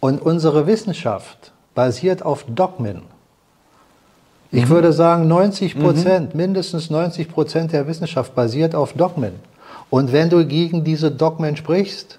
Und 0.00 0.20
unsere 0.20 0.66
Wissenschaft 0.66 1.52
basiert 1.74 2.22
auf 2.22 2.44
Dogmen. 2.44 3.02
Ich 4.50 4.66
mhm. 4.66 4.68
würde 4.68 4.92
sagen, 4.92 5.26
90 5.26 5.78
Prozent, 5.78 6.34
mhm. 6.34 6.40
mindestens 6.40 6.90
90 6.90 7.30
Prozent 7.30 7.72
der 7.72 7.86
Wissenschaft 7.86 8.34
basiert 8.34 8.74
auf 8.74 8.92
Dogmen. 8.92 9.32
Und 9.90 10.12
wenn 10.12 10.28
du 10.28 10.44
gegen 10.46 10.84
diese 10.84 11.10
Dogmen 11.10 11.56
sprichst, 11.56 12.18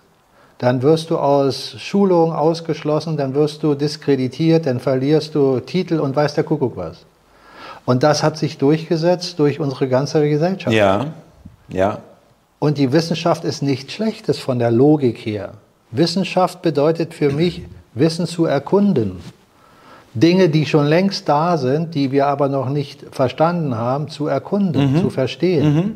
dann 0.58 0.82
wirst 0.82 1.10
du 1.10 1.17
aus 1.17 1.75
Schulung 1.77 2.34
ausgeschlossen, 2.34 3.15
dann 3.15 3.34
wirst 3.34 3.63
du 3.63 3.75
diskreditiert, 3.75 4.65
dann 4.65 4.79
verlierst 4.79 5.36
du 5.36 5.60
Titel 5.62 5.99
und 5.99 6.15
weiß 6.15 6.34
der 6.34 6.43
Kuckuck 6.43 6.75
was. 6.75 7.05
Und 7.86 8.03
das 8.03 8.23
hat 8.23 8.38
sich 8.38 8.58
durchgesetzt 8.58 9.39
durch 9.39 9.60
unsere 9.60 9.88
ganze 9.88 10.27
Gesellschaft. 10.27 10.75
Ja, 10.75 11.08
ja. 11.69 11.99
Und 12.60 12.77
die 12.77 12.91
Wissenschaft 12.91 13.45
ist 13.45 13.62
nichts 13.62 13.93
Schlechtes 13.93 14.38
von 14.38 14.60
der 14.60 14.69
Logik 14.69 15.17
her. 15.25 15.53
Wissenschaft 15.91 16.62
bedeutet 16.62 17.13
für 17.13 17.32
mich, 17.32 17.62
Wissen 17.93 18.27
zu 18.27 18.45
erkunden. 18.45 19.21
Dinge, 20.13 20.49
die 20.49 20.65
schon 20.65 20.88
längst 20.88 21.29
da 21.29 21.58
sind, 21.58 21.95
die 21.95 22.12
wir 22.12 22.27
aber 22.27 22.49
noch 22.49 22.67
nicht 22.67 23.05
verstanden 23.12 23.75
haben, 23.75 24.10
zu 24.10 24.27
erkunden, 24.27 24.93
mhm. 24.93 25.01
zu 25.01 25.10
verstehen. 25.10 25.73
Mhm 25.73 25.95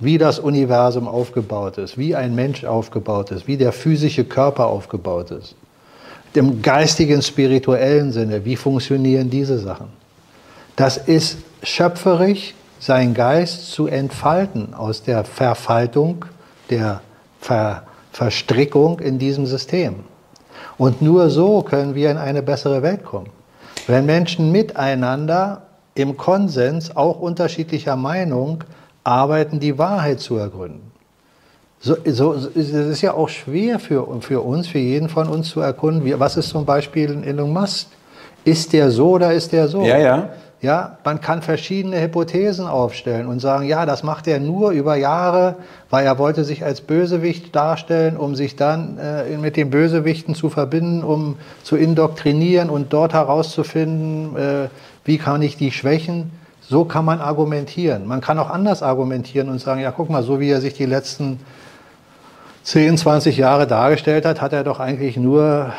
wie 0.00 0.18
das 0.18 0.38
Universum 0.38 1.06
aufgebaut 1.06 1.78
ist, 1.78 1.98
wie 1.98 2.16
ein 2.16 2.34
Mensch 2.34 2.64
aufgebaut 2.64 3.30
ist, 3.30 3.46
wie 3.46 3.56
der 3.56 3.72
physische 3.72 4.24
Körper 4.24 4.66
aufgebaut 4.66 5.30
ist. 5.30 5.54
Im 6.32 6.62
geistigen, 6.62 7.22
spirituellen 7.22 8.12
Sinne, 8.12 8.44
wie 8.44 8.56
funktionieren 8.56 9.30
diese 9.30 9.58
Sachen? 9.58 9.88
Das 10.76 10.96
ist 10.96 11.38
schöpferisch, 11.62 12.54
seinen 12.78 13.12
Geist 13.12 13.72
zu 13.72 13.86
entfalten 13.86 14.72
aus 14.74 15.02
der 15.02 15.24
Verfaltung, 15.24 16.24
der 16.70 17.02
Ver 17.40 17.82
Verstrickung 18.12 18.98
in 18.98 19.18
diesem 19.18 19.46
System. 19.46 20.00
Und 20.78 21.00
nur 21.00 21.30
so 21.30 21.62
können 21.62 21.94
wir 21.94 22.10
in 22.10 22.16
eine 22.16 22.42
bessere 22.42 22.82
Welt 22.82 23.04
kommen. 23.04 23.28
Wenn 23.86 24.04
Menschen 24.04 24.50
miteinander 24.50 25.62
im 25.94 26.16
Konsens, 26.16 26.96
auch 26.96 27.20
unterschiedlicher 27.20 27.96
Meinung, 27.96 28.64
arbeiten, 29.04 29.60
die 29.60 29.78
Wahrheit 29.78 30.20
zu 30.20 30.36
ergründen. 30.36 30.90
So, 31.82 31.96
so, 32.04 32.34
es 32.34 32.70
ist 32.70 33.00
ja 33.00 33.14
auch 33.14 33.30
schwer 33.30 33.78
für, 33.78 34.06
für 34.20 34.42
uns, 34.42 34.68
für 34.68 34.78
jeden 34.78 35.08
von 35.08 35.28
uns 35.28 35.48
zu 35.48 35.60
erkunden, 35.60 36.04
wie, 36.04 36.18
was 36.20 36.36
ist 36.36 36.50
zum 36.50 36.66
Beispiel 36.66 37.10
in 37.10 37.24
Elon 37.24 37.52
Musk? 37.52 37.86
Ist 38.44 38.72
der 38.72 38.90
so 38.90 39.12
oder 39.12 39.32
ist 39.32 39.52
der 39.52 39.68
so? 39.68 39.82
Ja, 39.82 39.98
ja. 39.98 40.28
Ja, 40.62 40.98
man 41.04 41.22
kann 41.22 41.40
verschiedene 41.40 42.02
Hypothesen 42.02 42.66
aufstellen 42.66 43.26
und 43.26 43.40
sagen, 43.40 43.66
ja, 43.66 43.86
das 43.86 44.02
macht 44.02 44.26
er 44.26 44.40
nur 44.40 44.72
über 44.72 44.94
Jahre, 44.94 45.56
weil 45.88 46.04
er 46.04 46.18
wollte 46.18 46.44
sich 46.44 46.62
als 46.62 46.82
Bösewicht 46.82 47.56
darstellen, 47.56 48.18
um 48.18 48.34
sich 48.34 48.56
dann 48.56 48.98
äh, 48.98 49.38
mit 49.38 49.56
den 49.56 49.70
Bösewichten 49.70 50.34
zu 50.34 50.50
verbinden, 50.50 51.02
um 51.02 51.36
zu 51.62 51.76
indoktrinieren 51.76 52.68
und 52.68 52.92
dort 52.92 53.14
herauszufinden, 53.14 54.36
äh, 54.36 54.68
wie 55.06 55.16
kann 55.16 55.40
ich 55.40 55.56
die 55.56 55.70
schwächen. 55.70 56.30
So 56.70 56.84
kann 56.84 57.04
man 57.04 57.20
argumentieren. 57.20 58.06
Man 58.06 58.20
kann 58.20 58.38
auch 58.38 58.48
anders 58.48 58.80
argumentieren 58.80 59.48
und 59.48 59.58
sagen, 59.60 59.80
ja, 59.80 59.90
guck 59.90 60.08
mal, 60.08 60.22
so 60.22 60.38
wie 60.38 60.50
er 60.50 60.60
sich 60.60 60.72
die 60.72 60.86
letzten 60.86 61.40
10, 62.62 62.96
20 62.96 63.36
Jahre 63.36 63.66
dargestellt 63.66 64.24
hat, 64.24 64.40
hat 64.40 64.52
er 64.52 64.62
doch 64.62 64.78
eigentlich 64.78 65.16
nur 65.16 65.72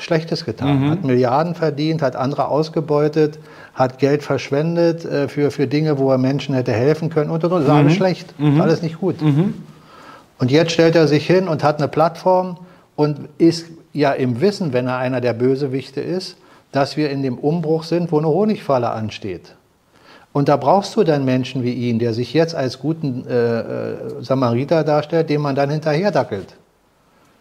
Schlechtes 0.00 0.46
getan. 0.46 0.80
Mhm. 0.86 0.90
Hat 0.90 1.04
Milliarden 1.04 1.54
verdient, 1.54 2.00
hat 2.00 2.16
andere 2.16 2.48
ausgebeutet, 2.48 3.38
hat 3.74 3.98
Geld 3.98 4.22
verschwendet 4.22 5.04
äh, 5.04 5.28
für, 5.28 5.50
für 5.50 5.66
Dinge, 5.66 5.98
wo 5.98 6.10
er 6.10 6.16
Menschen 6.16 6.54
hätte 6.54 6.72
helfen 6.72 7.10
können 7.10 7.30
und, 7.30 7.44
und, 7.44 7.52
und. 7.52 7.58
Das 7.58 7.68
ist 7.68 7.74
mhm. 7.74 7.80
alles 7.80 7.94
schlecht, 7.94 8.40
mhm. 8.40 8.58
alles 8.58 8.80
nicht 8.80 9.00
gut. 9.00 9.20
Mhm. 9.20 9.52
Und 10.38 10.50
jetzt 10.50 10.72
stellt 10.72 10.96
er 10.96 11.08
sich 11.08 11.26
hin 11.26 11.46
und 11.46 11.62
hat 11.62 11.76
eine 11.76 11.88
Plattform 11.88 12.56
und 12.96 13.28
ist 13.36 13.66
ja 13.92 14.12
im 14.12 14.40
Wissen, 14.40 14.72
wenn 14.72 14.86
er 14.86 14.96
einer 14.96 15.20
der 15.20 15.34
Bösewichte 15.34 16.00
ist, 16.00 16.38
dass 16.72 16.96
wir 16.96 17.10
in 17.10 17.22
dem 17.22 17.36
Umbruch 17.36 17.84
sind, 17.84 18.10
wo 18.12 18.16
eine 18.16 18.28
Honigfalle 18.28 18.88
ansteht. 18.88 19.52
Und 20.32 20.48
da 20.48 20.56
brauchst 20.56 20.94
du 20.96 21.04
dann 21.04 21.24
Menschen 21.24 21.62
wie 21.62 21.72
ihn, 21.72 21.98
der 21.98 22.12
sich 22.14 22.34
jetzt 22.34 22.54
als 22.54 22.78
guten 22.78 23.26
äh, 23.26 23.60
äh, 23.60 23.94
Samariter 24.20 24.84
darstellt, 24.84 25.30
dem 25.30 25.42
man 25.42 25.54
dann 25.54 25.70
hinterher 25.70 26.10
dackelt. 26.10 26.54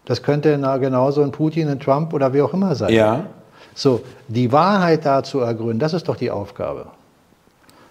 Das 0.06 0.24
könnte 0.24 0.58
genauso 0.80 1.22
ein 1.22 1.32
Putin, 1.32 1.68
ein 1.68 1.80
Trump 1.80 2.14
oder 2.14 2.34
wie 2.34 2.42
auch 2.42 2.54
immer 2.54 2.76
sein. 2.76 2.94
Ja. 2.94 3.26
So, 3.76 4.02
die 4.30 4.52
Wahrheit 4.52 5.06
da 5.06 5.22
zu 5.22 5.42
ergründen, 5.42 5.80
das 5.80 5.94
ist 5.94 6.08
doch 6.08 6.16
die 6.16 6.32
Aufgabe. 6.32 6.88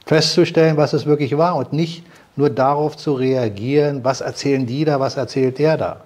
Festzustellen, 0.07 0.77
was 0.77 0.95
es 0.95 1.05
wirklich 1.05 1.37
war 1.37 1.57
und 1.57 1.73
nicht 1.73 2.05
nur 2.37 2.49
darauf 2.49 2.97
zu 2.97 3.13
reagieren, 3.13 4.03
was 4.03 4.23
erzählen 4.23 4.67
die 4.67 4.85
da, 4.85 4.99
was 4.99 5.17
erzählt 5.17 5.59
der 5.59 5.77
da. 5.77 6.01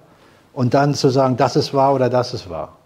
Und 0.53 0.75
dann 0.75 0.95
zu 0.95 1.11
sagen, 1.11 1.37
das 1.37 1.55
ist 1.55 1.73
wahr 1.73 1.95
oder 1.95 2.11
das 2.11 2.35
ist 2.35 2.51
wahr. 2.51 2.77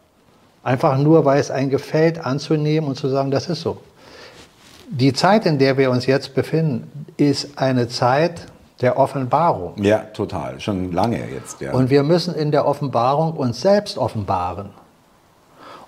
Einfach 0.63 0.99
nur, 0.99 1.25
weil 1.25 1.41
es 1.41 1.51
einem 1.51 1.71
gefällt, 1.71 2.25
anzunehmen 2.25 2.89
und 2.89 2.97
zu 2.97 3.09
sagen, 3.09 3.31
das 3.31 3.49
ist 3.49 3.63
so. 3.63 3.79
Die 4.91 5.13
Zeit, 5.13 5.47
in 5.47 5.59
der 5.59 5.79
wir 5.79 5.91
uns 5.91 6.07
jetzt 6.07 6.35
befinden, 6.35 7.07
ist 7.17 7.59
eine 7.59 7.89
Zeit 7.89 8.47
der 8.81 8.99
Offenbarung. 8.99 9.83
Ja, 9.83 9.99
total. 9.99 10.61
Schon 10.61 10.93
lange 10.93 11.19
jetzt. 11.31 11.61
Ja. 11.61 11.73
Und 11.73 11.91
wir 11.91 12.03
müssen 12.03 12.35
in 12.35 12.51
der 12.51 12.67
Offenbarung 12.67 13.33
uns 13.33 13.61
selbst 13.61 13.99
offenbaren. 13.99 14.71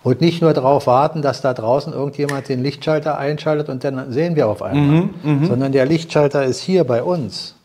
Und 0.02 0.20
nicht 0.20 0.40
nur 0.40 0.52
darauf 0.52 0.86
warten, 0.86 1.20
dass 1.20 1.40
da 1.40 1.52
draußen 1.52 1.92
irgendjemand 1.92 2.48
den 2.48 2.62
Lichtschalter 2.62 3.18
einschaltet 3.18 3.68
und 3.68 3.82
dann 3.82 4.12
sehen 4.12 4.36
wir 4.36 4.46
auf 4.46 4.62
einmal. 4.62 5.08
Mhm, 5.22 5.46
Sondern 5.46 5.72
der 5.72 5.84
Lichtschalter 5.84 6.44
ist 6.44 6.60
hier 6.60 6.84
bei 6.84 7.02
uns. 7.02 7.56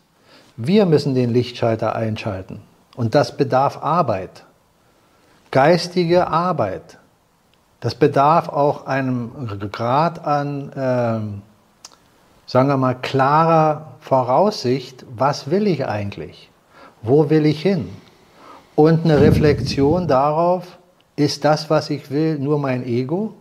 Wir 0.58 0.88
müssen 0.88 1.14
den 1.14 1.32
Lichtschalter 1.32 1.96
einschalten. 1.96 2.62
Und 2.96 3.14
das 3.16 3.38
bedarf 3.38 3.84
Arbeit. 3.84 4.44
Geistige 5.52 6.28
Arbeit. 6.28 6.98
Das 7.82 7.96
bedarf 7.96 8.48
auch 8.48 8.86
einem 8.86 9.32
Grad 9.72 10.24
an, 10.24 10.70
äh, 10.70 12.48
sagen 12.50 12.70
wir 12.70 12.78
mal, 12.78 12.94
klarer 12.94 13.94
Voraussicht, 14.00 15.04
was 15.16 15.50
will 15.50 15.66
ich 15.66 15.88
eigentlich? 15.88 16.50
Wo 17.02 17.32
will 17.32 17.46
ich 17.48 17.62
hin? 17.62 17.90
Und 18.76 19.04
eine 19.04 19.20
Reflexion 19.20 20.08
darauf, 20.08 20.78
ist 21.16 21.44
das, 21.44 21.72
was 21.72 21.90
ich 21.90 22.12
will, 22.12 22.38
nur 22.38 22.60
mein 22.60 22.86
Ego? 22.86 23.34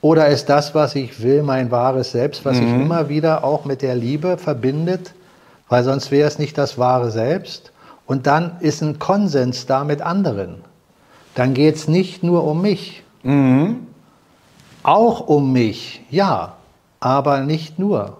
Oder 0.00 0.28
ist 0.28 0.48
das, 0.48 0.74
was 0.74 0.96
ich 0.96 1.22
will, 1.22 1.44
mein 1.44 1.70
wahres 1.70 2.10
Selbst, 2.10 2.44
was 2.44 2.60
mhm. 2.60 2.62
sich 2.62 2.74
immer 2.74 3.08
wieder 3.08 3.44
auch 3.44 3.64
mit 3.64 3.80
der 3.80 3.94
Liebe 3.94 4.38
verbindet? 4.38 5.14
Weil 5.68 5.84
sonst 5.84 6.10
wäre 6.10 6.26
es 6.26 6.40
nicht 6.40 6.58
das 6.58 6.78
wahre 6.78 7.12
Selbst. 7.12 7.72
Und 8.06 8.26
dann 8.26 8.56
ist 8.58 8.82
ein 8.82 8.98
Konsens 8.98 9.66
da 9.66 9.84
mit 9.84 10.02
anderen. 10.02 10.56
Dann 11.36 11.54
geht 11.54 11.76
es 11.76 11.88
nicht 11.88 12.22
nur 12.22 12.44
um 12.44 12.60
mich, 12.60 13.03
Mhm. 13.24 13.86
Auch 14.82 15.26
um 15.26 15.52
mich, 15.52 16.02
ja, 16.10 16.54
aber 17.00 17.40
nicht 17.40 17.78
nur. 17.78 18.18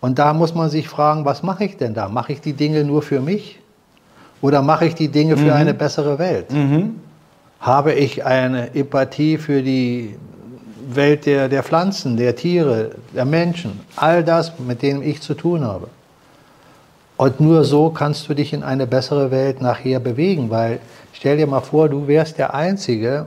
Und 0.00 0.18
da 0.18 0.34
muss 0.34 0.54
man 0.54 0.68
sich 0.68 0.88
fragen, 0.88 1.24
was 1.24 1.42
mache 1.42 1.64
ich 1.64 1.76
denn 1.76 1.94
da? 1.94 2.08
Mache 2.08 2.32
ich 2.32 2.40
die 2.40 2.52
Dinge 2.52 2.84
nur 2.84 3.02
für 3.02 3.20
mich? 3.20 3.58
Oder 4.40 4.60
mache 4.60 4.86
ich 4.86 4.94
die 4.94 5.08
Dinge 5.08 5.36
für 5.36 5.44
mhm. 5.44 5.52
eine 5.52 5.74
bessere 5.74 6.18
Welt? 6.18 6.52
Mhm. 6.52 7.00
Habe 7.60 7.92
ich 7.92 8.24
eine 8.24 8.74
Empathie 8.74 9.38
für 9.38 9.62
die 9.62 10.16
Welt 10.88 11.26
der, 11.26 11.48
der 11.48 11.62
Pflanzen, 11.62 12.16
der 12.16 12.34
Tiere, 12.34 12.90
der 13.14 13.24
Menschen? 13.24 13.80
All 13.96 14.24
das, 14.24 14.52
mit 14.58 14.82
dem 14.82 15.02
ich 15.02 15.22
zu 15.22 15.34
tun 15.34 15.64
habe. 15.64 15.86
Und 17.16 17.38
nur 17.38 17.62
so 17.62 17.90
kannst 17.90 18.28
du 18.28 18.34
dich 18.34 18.52
in 18.52 18.64
eine 18.64 18.86
bessere 18.86 19.30
Welt 19.30 19.62
nachher 19.62 20.00
bewegen, 20.00 20.50
weil 20.50 20.80
stell 21.12 21.36
dir 21.36 21.46
mal 21.46 21.60
vor, 21.60 21.88
du 21.88 22.08
wärst 22.08 22.38
der 22.38 22.52
Einzige, 22.52 23.26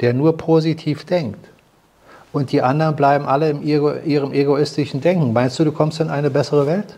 der 0.00 0.14
nur 0.14 0.36
positiv 0.36 1.04
denkt. 1.04 1.50
Und 2.32 2.52
die 2.52 2.62
anderen 2.62 2.94
bleiben 2.96 3.26
alle 3.26 3.50
in 3.50 3.62
ihrem 3.62 4.32
egoistischen 4.32 5.00
Denken. 5.00 5.32
Meinst 5.32 5.58
du, 5.58 5.64
du 5.64 5.72
kommst 5.72 6.00
in 6.00 6.08
eine 6.08 6.30
bessere 6.30 6.66
Welt? 6.66 6.96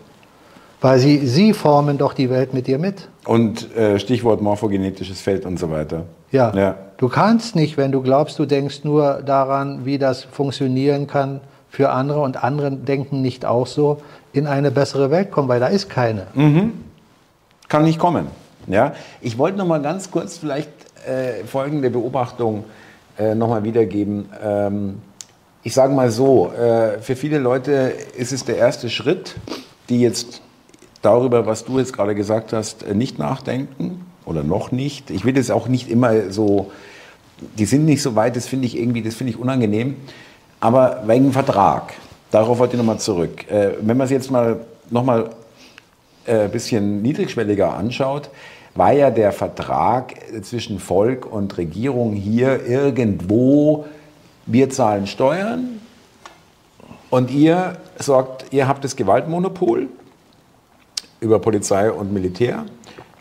Weil 0.81 0.99
sie, 0.99 1.27
sie 1.27 1.53
formen 1.53 1.97
doch 1.97 2.13
die 2.13 2.29
Welt 2.29 2.53
mit 2.53 2.67
dir 2.67 2.79
mit. 2.79 3.09
Und 3.25 3.75
äh, 3.77 3.99
Stichwort 3.99 4.43
morphogenetisches 4.43 5.21
Feld 5.21 5.47
und 5.47 5.59
so 5.59 5.71
weiter. 5.71 6.05
Ja. 6.33 6.53
ja. 6.55 6.75
Du 6.97 7.09
kannst 7.09 7.55
nicht, 7.55 7.77
wenn 7.77 7.93
du 7.93 8.03
glaubst, 8.03 8.39
du 8.39 8.47
denkst 8.47 8.85
nur 8.85 9.23
daran, 9.25 9.85
wie 9.85 9.99
das 9.99 10.25
funktionieren 10.25 11.07
kann 11.07 11.41
für 11.71 11.91
andere 11.91 12.21
und 12.21 12.43
andere 12.43 12.71
denken 12.73 13.23
nicht 13.23 13.47
auch 13.47 13.67
so, 13.67 14.03
in 14.33 14.47
eine 14.47 14.71
bessere 14.71 15.11
Welt 15.11 15.31
kommen, 15.31 15.49
weil 15.49 15.61
da 15.61 15.69
ist 15.69 15.89
keine. 15.89 16.27
Mhm. 16.35 16.73
Kann 17.69 17.85
nicht 17.85 17.99
kommen. 17.99 18.27
Ja? 18.67 18.93
Ich 19.21 19.39
wollte 19.39 19.59
noch 19.59 19.67
mal 19.67 19.81
ganz 19.81 20.11
kurz 20.11 20.37
vielleicht 20.37 20.69
äh, 21.07 21.45
folgende 21.45 21.91
Beobachtung 21.91 22.65
äh, 23.19 23.35
nochmal 23.35 23.65
wiedergeben. 23.65 24.27
Ähm, 24.43 25.03
ich 25.63 25.75
sage 25.75 25.95
mal 25.95 26.11
so, 26.11 26.53
äh, 26.53 26.99
für 27.01 27.15
viele 27.15 27.39
Leute 27.39 27.93
ist 28.17 28.33
es 28.33 28.45
der 28.45 28.57
erste 28.57 28.91
Schritt, 28.91 29.37
die 29.89 30.01
jetzt 30.01 30.43
darüber, 31.03 31.47
was 31.47 31.65
du 31.65 31.79
jetzt 31.79 31.93
gerade 31.93 32.15
gesagt 32.15 32.53
hast, 32.53 32.83
äh, 32.83 32.95
nicht 32.95 33.19
nachdenken 33.19 34.07
oder 34.25 34.43
noch 34.43 34.73
nicht. 34.73 35.11
Ich 35.11 35.25
will 35.25 35.35
das 35.35 35.51
auch 35.51 35.69
nicht 35.69 35.89
immer 35.91 36.31
so, 36.31 36.73
die 37.59 37.65
sind 37.65 37.85
nicht 37.85 38.03
so 38.03 38.17
weit, 38.17 38.35
das 38.35 38.47
finde 38.47 38.67
ich 38.67 38.77
irgendwie, 38.77 39.03
das 39.03 39.15
finde 39.15 39.33
ich 39.33 39.39
unangenehm. 39.39 39.97
Aber 40.59 41.05
wegen 41.07 41.33
Vertrag, 41.33 41.93
darauf 42.31 42.59
wollte 42.59 42.75
ich 42.75 42.79
nochmal 42.79 42.99
zurück. 42.99 43.49
Äh, 43.51 43.73
wenn 43.81 43.97
man 43.97 44.07
es 44.07 44.11
jetzt 44.11 44.31
mal 44.31 44.65
nochmal 44.91 45.31
ein 46.25 46.53
bisschen 46.53 47.03
niedrigschwelliger 47.03 47.75
anschaut, 47.75 48.31
war 48.75 48.93
ja 48.93 49.11
der 49.11 49.33
Vertrag 49.33 50.15
zwischen 50.43 50.79
Volk 50.79 51.27
und 51.27 51.57
Regierung 51.59 52.15
hier 52.15 52.67
irgendwo, 52.67 53.87
wir 54.47 54.71
zahlen 54.71 55.07
Steuern 55.07 55.81
und 57.11 57.31
ihr 57.31 57.77
sorgt, 57.99 58.47
ihr 58.53 58.67
habt 58.67 58.85
das 58.85 58.97
Gewaltmonopol 58.97 59.89
über 61.21 61.39
Polizei 61.39 61.91
und 61.91 62.13
Militär. 62.13 62.65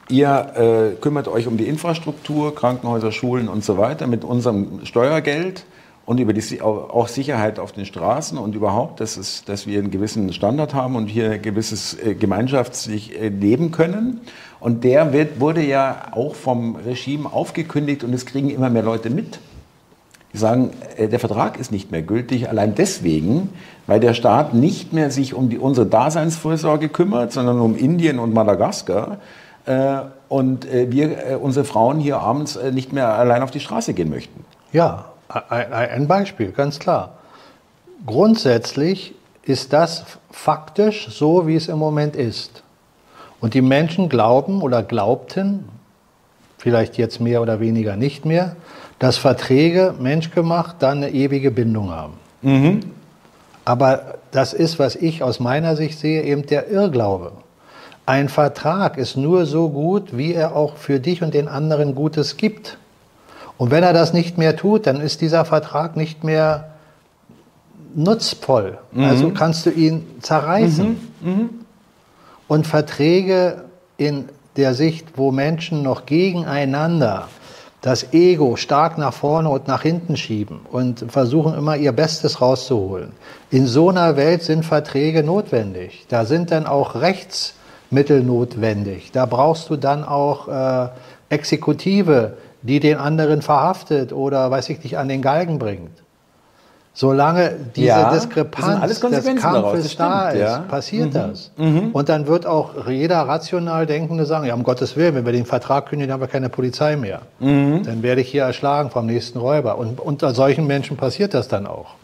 Ihr 0.09 0.93
äh, 0.95 1.01
kümmert 1.01 1.27
euch 1.27 1.47
um 1.47 1.57
die 1.57 1.67
Infrastruktur, 1.67 2.55
Krankenhäuser, 2.55 3.11
Schulen 3.11 3.47
und 3.47 3.63
so 3.63 3.77
weiter 3.77 4.07
mit 4.07 4.23
unserem 4.23 4.85
Steuergeld 4.85 5.65
und 6.05 6.19
über 6.19 6.33
die 6.33 6.61
auch 6.61 7.07
Sicherheit 7.07 7.59
auf 7.59 7.71
den 7.71 7.85
Straßen 7.85 8.37
und 8.37 8.55
überhaupt, 8.55 8.99
dass, 8.99 9.17
es, 9.17 9.45
dass 9.45 9.67
wir 9.67 9.79
einen 9.79 9.91
gewissen 9.91 10.33
Standard 10.33 10.73
haben 10.73 10.95
und 10.95 11.07
hier 11.07 11.31
ein 11.31 11.41
gewisses 11.41 11.97
äh, 12.03 12.15
gemeinschaftlich 12.15 13.19
äh, 13.19 13.29
leben 13.29 13.71
können. 13.71 14.21
Und 14.59 14.83
der 14.83 15.13
wird, 15.13 15.39
wurde 15.39 15.63
ja 15.63 16.07
auch 16.11 16.35
vom 16.35 16.75
Regime 16.75 17.31
aufgekündigt 17.31 18.03
und 18.03 18.13
es 18.13 18.25
kriegen 18.25 18.49
immer 18.49 18.69
mehr 18.69 18.83
Leute 18.83 19.09
mit. 19.09 19.39
Die 20.33 20.37
sagen, 20.37 20.71
äh, 20.97 21.07
der 21.07 21.19
Vertrag 21.19 21.59
ist 21.59 21.71
nicht 21.71 21.91
mehr 21.91 22.01
gültig, 22.01 22.49
allein 22.49 22.73
deswegen, 22.73 23.49
weil 23.85 23.99
der 23.99 24.15
Staat 24.15 24.55
nicht 24.55 24.93
mehr 24.93 25.11
sich 25.11 25.35
um 25.35 25.49
die, 25.49 25.59
unsere 25.59 25.85
Daseinsvorsorge 25.85 26.89
kümmert, 26.89 27.31
sondern 27.31 27.59
um 27.59 27.77
Indien 27.77 28.19
und 28.19 28.33
Madagaskar. 28.33 29.19
Und 30.27 30.67
wir, 30.71 31.39
unsere 31.39 31.65
Frauen 31.65 31.99
hier 31.99 32.17
abends 32.19 32.57
nicht 32.73 32.93
mehr 32.93 33.13
allein 33.13 33.43
auf 33.43 33.51
die 33.51 33.59
Straße 33.59 33.93
gehen 33.93 34.09
möchten. 34.09 34.43
Ja, 34.73 35.10
ein 35.49 36.07
Beispiel, 36.07 36.51
ganz 36.51 36.79
klar. 36.79 37.17
Grundsätzlich 38.05 39.13
ist 39.43 39.73
das 39.73 40.05
faktisch 40.31 41.07
so, 41.09 41.47
wie 41.47 41.55
es 41.55 41.67
im 41.67 41.77
Moment 41.79 42.15
ist. 42.15 42.63
Und 43.39 43.53
die 43.53 43.61
Menschen 43.61 44.09
glauben 44.09 44.61
oder 44.61 44.83
glaubten, 44.83 45.65
vielleicht 46.57 46.97
jetzt 46.97 47.19
mehr 47.19 47.41
oder 47.41 47.59
weniger 47.59 47.95
nicht 47.95 48.25
mehr, 48.25 48.55
dass 48.99 49.17
Verträge 49.17 49.95
menschgemacht 49.99 50.75
dann 50.79 50.97
eine 50.97 51.09
ewige 51.09 51.49
Bindung 51.49 51.89
haben. 51.89 52.13
Mhm. 52.43 52.79
Aber 53.65 54.15
das 54.31 54.53
ist, 54.53 54.79
was 54.79 54.95
ich 54.95 55.23
aus 55.23 55.39
meiner 55.39 55.75
Sicht 55.75 55.97
sehe, 55.99 56.23
eben 56.23 56.45
der 56.45 56.69
Irrglaube. 56.69 57.31
Ein 58.05 58.29
Vertrag 58.29 58.97
ist 58.97 59.17
nur 59.17 59.45
so 59.45 59.69
gut, 59.69 60.17
wie 60.17 60.33
er 60.33 60.55
auch 60.55 60.77
für 60.77 60.99
dich 60.99 61.21
und 61.23 61.33
den 61.33 61.47
anderen 61.47 61.95
Gutes 61.95 62.37
gibt. 62.37 62.77
Und 63.61 63.69
wenn 63.69 63.83
er 63.83 63.93
das 63.93 64.11
nicht 64.11 64.39
mehr 64.39 64.55
tut, 64.55 64.87
dann 64.87 64.99
ist 64.99 65.21
dieser 65.21 65.45
Vertrag 65.45 65.95
nicht 65.95 66.23
mehr 66.23 66.71
nutzvoll. 67.93 68.79
Mhm. 68.91 69.03
Also 69.03 69.29
kannst 69.29 69.67
du 69.67 69.69
ihn 69.69 70.03
zerreißen. 70.19 70.97
Mhm. 71.21 71.29
Mhm. 71.29 71.49
Und 72.47 72.65
Verträge 72.65 73.65
in 73.97 74.29
der 74.57 74.73
Sicht, 74.73 75.09
wo 75.15 75.31
Menschen 75.31 75.83
noch 75.83 76.07
gegeneinander 76.07 77.27
das 77.81 78.13
Ego 78.13 78.55
stark 78.55 78.97
nach 78.97 79.13
vorne 79.13 79.49
und 79.49 79.67
nach 79.67 79.83
hinten 79.83 80.17
schieben 80.17 80.61
und 80.71 81.05
versuchen 81.11 81.53
immer 81.53 81.77
ihr 81.77 81.91
Bestes 81.91 82.41
rauszuholen. 82.41 83.11
In 83.51 83.67
so 83.67 83.89
einer 83.89 84.17
Welt 84.17 84.41
sind 84.41 84.65
Verträge 84.65 85.21
notwendig. 85.21 86.07
Da 86.09 86.25
sind 86.25 86.49
dann 86.49 86.65
auch 86.65 86.95
Rechtsmittel 86.95 88.23
notwendig. 88.23 89.11
Da 89.11 89.27
brauchst 89.27 89.69
du 89.69 89.75
dann 89.75 90.03
auch 90.03 90.47
äh, 90.47 90.89
Exekutive, 91.29 92.37
die 92.61 92.79
den 92.79 92.97
anderen 92.97 93.41
verhaftet 93.41 94.13
oder, 94.13 94.51
weiß 94.51 94.69
ich 94.69 94.83
nicht, 94.83 94.97
an 94.97 95.07
den 95.07 95.21
Galgen 95.21 95.59
bringt. 95.59 96.01
Solange 96.93 97.55
diese 97.73 97.87
ja, 97.87 98.11
Diskrepanz 98.11 98.99
des 98.99 98.99
Kampfes 99.37 99.95
da 99.95 100.29
ist, 100.29 100.39
ja. 100.41 100.59
passiert 100.59 101.09
mhm. 101.09 101.13
das. 101.13 101.51
Mhm. 101.55 101.91
Und 101.93 102.09
dann 102.09 102.27
wird 102.27 102.45
auch 102.45 102.87
jeder 102.87 103.21
rational 103.21 103.85
Denkende 103.85 104.25
sagen, 104.25 104.45
ja, 104.45 104.53
um 104.53 104.63
Gottes 104.63 104.97
Willen, 104.97 105.15
wenn 105.15 105.25
wir 105.25 105.31
den 105.31 105.45
Vertrag 105.45 105.85
kündigen, 105.85 106.11
haben 106.11 106.19
wir 106.19 106.27
keine 106.27 106.49
Polizei 106.49 106.97
mehr. 106.97 107.21
Mhm. 107.39 107.83
Dann 107.85 108.03
werde 108.03 108.19
ich 108.19 108.29
hier 108.29 108.43
erschlagen 108.43 108.89
vom 108.89 109.05
nächsten 109.05 109.39
Räuber. 109.39 109.77
Und 109.77 110.01
unter 110.01 110.33
solchen 110.33 110.67
Menschen 110.67 110.97
passiert 110.97 111.33
das 111.33 111.47
dann 111.47 111.65
auch. 111.65 111.95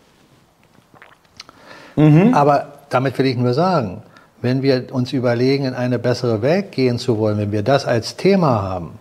Mhm. 1.98 2.34
Aber 2.34 2.68
damit 2.90 3.18
will 3.18 3.26
ich 3.26 3.36
nur 3.36 3.54
sagen, 3.54 4.04
wenn 4.42 4.62
wir 4.62 4.86
uns 4.94 5.12
überlegen, 5.12 5.66
in 5.66 5.74
eine 5.74 6.00
bessere 6.00 6.42
Welt 6.42 6.72
gehen 6.72 6.98
zu 6.98 7.18
wollen, 7.18 7.38
wenn 7.38 7.52
wir 7.52 7.64
das 7.64 7.86
als 7.86 8.16
Thema 8.16 8.62
haben, 8.62 9.00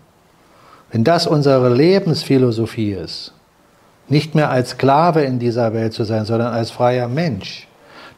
wenn 0.91 1.05
das 1.05 1.27
unsere 1.27 1.73
Lebensphilosophie 1.73 2.93
ist, 2.93 3.33
nicht 4.09 4.35
mehr 4.35 4.51
als 4.51 4.71
Sklave 4.71 5.23
in 5.23 5.39
dieser 5.39 5.73
Welt 5.75 5.93
zu 5.93 6.05
sein, 6.05 6.25
sondern 6.25 6.53
als 6.53 6.71
freier 6.71 7.09
Mensch, 7.09 7.67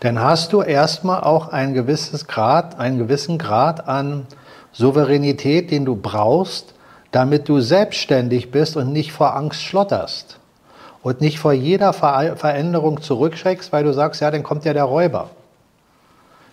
dann 0.01 0.21
hast 0.21 0.53
du 0.53 0.63
erstmal 0.63 1.23
auch 1.23 1.49
ein 1.49 1.75
gewisses 1.75 2.27
Grad, 2.27 2.79
einen 2.79 2.99
gewissen 2.99 3.39
Grad 3.39 3.89
an 3.89 4.27
Souveränität, 4.73 5.71
den 5.71 5.85
du 5.85 5.97
brauchst, 5.97 6.75
damit 7.11 7.49
du 7.49 7.61
selbstständig 7.61 8.51
bist 8.51 8.77
und 8.77 8.93
nicht 8.93 9.13
vor 9.13 9.35
Angst 9.35 9.63
schlotterst 9.63 10.39
und 11.03 11.21
nicht 11.21 11.39
vor 11.39 11.53
jeder 11.53 11.93
Veränderung 11.93 13.01
zurückschreckst, 13.01 13.73
weil 13.73 13.85
du 13.85 13.93
sagst, 13.93 14.21
ja, 14.21 14.31
dann 14.31 14.43
kommt 14.43 14.65
ja 14.65 14.73
der 14.73 14.85
Räuber. 14.85 15.31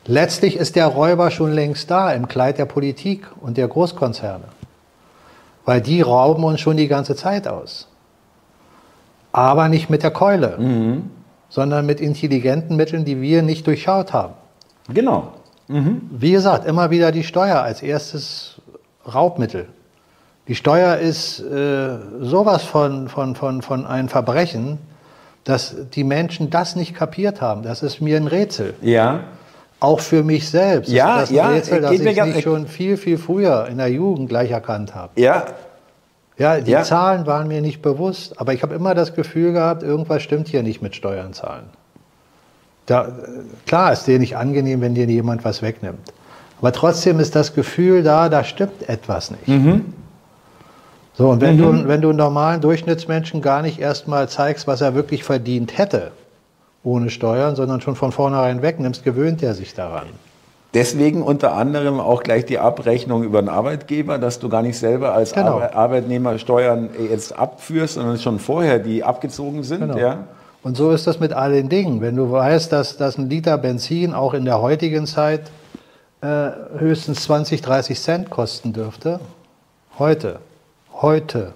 Letztlich 0.08 0.56
ist 0.56 0.76
der 0.76 0.88
Räuber 0.88 1.32
schon 1.32 1.52
längst 1.52 1.90
da 1.90 2.12
im 2.14 2.28
Kleid 2.28 2.58
der 2.58 2.66
Politik 2.66 3.28
und 3.42 3.58
der 3.58 3.68
Großkonzerne, 3.68 4.46
weil 5.66 5.82
die 5.82 6.02
rauben 6.02 6.44
uns 6.44 6.62
schon 6.62 6.78
die 6.78 6.88
ganze 6.88 7.16
Zeit 7.16 7.48
aus. 7.48 7.88
Aber 9.32 9.68
nicht 9.68 9.90
mit 9.90 10.04
der 10.04 10.12
Keule, 10.12 10.58
mhm. 10.58 11.10
sondern 11.50 11.86
mit 11.86 12.00
intelligenten 12.00 12.76
Mitteln, 12.76 13.04
die 13.04 13.22
wir 13.22 13.42
nicht 13.42 13.68
durchschaut 13.68 14.14
haben. 14.14 14.34
Genau. 14.94 15.34
Mhm. 15.68 16.10
Wie 16.12 16.32
gesagt, 16.32 16.66
immer 16.66 16.92
wieder 16.92 17.12
die 17.12 17.24
Steuer 17.24 17.62
als 17.62 17.82
erstes 17.82 18.62
Raubmittel. 19.12 19.68
Die 20.48 20.56
Steuer 20.56 20.98
ist 20.98 21.40
äh, 21.40 21.98
sowas 22.22 22.64
von, 22.64 23.10
von, 23.10 23.36
von, 23.36 23.62
von 23.64 23.86
ein 23.86 24.10
Verbrechen, 24.10 24.78
dass 25.44 25.76
die 25.94 26.04
Menschen 26.04 26.50
das 26.50 26.76
nicht 26.76 26.96
kapiert 26.96 27.42
haben. 27.42 27.64
Das 27.64 27.82
ist 27.82 28.00
mir 28.00 28.18
ein 28.18 28.28
Rätsel. 28.28 28.76
Ja. 28.82 29.22
Auch 29.80 30.00
für 30.00 30.24
mich 30.24 30.50
selbst 30.50 30.92
ja, 30.92 31.16
ist 31.16 31.22
das 31.22 31.30
ein 31.30 31.36
ja, 31.36 31.48
Rätsel, 31.50 31.82
dass 31.82 31.92
ich 31.92 32.02
nicht 32.02 32.42
schon 32.42 32.68
viel, 32.68 32.98
viel 32.98 33.18
früher 33.18 33.68
in 33.68 33.78
der 33.78 33.90
Jugend 33.90 34.30
gleich 34.30 34.52
erkannt 34.52 34.96
habe. 34.96 35.20
Ja. 35.20 35.46
Ja, 36.38 36.60
die 36.60 36.72
ja. 36.72 36.84
Zahlen 36.84 37.26
waren 37.26 37.48
mir 37.48 37.62
nicht 37.62 37.82
bewusst, 37.82 38.40
aber 38.40 38.54
ich 38.54 38.62
habe 38.62 38.76
immer 38.76 38.94
das 38.94 39.16
Gefühl 39.16 39.54
gehabt, 39.54 39.84
irgendwas 39.84 40.22
stimmt 40.22 40.50
hier 40.50 40.64
nicht 40.64 40.82
mit 40.82 40.96
Steuern 40.96 41.34
zahlen. 41.34 41.66
Da, 42.86 43.08
klar 43.66 43.94
ist 43.94 44.06
dir 44.06 44.20
nicht 44.20 44.36
angenehm, 44.36 44.82
wenn 44.82 44.96
dir 44.96 45.06
jemand 45.06 45.46
was 45.46 45.62
wegnimmt. 45.62 46.14
Aber 46.60 46.72
trotzdem 46.72 47.20
ist 47.20 47.36
das 47.36 47.54
Gefühl 47.54 48.04
da, 48.04 48.30
da 48.30 48.44
stimmt 48.44 48.88
etwas 48.90 49.32
nicht. 49.32 49.48
Mhm. 49.48 49.94
So, 51.14 51.30
und 51.30 51.42
wenn, 51.42 51.56
mhm. 51.56 51.84
du, 51.84 51.88
wenn 51.88 52.02
du 52.02 52.10
einen 52.10 52.18
normalen 52.18 52.62
Durchschnittsmenschen 52.62 53.42
gar 53.42 53.62
nicht 53.62 53.80
erstmal 53.80 54.28
zeigst, 54.28 54.68
was 54.68 54.82
er 54.82 54.94
wirklich 54.94 55.24
verdient 55.24 55.78
hätte, 55.78 56.12
ohne 56.86 57.10
Steuern, 57.10 57.56
sondern 57.56 57.82
schon 57.82 57.96
von 57.96 58.12
vornherein 58.12 58.62
wegnimmst, 58.62 59.04
gewöhnt 59.04 59.44
er 59.44 59.54
sich 59.54 59.74
daran. 59.74 60.08
Deswegen 60.74 61.22
unter 61.22 61.54
anderem 61.54 62.02
auch 62.02 62.22
gleich 62.22 62.46
die 62.46 62.60
Abrechnung 62.60 63.24
über 63.24 63.42
den 63.42 63.48
Arbeitgeber, 63.48 64.18
dass 64.18 64.40
du 64.40 64.50
gar 64.50 64.62
nicht 64.62 64.78
selber 64.78 65.14
als 65.14 65.32
genau. 65.32 65.62
Arbeitnehmer 65.62 66.38
Steuern 66.38 66.90
jetzt 67.10 67.38
abführst, 67.38 67.94
sondern 67.94 68.18
schon 68.20 68.40
vorher 68.40 68.80
die 68.80 69.04
abgezogen 69.04 69.64
sind. 69.64 69.80
Genau. 69.80 69.98
Ja? 69.98 70.26
Und 70.64 70.76
so 70.76 70.92
ist 70.92 71.08
das 71.08 71.20
mit 71.20 71.32
all 71.32 71.54
den 71.54 71.70
Dingen. 71.70 72.02
Wenn 72.02 72.18
du 72.18 72.30
weißt, 72.30 72.74
dass, 72.74 72.98
dass 72.98 73.18
ein 73.18 73.30
Liter 73.30 73.58
Benzin 73.58 74.14
auch 74.14 74.34
in 74.34 74.44
der 74.44 74.62
heutigen 74.62 75.08
Zeit 75.08 75.44
äh, 76.22 76.50
höchstens 76.78 77.24
20, 77.24 77.62
30 77.62 78.00
Cent 78.00 78.30
kosten 78.30 78.74
dürfte, 78.74 79.22
heute, 79.98 80.40
heute, 80.92 81.54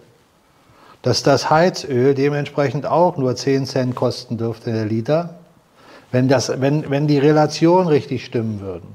dass 1.02 1.24
das 1.24 1.50
Heizöl 1.50 2.14
dementsprechend 2.14 2.86
auch 2.86 3.18
nur 3.18 3.36
10 3.36 3.66
Cent 3.66 3.96
kosten 3.96 4.38
dürfte 4.38 4.72
der 4.72 4.86
Liter, 4.86 5.36
wenn, 6.12 6.28
das, 6.28 6.60
wenn, 6.60 6.90
wenn 6.90 7.08
die 7.08 7.18
Relationen 7.18 7.88
richtig 7.88 8.26
stimmen 8.26 8.60
würden. 8.62 8.88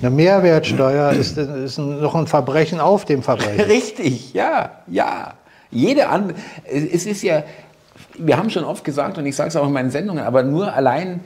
Eine 0.00 0.10
Mehrwertsteuer 0.10 1.12
ist, 1.18 1.36
ist 1.36 1.78
noch 1.78 2.14
ein 2.14 2.26
Verbrechen 2.26 2.80
auf 2.80 3.04
dem 3.04 3.22
Verbrechen. 3.22 3.60
Richtig, 3.66 4.32
ja, 4.32 4.70
ja. 4.86 5.34
Jede 5.70 6.08
andere, 6.08 6.36
es 6.64 7.06
ist 7.06 7.22
ja, 7.22 7.44
wir 8.18 8.36
haben 8.36 8.50
schon 8.50 8.64
oft 8.64 8.82
gesagt, 8.82 9.18
und 9.18 9.26
ich 9.26 9.36
sage 9.36 9.50
es 9.50 9.56
auch 9.56 9.66
in 9.66 9.72
meinen 9.72 9.90
Sendungen, 9.90 10.24
aber 10.24 10.42
nur 10.42 10.72
allein, 10.72 11.20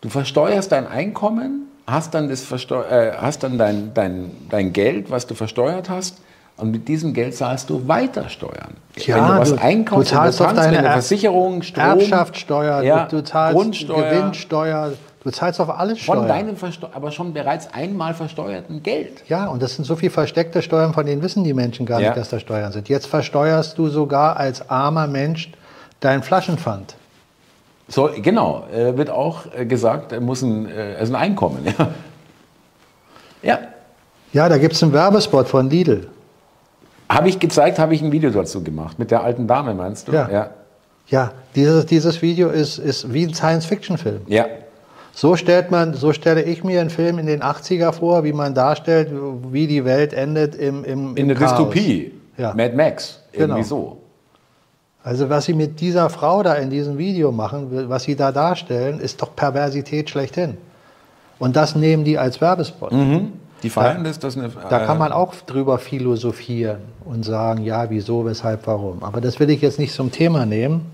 du 0.00 0.08
versteuerst 0.08 0.72
dein 0.72 0.86
Einkommen, 0.86 1.68
hast 1.86 2.14
dann, 2.14 2.28
das 2.28 2.50
äh, 2.50 3.12
hast 3.16 3.42
dann 3.42 3.58
dein, 3.58 3.94
dein, 3.94 4.32
dein 4.50 4.72
Geld, 4.72 5.10
was 5.10 5.26
du 5.26 5.34
versteuert 5.34 5.88
hast, 5.88 6.18
und 6.56 6.70
mit 6.70 6.88
diesem 6.88 7.12
Geld 7.12 7.36
zahlst 7.36 7.68
du 7.68 7.86
weiter 7.86 8.28
Steuern. 8.28 8.74
Ja, 8.96 9.16
wenn 9.16 9.36
du 9.36 9.40
was 9.40 9.58
einkaufst, 9.58 10.10
du 10.10 10.14
zahlst 10.14 10.40
auf 10.40 10.54
deine 10.54 10.82
Versicherung, 10.82 11.62
Strom, 11.62 11.84
Erbschaftssteuer, 11.84 12.82
ja, 12.82 13.04
du, 13.04 13.16
du 13.16 13.24
zahlst 13.24 13.54
Grundsteuer, 13.54 14.10
Gewinnsteuer, 14.10 14.92
du 15.22 15.30
zahlst 15.30 15.60
auf 15.60 15.68
alles 15.68 15.98
Steuern. 15.98 16.20
Von 16.20 16.28
deinem 16.28 16.56
aber 16.94 17.10
schon 17.10 17.34
bereits 17.34 17.72
einmal 17.74 18.14
versteuerten 18.14 18.82
Geld. 18.82 19.22
Ja, 19.28 19.48
und 19.48 19.60
das 19.60 19.76
sind 19.76 19.84
so 19.84 19.96
viele 19.96 20.10
versteckte 20.10 20.62
Steuern, 20.62 20.94
von 20.94 21.04
denen 21.04 21.22
wissen 21.22 21.44
die 21.44 21.52
Menschen 21.52 21.84
gar 21.84 22.00
ja. 22.00 22.08
nicht, 22.08 22.18
dass 22.18 22.30
da 22.30 22.40
Steuern 22.40 22.72
sind. 22.72 22.88
Jetzt 22.88 23.06
versteuerst 23.06 23.76
du 23.76 23.88
sogar 23.88 24.38
als 24.38 24.70
armer 24.70 25.06
Mensch 25.06 25.52
dein 26.00 26.22
Flaschenpfand. 26.22 26.96
So, 27.88 28.10
genau, 28.16 28.64
äh, 28.72 28.96
wird 28.96 29.10
auch 29.10 29.42
äh, 29.54 29.66
gesagt, 29.66 30.12
er 30.12 30.20
muss 30.20 30.42
ein, 30.42 30.68
äh, 30.68 31.02
ist 31.02 31.10
ein 31.10 31.16
Einkommen. 31.16 31.66
Ja, 33.42 33.52
ja. 33.52 33.58
ja 34.32 34.48
da 34.48 34.58
gibt 34.58 34.74
es 34.74 34.82
einen 34.82 34.94
Werbespot 34.94 35.46
von 35.46 35.68
Lidl. 35.70 36.08
Habe 37.08 37.28
ich 37.28 37.38
gezeigt, 37.38 37.78
habe 37.78 37.94
ich 37.94 38.02
ein 38.02 38.12
Video 38.12 38.30
dazu 38.30 38.62
gemacht. 38.62 38.98
Mit 38.98 39.10
der 39.10 39.22
alten 39.22 39.46
Dame, 39.46 39.74
meinst 39.74 40.08
du? 40.08 40.12
Ja. 40.12 40.28
Ja, 40.30 40.50
ja 41.06 41.32
dieses, 41.54 41.86
dieses 41.86 42.22
Video 42.22 42.48
ist, 42.48 42.78
ist 42.78 43.12
wie 43.12 43.26
ein 43.26 43.34
Science-Fiction-Film. 43.34 44.22
Ja. 44.26 44.46
So 45.12 45.36
stellt 45.36 45.70
man, 45.70 45.94
so 45.94 46.12
stelle 46.12 46.42
ich 46.42 46.62
mir 46.62 46.80
einen 46.80 46.90
Film 46.90 47.18
in 47.18 47.26
den 47.26 47.42
80er 47.42 47.92
vor, 47.92 48.24
wie 48.24 48.32
man 48.32 48.54
darstellt, 48.54 49.10
wie 49.50 49.66
die 49.66 49.84
Welt 49.84 50.12
endet 50.12 50.54
im, 50.54 50.84
im, 50.84 51.16
In 51.16 51.28
der 51.28 51.36
Dystopie. 51.38 52.12
Ja. 52.36 52.52
Mad 52.54 52.76
Max. 52.76 53.20
Irgendwie 53.32 53.62
genau. 53.62 53.66
so. 53.66 53.96
Also 55.02 55.30
was 55.30 55.44
sie 55.44 55.54
mit 55.54 55.80
dieser 55.80 56.10
Frau 56.10 56.42
da 56.42 56.54
in 56.54 56.68
diesem 56.68 56.98
Video 56.98 57.30
machen, 57.30 57.88
was 57.88 58.02
sie 58.02 58.16
da 58.16 58.32
darstellen, 58.32 58.98
ist 58.98 59.22
doch 59.22 59.34
Perversität 59.36 60.10
schlechthin. 60.10 60.56
Und 61.38 61.54
das 61.54 61.76
nehmen 61.76 62.04
die 62.04 62.18
als 62.18 62.40
Werbespot. 62.40 62.92
Mhm. 62.92 63.32
Die 63.62 63.70
feiern 63.70 64.04
da, 64.04 64.10
das, 64.10 64.36
eine, 64.36 64.50
Da 64.68 64.80
kann 64.80 64.98
man 64.98 65.12
auch 65.12 65.34
drüber 65.34 65.78
philosophieren 65.78 66.78
und 67.04 67.24
sagen, 67.24 67.64
ja, 67.64 67.88
wieso, 67.90 68.26
weshalb, 68.26 68.66
warum. 68.66 69.02
Aber 69.02 69.20
das 69.20 69.40
will 69.40 69.50
ich 69.50 69.62
jetzt 69.62 69.78
nicht 69.78 69.94
zum 69.94 70.12
Thema 70.12 70.46
nehmen. 70.46 70.86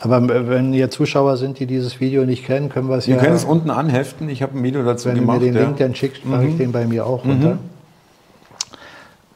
Aber 0.00 0.28
wenn 0.48 0.72
hier 0.74 0.90
Zuschauer 0.90 1.38
sind, 1.38 1.58
die 1.58 1.66
dieses 1.66 1.98
Video 2.00 2.26
nicht 2.26 2.44
kennen, 2.44 2.68
können 2.68 2.90
wir 2.90 2.96
es 2.96 3.06
ja... 3.06 3.14
Wir 3.16 3.22
können 3.22 3.36
es 3.36 3.44
unten 3.44 3.70
anheften. 3.70 4.28
Ich 4.28 4.42
habe 4.42 4.58
ein 4.58 4.62
Video 4.62 4.82
dazu 4.82 5.08
wenn 5.08 5.14
gemacht. 5.14 5.40
Wenn 5.40 5.46
du 5.46 5.52
mir 5.52 5.60
den 5.60 5.66
Link 5.68 5.78
dann 5.78 5.94
schickst, 5.94 6.26
mache 6.26 6.42
mhm. 6.42 6.48
ich 6.50 6.56
den 6.58 6.72
bei 6.72 6.86
mir 6.86 7.06
auch 7.06 7.24
runter. 7.24 7.54
Mhm. 7.54 7.58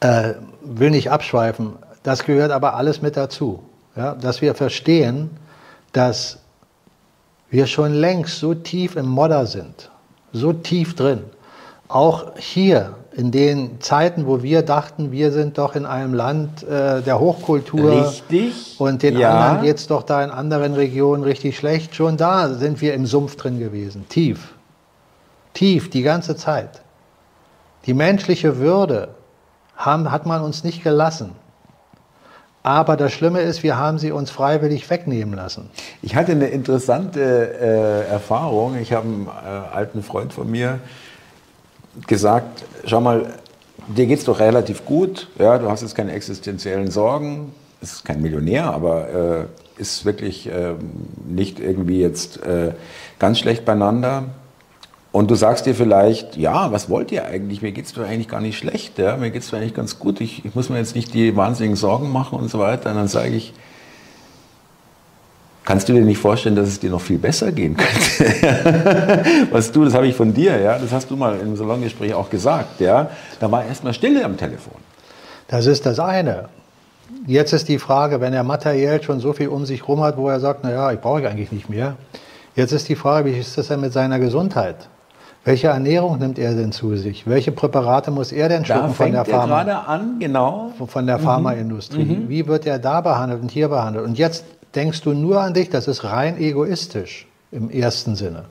Äh, 0.01 0.35
will 0.63 0.91
nicht 0.91 1.11
abschweifen. 1.11 1.73
Das 2.03 2.25
gehört 2.25 2.51
aber 2.51 2.75
alles 2.75 3.01
mit 3.01 3.17
dazu. 3.17 3.63
Ja? 3.97 4.15
Dass 4.15 4.43
wir 4.43 4.55
verstehen, 4.55 5.31
dass 5.93 6.41
wir 7.51 7.67
schon 7.67 7.95
längst 7.95 8.39
so 8.39 8.55
tief 8.55 8.97
im 8.97 9.07
Modder 9.07 9.47
sind, 9.47 9.91
so 10.33 10.53
tief 10.53 10.95
drin, 10.95 11.21
auch 11.89 12.37
hier 12.37 12.95
in 13.13 13.31
den 13.33 13.81
Zeiten, 13.81 14.27
wo 14.27 14.43
wir 14.43 14.63
dachten, 14.63 15.11
wir 15.11 15.33
sind 15.33 15.59
doch 15.59 15.75
in 15.75 15.87
einem 15.87 16.15
Land 16.15 16.63
äh, 16.63 17.03
der 17.03 17.19
Hochkultur 17.19 18.07
richtig, 18.07 18.77
und 18.79 19.03
den 19.03 19.19
ja. 19.19 19.31
anderen 19.31 19.65
geht 19.65 19.79
es 19.79 19.87
doch 19.87 20.03
da 20.03 20.23
in 20.23 20.31
anderen 20.31 20.75
Regionen 20.75 21.25
richtig 21.25 21.57
schlecht, 21.57 21.95
schon 21.95 22.17
da 22.17 22.51
sind 22.51 22.81
wir 22.81 22.95
im 22.95 23.07
Sumpf 23.07 23.37
drin 23.37 23.59
gewesen, 23.59 24.07
tief, 24.09 24.55
tief 25.55 25.91
die 25.91 26.03
ganze 26.03 26.37
Zeit. 26.37 26.83
Die 27.87 27.95
menschliche 27.95 28.59
Würde 28.59 29.09
haben, 29.77 30.13
hat 30.13 30.27
man 30.27 30.43
uns 30.43 30.63
nicht 30.63 30.85
gelassen. 30.85 31.33
Aber 32.63 32.97
das 32.97 33.13
Schlimme 33.13 33.41
ist, 33.41 33.63
wir 33.63 33.79
haben 33.79 33.99
sie 33.99 34.13
uns 34.13 34.31
freiwillig 34.31 34.91
wegnehmen 34.91 35.35
lassen. 35.35 35.71
Ich 36.03 36.17
hatte 36.17 36.33
eine 36.33 36.49
interessante 36.49 37.21
äh, 37.21 38.11
Erfahrung. 38.11 38.77
Ich 38.77 38.93
habe 38.93 39.07
einen 39.07 39.27
äh, 39.27 39.75
alten 39.75 40.03
Freund 40.03 40.33
von 40.33 40.51
mir, 40.51 40.81
gesagt, 42.07 42.65
schau 42.85 43.01
mal, 43.01 43.35
dir 43.89 44.07
geht 44.07 44.19
es 44.19 44.25
doch 44.25 44.41
relativ 44.41 44.85
gut, 44.85 45.29
ja, 45.39 45.59
du 45.59 45.71
hast 45.71 45.83
jetzt 45.83 45.95
keine 45.95 46.13
existenziellen 46.13 46.91
Sorgen, 46.91 47.53
ist 47.81 48.05
kein 48.05 48.21
Millionär, 48.21 48.73
aber 48.73 49.49
äh, 49.79 49.81
ist 49.81 50.05
wirklich 50.05 50.49
äh, 50.49 50.75
nicht 51.29 51.61
irgendwie 51.61 52.01
jetzt 52.01 52.43
äh, 52.43 52.73
ganz 53.19 53.39
schlecht 53.39 53.65
beieinander. 53.65 54.25
Und 55.11 55.31
du 55.31 55.37
sagst 55.37 55.65
dir 55.67 55.75
vielleicht, 55.75 56.37
ja, 56.37 56.71
was 56.71 56.91
wollt 56.91 57.11
ihr 57.13 57.25
eigentlich? 57.25 57.63
Mir 57.63 57.73
geht 57.73 57.87
es 57.87 57.95
doch 57.95 58.03
eigentlich 58.03 58.29
gar 58.29 58.41
nicht 58.41 58.59
schlecht, 58.59 58.99
ja? 58.99 59.17
mir 59.17 59.31
geht 59.31 59.43
es 59.43 59.55
eigentlich 59.55 59.75
ganz 59.75 59.99
gut, 59.99 60.21
ich, 60.21 60.45
ich 60.45 60.55
muss 60.55 60.69
mir 60.69 60.79
jetzt 60.79 60.95
nicht 60.95 61.15
die 61.15 61.35
wahnsinnigen 61.35 61.77
Sorgen 61.77 62.13
machen 62.13 62.39
und 62.39 62.51
so 62.51 62.59
weiter. 62.59 62.91
Und 62.91 62.97
dann 62.97 63.09
sage 63.09 63.31
ich, 63.31 63.55
Kannst 65.69 65.87
du 65.87 65.93
dir 65.93 66.01
nicht 66.01 66.17
vorstellen, 66.17 66.57
dass 66.57 66.67
es 66.67 66.81
dir 66.81 66.89
noch 66.89 67.03
viel 67.03 67.19
besser 67.19 67.53
gehen 67.53 67.77
könnte? 67.77 69.23
Was 69.51 69.71
du, 69.71 69.85
das 69.85 69.93
habe 69.93 70.07
ich 70.07 70.15
von 70.15 70.33
dir, 70.33 70.59
ja, 70.59 70.79
das 70.79 70.93
hast 70.93 71.11
du 71.11 71.15
mal 71.15 71.39
im 71.39 71.57
Salongespräch 71.57 72.15
auch 72.15 72.31
gesagt, 72.31 72.81
ja. 72.81 73.11
Da 73.39 73.53
war 73.53 73.67
erstmal 73.67 73.93
Stille 73.93 74.25
am 74.25 74.39
Telefon. 74.39 74.77
Das 75.47 75.67
ist 75.67 75.85
das 75.85 76.01
eine. 76.01 76.49
Jetzt 77.27 77.53
ist 77.53 77.69
die 77.69 77.79
Frage, 77.79 78.23
wenn 78.23 78.33
er 78.33 78.45
materiell 78.45 79.03
schon 79.03 79.21
so 79.21 79.35
viel 79.35 79.49
um 79.49 79.67
sich 79.67 79.83
herum 79.83 80.01
hat, 80.01 80.17
wo 80.17 80.31
er 80.31 80.41
sagt, 80.41 80.65
naja, 80.65 80.91
ich 80.91 81.01
brauche 81.01 81.21
ich 81.21 81.27
eigentlich 81.27 81.53
nicht 81.53 81.69
mehr. 81.69 81.99
Jetzt 82.57 82.73
ist 82.73 82.89
die 82.89 82.97
Frage, 82.97 83.31
wie 83.31 83.39
ist 83.39 83.59
das 83.59 83.69
denn 83.69 83.83
mit 83.83 83.93
seiner 83.93 84.19
Gesundheit? 84.19 84.89
Welche 85.45 85.67
Ernährung 85.67 86.19
nimmt 86.19 86.39
er 86.39 86.55
denn 86.55 86.73
zu 86.73 86.97
sich? 86.97 87.27
Welche 87.27 87.53
Präparate 87.53 88.11
muss 88.11 88.33
er 88.33 88.49
denn 88.49 88.65
schlucken 88.65 88.95
von 88.95 89.13
der 89.13 89.27
Pharma? 89.27 89.65
gerade 89.65 89.87
an, 89.87 90.17
genau. 90.19 90.73
Von 90.87 91.07
der 91.07 91.19
Pharmaindustrie. 91.19 92.05
Mhm. 92.05 92.29
Wie 92.31 92.47
wird 92.47 92.65
er 92.65 92.79
da 92.79 93.03
behandelt 93.03 93.43
und 93.43 93.51
hier 93.51 93.69
behandelt? 93.69 94.07
Und 94.07 94.17
jetzt 94.17 94.47
denkst 94.75 95.01
du 95.03 95.13
nur 95.13 95.41
an 95.41 95.55
dich, 95.55 95.71
das 95.71 95.89
ist 95.89 96.05
rein 96.05 96.39
egoistisch 96.39 97.27
im 97.51 97.71
ersten 97.71 98.17
Sinne. 98.17 98.45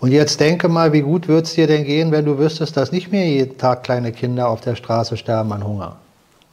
Und 0.00 0.12
jetzt 0.12 0.40
denke 0.40 0.68
mal, 0.68 0.92
wie 0.92 1.00
gut 1.00 1.28
würde 1.28 1.44
es 1.44 1.54
dir 1.54 1.66
denn 1.66 1.84
gehen, 1.84 2.12
wenn 2.12 2.24
du 2.24 2.38
wüsstest, 2.38 2.76
dass 2.76 2.92
nicht 2.92 3.10
mehr 3.10 3.26
jeden 3.26 3.56
Tag 3.58 3.84
kleine 3.84 4.12
Kinder 4.12 4.48
auf 4.48 4.60
der 4.60 4.74
Straße 4.74 5.16
sterben 5.16 5.52
an 5.52 5.66
Hunger, 5.66 5.96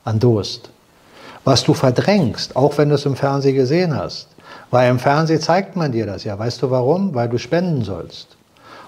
an 0.05 0.19
Durst. 0.19 0.69
Was 1.43 1.63
du 1.63 1.73
verdrängst, 1.73 2.55
auch 2.55 2.77
wenn 2.77 2.89
du 2.89 2.95
es 2.95 3.05
im 3.05 3.15
Fernsehen 3.15 3.55
gesehen 3.55 3.97
hast. 3.97 4.27
Weil 4.69 4.89
im 4.89 4.99
Fernsehen 4.99 5.41
zeigt 5.41 5.75
man 5.75 5.91
dir 5.91 6.05
das 6.05 6.23
ja. 6.23 6.38
Weißt 6.38 6.61
du 6.61 6.69
warum? 6.69 7.13
Weil 7.13 7.29
du 7.29 7.38
spenden 7.38 7.84
sollst. 7.84 8.38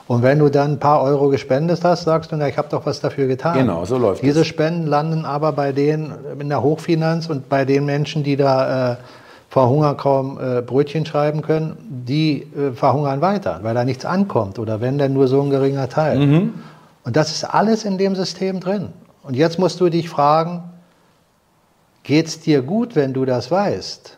Und 0.07 0.21
wenn 0.21 0.39
du 0.39 0.49
dann 0.49 0.73
ein 0.73 0.79
paar 0.79 1.01
Euro 1.01 1.29
gespendet 1.29 1.83
hast, 1.83 2.03
sagst 2.03 2.31
du, 2.31 2.35
na, 2.35 2.47
ich 2.47 2.57
habe 2.57 2.67
doch 2.69 2.85
was 2.85 2.99
dafür 2.99 3.27
getan. 3.27 3.57
Genau, 3.57 3.85
so 3.85 3.97
läuft 3.97 4.21
Diese 4.21 4.39
das. 4.39 4.47
Spenden 4.47 4.85
landen 4.87 5.25
aber 5.25 5.53
bei 5.53 5.71
denen 5.71 6.13
in 6.39 6.49
der 6.49 6.61
Hochfinanz 6.61 7.29
und 7.29 7.49
bei 7.49 7.65
den 7.65 7.85
Menschen, 7.85 8.23
die 8.23 8.35
da 8.35 8.93
äh, 8.93 8.95
vor 9.53 9.69
Hunger 9.69 9.93
kaum 9.93 10.39
äh, 10.39 10.63
Brötchen 10.63 11.05
schreiben 11.05 11.43
können, 11.43 11.77
die 12.07 12.41
äh, 12.41 12.71
verhungern 12.71 13.21
weiter, 13.21 13.59
weil 13.61 13.75
da 13.75 13.85
nichts 13.85 14.03
ankommt 14.03 14.57
oder 14.57 14.81
wenn 14.81 14.97
dann 14.97 15.13
nur 15.13 15.27
so 15.27 15.39
ein 15.43 15.51
geringer 15.51 15.87
Teil. 15.89 16.17
Mhm. 16.17 16.53
Und 17.03 17.15
das 17.15 17.29
ist 17.29 17.43
alles 17.43 17.85
in 17.85 17.99
dem 17.99 18.15
System 18.15 18.59
drin. 18.59 18.89
Und 19.21 19.35
jetzt 19.35 19.59
musst 19.59 19.79
du 19.79 19.89
dich 19.89 20.09
fragen, 20.09 20.63
geht 22.01 22.25
es 22.25 22.39
dir 22.39 22.63
gut, 22.63 22.95
wenn 22.95 23.13
du 23.13 23.25
das 23.25 23.51
weißt? 23.51 24.17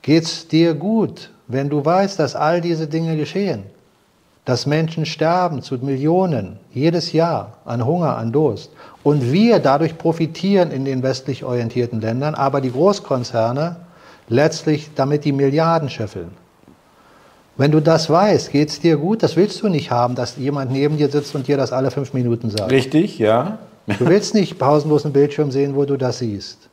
Geht 0.00 0.24
es 0.24 0.48
dir 0.48 0.72
gut, 0.72 1.30
wenn 1.46 1.68
du 1.68 1.84
weißt, 1.84 2.18
dass 2.18 2.34
all 2.34 2.62
diese 2.62 2.86
Dinge 2.86 3.18
geschehen? 3.18 3.64
dass 4.46 4.66
Menschen 4.66 5.06
sterben 5.06 5.62
zu 5.62 5.76
Millionen 5.76 6.58
jedes 6.70 7.12
Jahr 7.12 7.54
an 7.64 7.86
Hunger, 7.86 8.18
an 8.18 8.30
Durst. 8.30 8.70
Und 9.02 9.32
wir 9.32 9.58
dadurch 9.58 9.96
profitieren 9.96 10.70
in 10.70 10.84
den 10.84 11.02
westlich 11.02 11.44
orientierten 11.44 12.02
Ländern, 12.02 12.34
aber 12.34 12.60
die 12.60 12.70
Großkonzerne 12.70 13.76
letztlich 14.28 14.90
damit 14.94 15.24
die 15.24 15.32
Milliarden 15.32 15.88
scheffeln. 15.90 16.30
Wenn 17.56 17.70
du 17.70 17.80
das 17.80 18.10
weißt, 18.10 18.50
geht 18.50 18.68
es 18.68 18.80
dir 18.80 18.96
gut, 18.96 19.22
das 19.22 19.36
willst 19.36 19.62
du 19.62 19.68
nicht 19.68 19.90
haben, 19.90 20.16
dass 20.16 20.36
jemand 20.36 20.72
neben 20.72 20.96
dir 20.96 21.08
sitzt 21.08 21.34
und 21.34 21.46
dir 21.46 21.56
das 21.56 21.72
alle 21.72 21.90
fünf 21.90 22.12
Minuten 22.12 22.50
sagt. 22.50 22.72
Richtig, 22.72 23.18
ja. 23.18 23.58
Du 23.86 24.06
willst 24.06 24.34
nicht 24.34 24.58
pausenlos 24.58 25.04
einen 25.04 25.12
Bildschirm 25.12 25.50
sehen, 25.50 25.76
wo 25.76 25.84
du 25.84 25.96
das 25.96 26.18
siehst. 26.18 26.68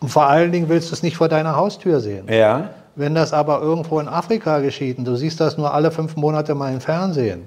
Und 0.00 0.08
vor 0.08 0.26
allen 0.26 0.52
Dingen 0.52 0.68
willst 0.68 0.90
du 0.90 0.94
es 0.94 1.02
nicht 1.02 1.16
vor 1.16 1.28
deiner 1.28 1.56
Haustür 1.56 2.00
sehen. 2.00 2.26
Ja. 2.28 2.70
Wenn 2.96 3.14
das 3.14 3.32
aber 3.32 3.62
irgendwo 3.62 3.98
in 3.98 4.08
Afrika 4.08 4.58
geschieht 4.58 4.98
und 4.98 5.04
du 5.04 5.16
siehst 5.16 5.40
das 5.40 5.56
nur 5.56 5.72
alle 5.72 5.90
fünf 5.90 6.16
Monate 6.16 6.54
mal 6.54 6.72
im 6.72 6.80
Fernsehen 6.80 7.42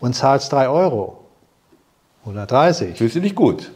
und 0.00 0.14
zahlst 0.14 0.52
drei 0.52 0.68
Euro 0.68 1.24
oder 2.24 2.44
30. 2.44 2.98
Fühlst 2.98 3.16
du 3.16 3.20
dich 3.20 3.34
gut? 3.34 3.70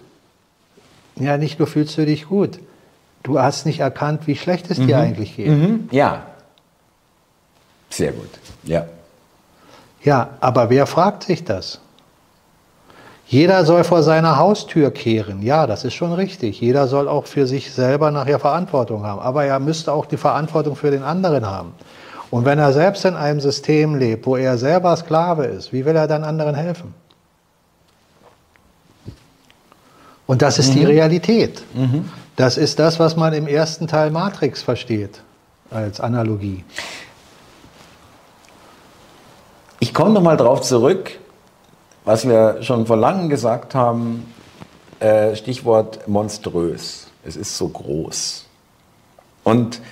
Ja, 1.17 1.39
nicht 1.39 1.59
nur 1.59 1.69
fühlst 1.69 1.97
du 1.97 2.05
dich 2.05 2.27
gut. 2.27 2.59
Du 3.23 3.39
hast 3.39 3.67
nicht 3.67 3.81
erkannt, 3.81 4.27
wie 4.27 4.37
schlecht 4.37 4.71
es 4.71 4.79
mhm. 4.79 4.87
dir 4.87 4.99
eigentlich 4.99 5.37
geht. 5.37 5.49
Mhm. 5.49 5.89
Ja. 5.91 6.23
Sehr 7.91 8.13
gut. 8.13 8.31
Ja. 8.63 8.87
Ja, 10.03 10.31
aber 10.41 10.71
wer 10.71 10.87
fragt 10.87 11.25
sich 11.25 11.45
das? 11.45 11.81
Jeder 13.27 13.65
soll 13.65 13.85
vor 13.85 14.03
seiner 14.03 14.39
Haustür 14.39 14.91
kehren. 14.91 15.43
Ja, 15.43 15.67
das 15.67 15.85
ist 15.85 15.95
schon 15.95 16.13
richtig. 16.13 16.61
Jeder 16.61 16.89
soll 16.89 17.07
auch 17.07 17.27
für 17.27 17.47
sich 17.47 17.73
selber 17.73 18.11
nachher 18.11 18.41
Verantwortung 18.41 19.05
haben. 19.05 19.21
Aber 19.21 19.45
er 19.45 19.61
müsste 19.61 19.93
auch 19.93 20.07
die 20.07 20.17
Verantwortung 20.17 20.75
für 20.75 20.91
den 20.91 21.05
anderen 21.05 21.47
haben. 21.47 21.73
Und 22.31 22.45
wenn 22.45 22.59
er 22.59 22.73
selbst 22.73 23.05
in 23.05 23.15
einem 23.15 23.41
System 23.41 23.97
lebt, 23.97 24.27
wo 24.27 24.37
er 24.37 24.59
selber 24.59 24.97
Sklave 24.97 25.45
ist, 25.47 25.73
wie 25.73 25.85
will 25.85 25.95
er 25.95 26.09
dann 26.09 26.25
anderen 26.25 26.55
helfen? 26.55 26.95
Und 30.27 30.43
das 30.43 30.59
ist 30.59 30.71
mhm. 30.71 30.79
die 30.79 30.85
Realität. 30.87 31.63
Mhm. 31.75 32.09
Das 32.41 32.57
ist 32.57 32.79
das, 32.79 32.99
was 32.99 33.17
man 33.17 33.35
im 33.35 33.47
ersten 33.47 33.87
Teil 33.87 34.11
Matrix 34.11 34.63
versteht 34.63 35.21
als 35.71 36.01
Analogie. 36.01 36.65
Ich 39.79 39.93
komme 39.93 40.13
nochmal 40.13 40.39
darauf 40.39 40.63
zurück, 40.63 41.19
was 42.07 42.27
wir 42.27 42.63
schon 42.63 42.87
vor 42.87 42.97
langem 42.97 43.29
gesagt 43.29 43.75
haben, 43.75 44.33
äh, 45.01 45.37
Stichwort 45.37 46.09
monströs. 46.09 47.09
Es 47.27 47.37
ist 47.37 47.59
so 47.59 47.69
groß. 47.69 48.47
Und 49.45 49.83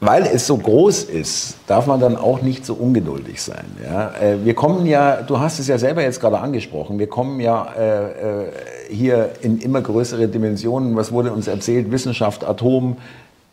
weil 0.00 0.26
es 0.26 0.46
so 0.46 0.56
groß 0.56 1.04
ist, 1.04 1.56
darf 1.66 1.86
man 1.86 1.98
dann 1.98 2.16
auch 2.16 2.40
nicht 2.40 2.64
so 2.64 2.74
ungeduldig 2.74 3.42
sein. 3.42 3.64
Ja? 3.82 4.12
Äh, 4.20 4.44
wir 4.44 4.54
kommen 4.54 4.86
ja, 4.86 5.22
du 5.22 5.40
hast 5.40 5.58
es 5.58 5.66
ja 5.66 5.78
selber 5.78 6.02
jetzt 6.02 6.20
gerade 6.20 6.38
angesprochen, 6.38 6.98
wir 6.98 7.08
kommen 7.08 7.40
ja 7.40 7.66
äh, 7.76 8.04
äh, 8.04 8.46
hier 8.90 9.30
in 9.42 9.58
immer 9.58 9.80
größere 9.82 10.28
Dimensionen. 10.28 10.94
Was 10.96 11.10
wurde 11.10 11.32
uns 11.32 11.48
erzählt? 11.48 11.90
Wissenschaft, 11.90 12.44
Atom, 12.44 12.96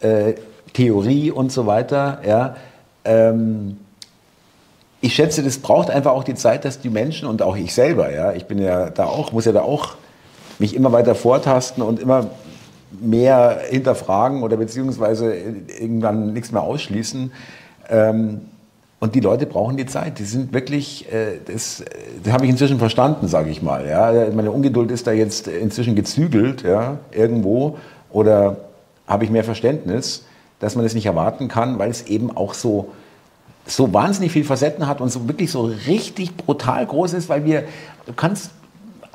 äh, 0.01 0.33
Theorie 0.73 1.31
und 1.31 1.51
so 1.51 1.65
weiter. 1.65 2.19
Ja? 2.25 2.55
Ähm, 3.05 3.77
ich 5.01 5.15
schätze, 5.15 5.43
das 5.43 5.57
braucht 5.57 5.89
einfach 5.89 6.11
auch 6.11 6.23
die 6.23 6.35
Zeit, 6.35 6.65
dass 6.65 6.79
die 6.79 6.89
Menschen 6.89 7.27
und 7.27 7.41
auch 7.41 7.55
ich 7.55 7.73
selber, 7.73 8.11
ja, 8.11 8.31
ich 8.33 8.45
bin 8.45 8.59
ja 8.59 8.89
da 8.89 9.05
auch, 9.05 9.31
muss 9.31 9.45
ja 9.45 9.51
da 9.51 9.61
auch 9.61 9.95
mich 10.57 10.75
immer 10.75 10.91
weiter 10.91 11.15
vortasten 11.15 11.83
und 11.83 11.99
immer 11.99 12.27
mehr 13.01 13.59
hinterfragen 13.69 14.43
oder 14.43 14.57
beziehungsweise 14.57 15.33
irgendwann 15.79 16.33
nichts 16.33 16.51
mehr 16.51 16.61
ausschließen. 16.61 17.31
Ähm, 17.89 18.41
und 18.99 19.13
die 19.13 19.19
Leute 19.19 19.45
brauchen 19.45 19.77
die 19.77 19.85
Zeit. 19.85 20.19
Die 20.19 20.23
sind 20.23 20.53
wirklich, 20.53 21.11
äh, 21.11 21.39
das, 21.45 21.83
das 22.23 22.33
habe 22.33 22.45
ich 22.45 22.51
inzwischen 22.51 22.79
verstanden, 22.79 23.27
sage 23.27 23.49
ich 23.49 23.61
mal. 23.61 23.87
Ja. 23.87 24.29
Meine 24.33 24.51
Ungeduld 24.51 24.89
ist 24.91 25.05
da 25.05 25.11
jetzt 25.11 25.47
inzwischen 25.47 25.95
gezügelt, 25.95 26.63
ja, 26.63 26.97
irgendwo. 27.11 27.77
Oder 28.09 28.57
habe 29.07 29.23
ich 29.25 29.29
mehr 29.29 29.43
Verständnis, 29.43 30.25
dass 30.59 30.75
man 30.75 30.85
das 30.85 30.93
nicht 30.93 31.05
erwarten 31.05 31.47
kann, 31.47 31.77
weil 31.77 31.91
es 31.91 32.07
eben 32.07 32.35
auch 32.35 32.53
so 32.53 32.89
so 33.67 33.93
wahnsinnig 33.93 34.31
viel 34.31 34.43
Facetten 34.43 34.87
hat 34.87 35.01
und 35.01 35.09
so 35.09 35.27
wirklich 35.27 35.51
so 35.51 35.71
richtig 35.87 36.37
brutal 36.37 36.85
groß 36.85 37.13
ist, 37.13 37.29
weil 37.29 37.45
wir, 37.45 37.63
du 38.05 38.13
kannst 38.13 38.51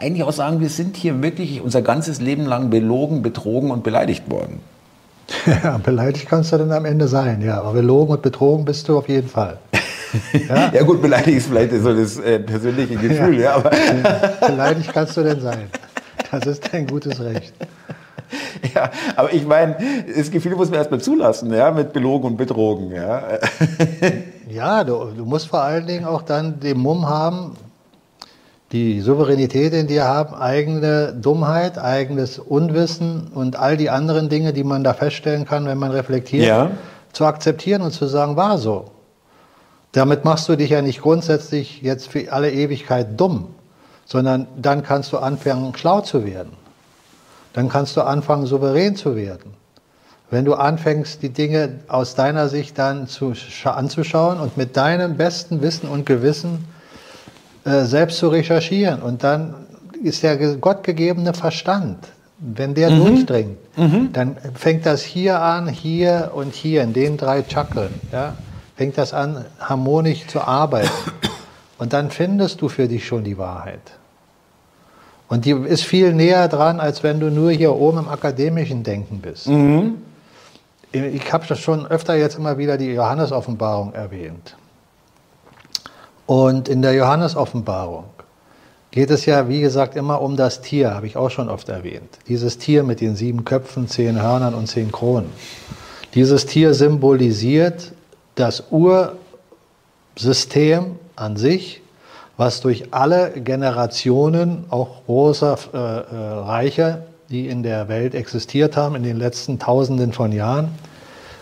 eigentlich 0.01 0.24
auch 0.24 0.32
sagen, 0.32 0.61
wir 0.61 0.70
sind 0.70 0.96
hier 0.96 1.22
wirklich 1.22 1.61
unser 1.61 1.82
ganzes 1.82 2.20
Leben 2.20 2.46
lang 2.46 2.70
belogen, 2.70 3.22
betrogen 3.22 3.70
und 3.70 3.84
beleidigt 3.84 4.30
worden. 4.30 4.61
Ja, 5.46 5.78
beleidigt 5.78 6.28
kannst 6.28 6.53
du 6.53 6.59
dann 6.59 6.72
am 6.72 6.84
Ende 6.84 7.07
sein, 7.07 7.40
ja. 7.40 7.61
Aber 7.61 7.72
belogen 7.72 8.14
und 8.14 8.22
betrogen 8.22 8.64
bist 8.64 8.88
du 8.88 8.98
auf 8.98 9.09
jeden 9.09 9.28
Fall. 9.28 9.59
Ja, 10.48 10.72
ja 10.74 10.82
gut, 10.82 11.01
beleidigt 11.01 11.36
ist 11.36 11.46
vielleicht 11.46 11.70
so 11.70 11.94
das 11.94 12.18
äh, 12.18 12.40
persönliche 12.40 12.96
Gefühl, 12.96 13.38
ja. 13.38 13.40
ja 13.40 13.55
aber 13.55 13.70
beleidigt 14.44 14.92
kannst 14.92 15.16
du 15.16 15.22
denn 15.22 15.40
sein. 15.40 15.70
Das 16.32 16.46
ist 16.46 16.68
dein 16.72 16.88
gutes 16.88 17.20
Recht. 17.20 17.55
Ja, 18.74 18.90
aber 19.14 19.32
ich 19.32 19.46
meine, 19.46 19.76
das 20.16 20.32
Gefühl 20.32 20.57
muss 20.57 20.68
man 20.68 20.80
erstmal 20.80 21.01
zulassen, 21.01 21.53
ja, 21.53 21.70
mit 21.70 21.92
Belogen 21.92 22.32
und 22.32 22.36
Betrogen, 22.36 22.90
ja. 22.90 23.22
Ja, 24.48 24.82
du, 24.82 25.12
du 25.16 25.24
musst 25.24 25.46
vor 25.46 25.62
allen 25.62 25.86
Dingen 25.86 26.05
auch 26.05 26.22
dann 26.22 26.59
den 26.59 26.78
Mumm 26.78 27.09
haben, 27.09 27.57
die 28.72 29.00
Souveränität 29.00 29.72
in 29.72 29.88
dir 29.88 30.04
haben, 30.04 30.34
eigene 30.34 31.12
Dummheit, 31.12 31.76
eigenes 31.76 32.38
Unwissen 32.38 33.28
und 33.34 33.56
all 33.56 33.76
die 33.76 33.90
anderen 33.90 34.28
Dinge, 34.28 34.52
die 34.52 34.62
man 34.62 34.84
da 34.84 34.94
feststellen 34.94 35.44
kann, 35.44 35.66
wenn 35.66 35.78
man 35.78 35.90
reflektiert, 35.90 36.46
ja. 36.46 36.70
zu 37.12 37.24
akzeptieren 37.24 37.82
und 37.82 37.92
zu 37.92 38.06
sagen, 38.06 38.36
war 38.36 38.58
so. 38.58 38.90
Damit 39.92 40.24
machst 40.24 40.48
du 40.48 40.56
dich 40.56 40.70
ja 40.70 40.82
nicht 40.82 41.02
grundsätzlich 41.02 41.82
jetzt 41.82 42.08
für 42.08 42.32
alle 42.32 42.52
Ewigkeit 42.52 43.20
dumm, 43.20 43.48
sondern 44.04 44.46
dann 44.56 44.84
kannst 44.84 45.12
du 45.12 45.18
anfangen, 45.18 45.74
schlau 45.76 46.00
zu 46.00 46.24
werden. 46.24 46.52
Dann 47.52 47.68
kannst 47.68 47.96
du 47.96 48.02
anfangen, 48.02 48.46
souverän 48.46 48.94
zu 48.94 49.16
werden. 49.16 49.54
Wenn 50.30 50.44
du 50.44 50.54
anfängst, 50.54 51.24
die 51.24 51.30
Dinge 51.30 51.80
aus 51.88 52.14
deiner 52.14 52.48
Sicht 52.48 52.78
dann 52.78 53.08
zu, 53.08 53.32
anzuschauen 53.64 54.38
und 54.38 54.56
mit 54.56 54.76
deinem 54.76 55.16
besten 55.16 55.60
Wissen 55.60 55.88
und 55.88 56.06
Gewissen 56.06 56.66
äh, 57.64 57.84
selbst 57.84 58.18
zu 58.18 58.28
recherchieren. 58.28 59.02
Und 59.02 59.22
dann 59.24 59.54
ist 60.02 60.22
der 60.22 60.36
gottgegebene 60.56 61.34
Verstand, 61.34 61.98
wenn 62.38 62.74
der 62.74 62.90
mhm. 62.90 63.04
durchdringt, 63.04 63.58
mhm. 63.76 64.11
dann 64.12 64.36
fängt 64.54 64.86
das 64.86 65.02
hier 65.02 65.40
an, 65.40 65.68
hier 65.68 66.30
und 66.34 66.54
hier, 66.54 66.82
in 66.82 66.92
den 66.92 67.16
drei 67.16 67.42
Chakren, 67.42 67.92
ja, 68.12 68.34
fängt 68.76 68.96
das 68.96 69.12
an, 69.12 69.44
harmonisch 69.61 70.26
zu 70.26 70.40
arbeiten. 70.40 70.90
Und 71.78 71.92
dann 71.92 72.11
findest 72.11 72.61
du 72.61 72.68
für 72.68 72.88
dich 72.88 73.06
schon 73.06 73.24
die 73.24 73.38
Wahrheit. 73.38 73.80
Und 75.28 75.44
die 75.44 75.52
ist 75.52 75.84
viel 75.84 76.12
näher 76.12 76.48
dran, 76.48 76.80
als 76.80 77.02
wenn 77.02 77.20
du 77.20 77.30
nur 77.30 77.52
hier 77.52 77.74
oben 77.74 77.98
im 77.98 78.08
akademischen 78.08 78.82
Denken 78.82 79.20
bist. 79.20 79.46
Mhm 79.46 79.94
ich 80.92 81.32
habe 81.32 81.56
schon 81.56 81.86
öfter 81.86 82.16
jetzt 82.16 82.36
immer 82.36 82.58
wieder 82.58 82.76
die 82.76 82.92
Johannesoffenbarung 82.92 83.92
erwähnt. 83.92 84.56
Und 86.31 86.68
in 86.68 86.81
der 86.81 86.93
Johannesoffenbarung 86.93 88.05
geht 88.93 89.11
es 89.11 89.26
ja, 89.26 89.49
wie 89.49 89.61
gesagt, 89.61 89.97
immer 89.97 90.22
um 90.22 90.37
das 90.37 90.61
Tier, 90.61 90.95
habe 90.95 91.09
ich 91.09 91.16
auch 91.16 91.31
schon 91.31 91.49
oft 91.49 91.68
erwähnt. 91.68 92.18
Dieses 92.28 92.57
Tier 92.57 92.85
mit 92.85 93.01
den 93.01 93.16
sieben 93.16 93.45
Köpfen, 93.45 93.89
zehn 93.89 94.22
Hörnern 94.22 94.55
und 94.55 94.68
zehn 94.68 94.93
Kronen. 94.93 95.33
Dieses 96.14 96.47
Tier 96.47 96.72
symbolisiert 96.72 97.91
das 98.37 98.62
Ursystem 100.14 101.01
an 101.16 101.37
sich, 101.37 101.83
was 102.37 102.61
durch 102.61 102.95
alle 102.95 103.33
Generationen 103.33 104.66
auch 104.70 105.05
großer 105.07 105.59
äh, 105.74 105.78
äh, 105.78 106.14
Reiche, 106.45 107.07
die 107.28 107.49
in 107.49 107.64
der 107.64 107.89
Welt 107.89 108.14
existiert 108.14 108.76
haben, 108.76 108.95
in 108.95 109.03
den 109.03 109.16
letzten 109.16 109.59
Tausenden 109.59 110.12
von 110.12 110.31
Jahren, 110.31 110.68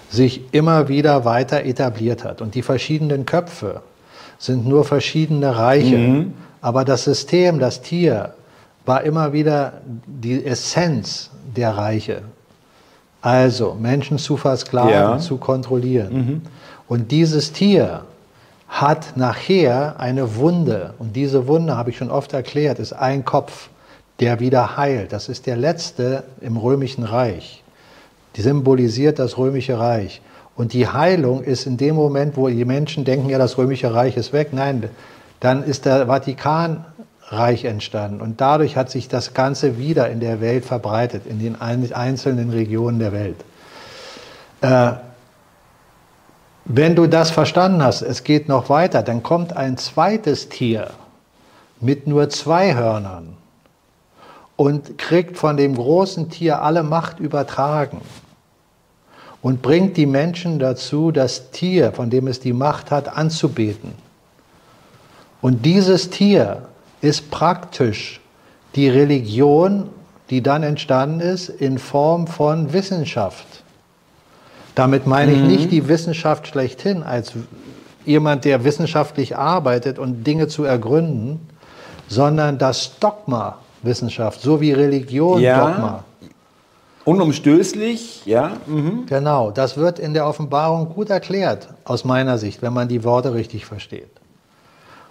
sich 0.09 0.55
immer 0.55 0.89
wieder 0.89 1.27
weiter 1.27 1.67
etabliert 1.67 2.25
hat. 2.25 2.41
Und 2.41 2.55
die 2.55 2.63
verschiedenen 2.63 3.27
Köpfe 3.27 3.83
sind 4.39 4.67
nur 4.67 4.85
verschiedene 4.85 5.57
Reiche. 5.57 5.99
Mhm. 5.99 6.35
Aber 6.61 6.85
das 6.85 7.05
System, 7.05 7.59
das 7.59 7.83
Tier, 7.83 8.35
war 8.85 9.03
immer 9.03 9.33
wieder 9.33 9.75
die 10.07 10.45
Essenz 10.45 11.31
der 11.57 11.77
Reiche. 11.77 12.23
Also 13.21 13.77
Menschen 13.79 14.19
zu 14.19 14.37
versklaven, 14.37 14.91
ja. 14.91 15.19
zu 15.19 15.37
kontrollieren. 15.37 16.15
Mhm. 16.15 16.43
Und 16.87 17.11
dieses 17.11 17.53
Tier 17.53 18.05
hat 18.69 19.17
nachher 19.17 19.99
eine 19.99 20.37
Wunde. 20.37 20.95
Und 20.99 21.17
diese 21.17 21.47
Wunde, 21.47 21.77
habe 21.77 21.91
ich 21.91 21.97
schon 21.97 22.11
oft 22.11 22.33
erklärt, 22.33 22.79
ist 22.79 22.93
ein 22.93 23.25
Kopf, 23.25 23.71
der 24.21 24.41
wieder 24.41 24.77
heilt. 24.77 25.13
Das 25.13 25.29
ist 25.29 25.47
der 25.47 25.57
letzte 25.57 26.25
im 26.41 26.57
römischen 26.57 27.05
Reich. 27.05 27.63
Die 28.37 28.43
symbolisiert 28.43 29.19
das 29.19 29.37
römische 29.37 29.79
Reich. 29.79 30.21
Und 30.59 30.73
die 30.73 30.89
Heilung 30.89 31.45
ist 31.45 31.67
in 31.67 31.77
dem 31.77 31.95
Moment, 31.95 32.37
wo 32.37 32.49
die 32.49 32.65
Menschen 32.65 33.05
denken, 33.05 33.31
ja, 33.31 33.39
das 33.39 33.57
römische 33.59 33.95
Reich 33.95 34.17
ist 34.17 34.33
weg. 34.33 34.49
Nein, 34.51 34.91
dann 35.39 35.63
ist 35.63 35.85
der 35.85 36.09
Vatikanreich 36.09 37.65
entstanden. 37.65 38.21
Und 38.21 38.41
dadurch 38.41 38.77
hat 38.77 38.91
sich 38.91 39.07
das 39.07 39.35
Ganze 39.35 39.79
wieder 39.79 40.11
in 40.11 40.19
der 40.19 40.41
Welt 40.41 40.65
verbreitet, 40.65 41.27
in 41.27 41.39
den 41.39 41.61
einzelnen 41.61 42.51
Regionen 42.51 42.99
der 42.99 43.13
Welt. 43.13 43.37
Äh, 44.61 44.95
wenn 46.65 46.97
du 46.97 47.07
das 47.07 47.31
verstanden 47.31 47.81
hast, 47.81 48.03
es 48.03 48.25
geht 48.25 48.49
noch 48.49 48.69
weiter, 48.69 49.05
dann 49.05 49.23
kommt 49.23 49.57
ein 49.57 49.77
zweites 49.79 50.49
Tier 50.49 50.91
mit 51.81 52.09
nur 52.09 52.31
zwei 52.31 52.75
Hörnern 52.75 53.37
und 54.57 54.99
kriegt 54.99 55.39
von 55.39 55.57
dem 55.57 55.77
großen 55.77 56.31
Tier 56.31 56.63
alle 56.63 56.83
Macht 56.83 57.21
übertragen 57.21 58.01
und 59.43 59.63
bringt 59.63 59.97
die 59.97 60.07
Menschen 60.07 60.59
dazu, 60.59 61.11
das 61.11 61.51
Tier, 61.51 61.93
von 61.93 62.11
dem 62.11 62.27
es 62.27 62.41
die 62.41 62.53
Macht 62.53 62.91
hat, 62.91 63.17
anzubeten. 63.17 63.93
Und 65.41 65.65
dieses 65.65 66.11
Tier 66.11 66.69
ist 67.01 67.31
praktisch 67.31 68.21
die 68.75 68.89
Religion, 68.89 69.89
die 70.31 70.43
dann 70.43 70.63
entstanden 70.63 71.21
ist, 71.21 71.49
in 71.49 71.79
Form 71.79 72.27
von 72.27 72.73
Wissenschaft. 72.73 73.47
Damit 74.75 75.07
meine 75.07 75.33
ich 75.33 75.41
nicht 75.41 75.67
mhm. 75.67 75.71
die 75.71 75.89
Wissenschaft 75.89 76.47
schlechthin 76.49 77.03
als 77.03 77.33
jemand, 78.05 78.45
der 78.45 78.65
wissenschaftlich 78.65 79.37
arbeitet 79.37 79.99
und 79.99 80.25
Dinge 80.25 80.49
zu 80.49 80.65
ergründen, 80.65 81.41
sondern 82.09 82.59
das 82.59 82.99
Dogma 82.99 83.59
Wissenschaft, 83.83 84.41
so 84.41 84.61
wie 84.61 84.73
Religion 84.73 85.41
ja. 85.41 85.69
Dogma. 85.69 86.05
Unumstößlich, 87.09 88.27
ja. 88.27 88.59
Mhm. 88.67 89.07
Genau, 89.07 89.51
das 89.51 89.79
wird 89.79 89.99
in 89.99 90.13
der 90.13 90.27
Offenbarung 90.27 90.91
gut 90.91 91.09
erklärt, 91.09 91.69
aus 91.85 92.05
meiner 92.05 92.37
Sicht, 92.37 92.61
wenn 92.61 92.75
man 92.75 92.87
die 92.87 93.03
Worte 93.03 93.33
richtig 93.33 93.65
versteht. 93.65 94.11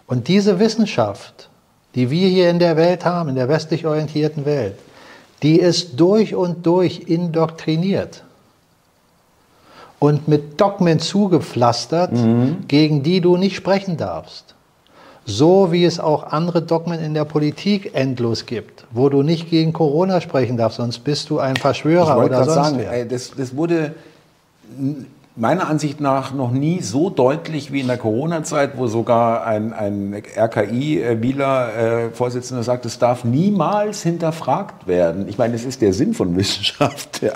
Und 0.06 0.28
diese 0.28 0.60
Wissenschaft, 0.60 1.50
die 1.96 2.12
wir 2.12 2.28
hier 2.28 2.52
in 2.52 2.60
der 2.60 2.78
Welt 2.78 3.04
haben, 3.04 3.30
in 3.30 3.36
der 3.36 3.50
westlich 3.50 3.88
orientierten 3.88 4.46
Welt, 4.46 4.78
die 5.42 5.60
ist 5.60 6.00
durch 6.00 6.36
und 6.36 6.68
durch 6.68 7.00
indoktriniert 7.08 8.24
und 9.98 10.28
mit 10.28 10.62
Dogmen 10.62 11.00
zugepflastert, 11.00 12.12
mhm. 12.12 12.58
gegen 12.68 13.02
die 13.02 13.22
du 13.22 13.38
nicht 13.38 13.56
sprechen 13.56 13.98
darfst. 13.98 14.54
So 15.30 15.74
wie 15.74 15.84
es 15.84 16.00
auch 16.00 16.32
andere 16.32 16.62
Dogmen 16.62 17.02
in 17.02 17.14
der 17.14 17.26
Politik 17.26 17.92
endlos 17.94 18.46
gibt, 18.46 18.86
wo 18.92 19.10
du 19.10 19.24
nicht 19.24 19.50
gegen 19.50 19.74
Corona 19.74 20.22
sprechen 20.22 20.56
darfst, 20.56 20.78
sonst 20.78 21.00
bist 21.00 21.30
du 21.30 21.40
ein 21.40 21.58
Verschwörer 21.58 22.24
oder 22.24 22.46
sonst 22.46 22.54
sagen, 22.54 22.78
wer. 22.80 23.04
Das, 23.04 23.34
das 23.36 23.54
wurde 23.54 23.94
meiner 25.36 25.70
Ansicht 25.70 26.00
nach 26.00 26.34
noch 26.34 26.52
nie 26.52 26.82
so 26.82 27.10
deutlich 27.10 27.74
wie 27.74 27.82
in 27.82 27.88
der 27.88 27.98
Corona-Zeit, 27.98 28.78
wo 28.78 28.88
sogar 28.88 29.46
ein, 29.46 29.74
ein 29.74 30.16
RKI-Wieler-Vorsitzender 30.16 32.62
äh, 32.62 32.64
sagt, 32.64 32.86
es 32.86 32.98
darf 32.98 33.26
niemals 33.26 34.04
hinterfragt 34.04 34.88
werden. 34.88 35.28
Ich 35.28 35.38
meine, 35.38 35.52
das 35.54 35.66
ist 35.66 35.82
der 35.82 35.92
Sinn 35.92 36.14
von 36.14 36.38
Wissenschaft. 36.38 37.22
Ja. 37.22 37.34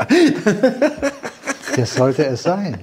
Das 1.76 1.96
sollte 1.96 2.26
es 2.26 2.44
sein. 2.44 2.78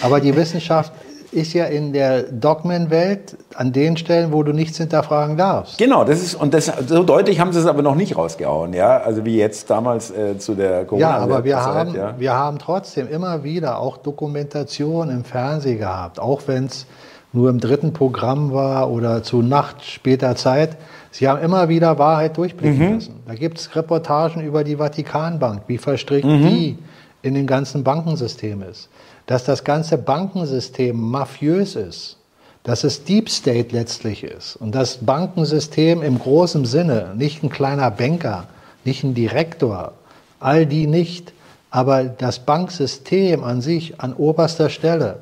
Aber 0.00 0.20
die 0.20 0.34
Wissenschaft 0.36 0.92
ist 1.32 1.54
ja 1.54 1.64
in 1.64 1.92
der 1.92 2.24
Dogmenwelt 2.24 3.36
an 3.54 3.72
den 3.72 3.96
Stellen, 3.96 4.32
wo 4.32 4.42
du 4.42 4.52
nichts 4.52 4.76
hinterfragen 4.76 5.36
darfst. 5.36 5.78
Genau, 5.78 6.04
das 6.04 6.22
ist 6.22 6.34
und 6.34 6.52
das, 6.52 6.70
so 6.86 7.02
deutlich 7.02 7.40
haben 7.40 7.52
sie 7.52 7.58
es 7.58 7.66
aber 7.66 7.82
noch 7.82 7.94
nicht 7.94 8.16
rausgehauen, 8.16 8.74
ja, 8.74 8.98
also 8.98 9.24
wie 9.24 9.36
jetzt 9.36 9.70
damals 9.70 10.10
äh, 10.10 10.38
zu 10.38 10.54
der 10.54 10.84
Corona. 10.84 11.08
Ja, 11.08 11.16
aber 11.18 11.44
wir 11.44 11.56
haben, 11.56 11.94
ja. 11.94 12.14
wir 12.18 12.34
haben 12.34 12.58
trotzdem 12.58 13.08
immer 13.08 13.44
wieder 13.44 13.78
auch 13.78 13.96
Dokumentation 13.96 15.08
im 15.08 15.24
Fernsehen 15.24 15.78
gehabt, 15.78 16.20
auch 16.20 16.42
wenn 16.46 16.66
es 16.66 16.86
nur 17.32 17.48
im 17.48 17.60
dritten 17.60 17.94
Programm 17.94 18.52
war 18.52 18.90
oder 18.90 19.22
zu 19.22 19.40
Nacht 19.40 19.84
später 19.84 20.36
Zeit. 20.36 20.76
Sie 21.10 21.28
haben 21.28 21.42
immer 21.42 21.68
wieder 21.68 21.98
Wahrheit 21.98 22.36
durchblicken 22.36 22.86
mhm. 22.86 22.94
lassen. 22.94 23.20
Da 23.26 23.34
gibt 23.34 23.58
es 23.58 23.74
Reportagen 23.74 24.42
über 24.42 24.64
die 24.64 24.76
Vatikanbank, 24.76 25.62
wie 25.66 25.78
verstrickt 25.78 26.26
mhm. 26.26 26.42
die 26.42 26.78
in 27.22 27.34
dem 27.34 27.46
ganzen 27.46 27.84
Bankensystem 27.84 28.62
ist. 28.62 28.90
Dass 29.32 29.44
das 29.44 29.64
ganze 29.64 29.96
Bankensystem 29.96 31.00
mafiös 31.00 31.74
ist, 31.74 32.18
dass 32.64 32.84
es 32.84 33.04
Deep 33.04 33.30
State 33.30 33.74
letztlich 33.74 34.24
ist 34.24 34.56
und 34.56 34.74
das 34.74 34.98
Bankensystem 34.98 36.02
im 36.02 36.18
großen 36.18 36.66
Sinne, 36.66 37.14
nicht 37.16 37.42
ein 37.42 37.48
kleiner 37.48 37.90
Banker, 37.90 38.44
nicht 38.84 39.04
ein 39.04 39.14
Direktor, 39.14 39.94
all 40.38 40.66
die 40.66 40.86
nicht, 40.86 41.32
aber 41.70 42.04
das 42.04 42.40
Banksystem 42.40 43.42
an 43.42 43.62
sich 43.62 43.98
an 44.02 44.12
oberster 44.12 44.68
Stelle, 44.68 45.20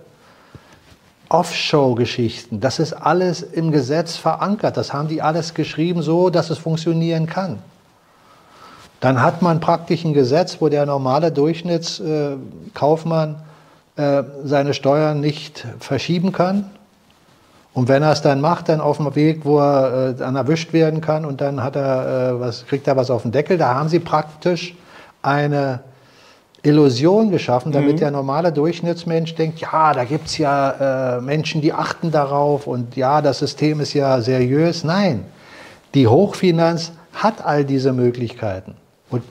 Offshore-Geschichten, 1.28 2.58
das 2.58 2.80
ist 2.80 2.94
alles 2.94 3.42
im 3.42 3.70
Gesetz 3.70 4.16
verankert. 4.16 4.76
Das 4.76 4.92
haben 4.92 5.06
die 5.06 5.22
alles 5.22 5.54
geschrieben 5.54 6.02
so, 6.02 6.30
dass 6.30 6.50
es 6.50 6.58
funktionieren 6.58 7.26
kann. 7.26 7.60
Dann 8.98 9.22
hat 9.22 9.40
man 9.40 9.60
praktisch 9.60 10.04
ein 10.04 10.14
Gesetz, 10.14 10.56
wo 10.58 10.68
der 10.68 10.84
normale 10.84 11.30
Durchschnittskaufmann 11.30 13.36
äh, 14.00 14.24
seine 14.44 14.74
Steuern 14.74 15.20
nicht 15.20 15.66
verschieben 15.78 16.32
kann. 16.32 16.70
Und 17.72 17.88
wenn 17.88 18.02
er 18.02 18.12
es 18.12 18.22
dann 18.22 18.40
macht, 18.40 18.68
dann 18.68 18.80
auf 18.80 18.96
dem 18.96 19.14
Weg, 19.14 19.44
wo 19.44 19.58
er 19.60 20.08
äh, 20.08 20.14
dann 20.14 20.36
erwischt 20.36 20.72
werden 20.72 21.00
kann 21.00 21.24
und 21.24 21.40
dann 21.40 21.62
hat 21.62 21.76
er, 21.76 22.32
äh, 22.32 22.40
was, 22.40 22.66
kriegt 22.66 22.88
er 22.88 22.96
was 22.96 23.10
auf 23.10 23.22
den 23.22 23.32
Deckel, 23.32 23.58
da 23.58 23.74
haben 23.74 23.88
sie 23.88 24.00
praktisch 24.00 24.74
eine 25.22 25.80
Illusion 26.62 27.30
geschaffen, 27.30 27.72
damit 27.72 27.96
mhm. 27.96 28.00
der 28.00 28.10
normale 28.10 28.52
Durchschnittsmensch 28.52 29.34
denkt, 29.34 29.60
ja, 29.60 29.92
da 29.92 30.04
gibt 30.04 30.26
es 30.26 30.38
ja 30.38 31.18
äh, 31.18 31.20
Menschen, 31.20 31.60
die 31.60 31.72
achten 31.72 32.10
darauf 32.10 32.66
und 32.66 32.96
ja, 32.96 33.22
das 33.22 33.38
System 33.38 33.80
ist 33.80 33.94
ja 33.94 34.20
seriös. 34.20 34.84
Nein, 34.84 35.24
die 35.94 36.06
Hochfinanz 36.06 36.92
hat 37.12 37.44
all 37.44 37.64
diese 37.64 37.92
Möglichkeiten 37.92 38.74
und 39.10 39.22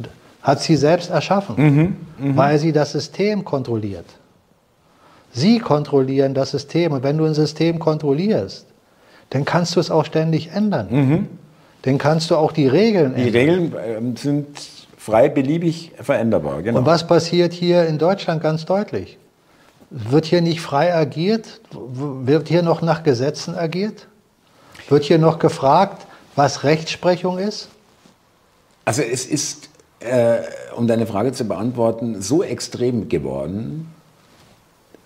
hat 0.42 0.62
sie 0.62 0.76
selbst 0.76 1.12
erschaffen, 1.12 1.56
mhm, 1.58 2.30
mh. 2.30 2.38
weil 2.38 2.58
sie 2.58 2.72
das 2.72 2.94
System 2.94 3.44
kontrolliert. 3.44 4.06
Sie 5.32 5.60
kontrollieren 5.60 6.34
das 6.34 6.52
System 6.52 6.92
und 6.92 7.04
wenn 7.04 7.18
du 7.18 7.26
ein 7.26 7.34
System 7.34 7.80
kontrollierst, 7.80 8.66
dann 9.30 9.46
kannst 9.46 9.76
du 9.76 9.80
es 9.80 9.92
auch 9.92 10.06
ständig 10.06 10.52
ändern. 10.52 10.88
Mhm. 10.90 11.28
Dann 11.84 11.98
kannst 11.98 12.30
du 12.32 12.36
auch 12.36 12.52
die 12.52 12.68
Regeln 12.68 13.14
ändern. 13.14 13.32
Die 13.32 13.38
Regeln 13.38 13.76
ähm, 13.86 14.18
sind 14.18 14.48
frei 14.98 15.30
beliebig 15.30 15.92
veränderbar. 16.02 16.62
Genau. 16.62 16.80
Und 16.80 16.86
was 16.86 17.08
passiert 17.08 17.54
hier 17.54 17.86
in 17.86 17.98
Deutschland 17.98 18.42
ganz 18.42 18.66
deutlich? 18.66 19.18
Wird 19.90 20.26
hier 20.26 20.42
nicht 20.42 20.62
frei 20.62 20.94
agiert? 20.94 21.62
Wird 21.72 22.48
hier 22.48 22.62
noch 22.62 22.82
nach 22.82 23.04
Gesetzen 23.04 23.56
agiert? 23.56 24.08
Wird 24.88 25.04
hier 25.04 25.18
noch 25.18 25.40
gefragt, 25.40 26.06
was 26.36 26.64
Rechtsprechung 26.64 27.38
ist? 27.38 27.70
Also 28.86 29.02
es 29.02 29.26
ist, 29.26 29.70
äh, 30.00 30.38
um 30.76 30.88
deine 30.88 31.06
Frage 31.06 31.32
zu 31.32 31.46
beantworten, 31.46 32.22
so 32.22 32.44
extrem 32.44 33.10
geworden. 33.10 33.94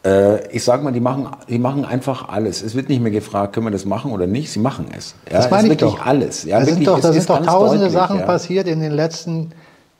Äh, 0.05 0.47
ich 0.49 0.63
sage 0.63 0.83
mal, 0.83 0.91
die 0.91 0.99
machen, 0.99 1.27
die 1.47 1.59
machen 1.59 1.85
einfach 1.85 2.27
alles. 2.27 2.61
Es 2.61 2.75
wird 2.75 2.89
nicht 2.89 3.01
mehr 3.01 3.11
gefragt, 3.11 3.53
können 3.53 3.67
wir 3.67 3.71
das 3.71 3.85
machen 3.85 4.11
oder 4.11 4.27
nicht. 4.27 4.51
Sie 4.51 4.59
machen 4.59 4.87
es. 4.95 5.15
Ja, 5.29 5.37
das 5.37 5.49
meine 5.49 5.63
ich 5.63 5.79
wirklich 5.79 5.93
doch. 5.93 6.05
alles. 6.05 6.43
Ja, 6.43 6.59
da 6.59 6.65
sind 6.65 6.85
doch, 6.85 6.99
da 6.99 7.13
sind 7.13 7.29
doch 7.29 7.41
tausende 7.45 7.85
deutlich, 7.85 7.93
Sachen 7.93 8.19
ja. 8.19 8.25
passiert 8.25 8.67
in 8.67 8.81
den 8.81 8.91
letzten 8.91 9.53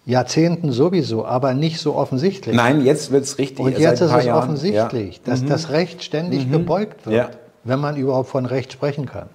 Jahrzehnten 0.06 0.74
sowieso, 0.74 1.26
aber 1.26 1.54
nicht 1.54 1.80
so 1.80 1.96
offensichtlich. 1.96 2.56
Nein, 2.56 2.84
jetzt 2.84 3.12
wird 3.12 3.24
es 3.24 3.38
richtig. 3.38 3.66
Und 3.66 3.80
jetzt 3.80 4.02
ist 4.02 4.12
es 4.12 4.26
Jahren. 4.26 4.44
offensichtlich, 4.44 5.18
ja. 5.18 5.22
dass 5.26 5.42
mhm. 5.42 5.50
das 5.50 5.70
Recht 5.70 6.04
ständig 6.04 6.48
mhm. 6.48 6.52
gebeugt 6.52 7.06
wird, 7.06 7.38
wenn 7.64 7.80
man 7.80 7.96
überhaupt 7.96 8.30
von 8.30 8.46
Recht 8.46 8.74
sprechen 8.74 9.06
kann. 9.06 9.30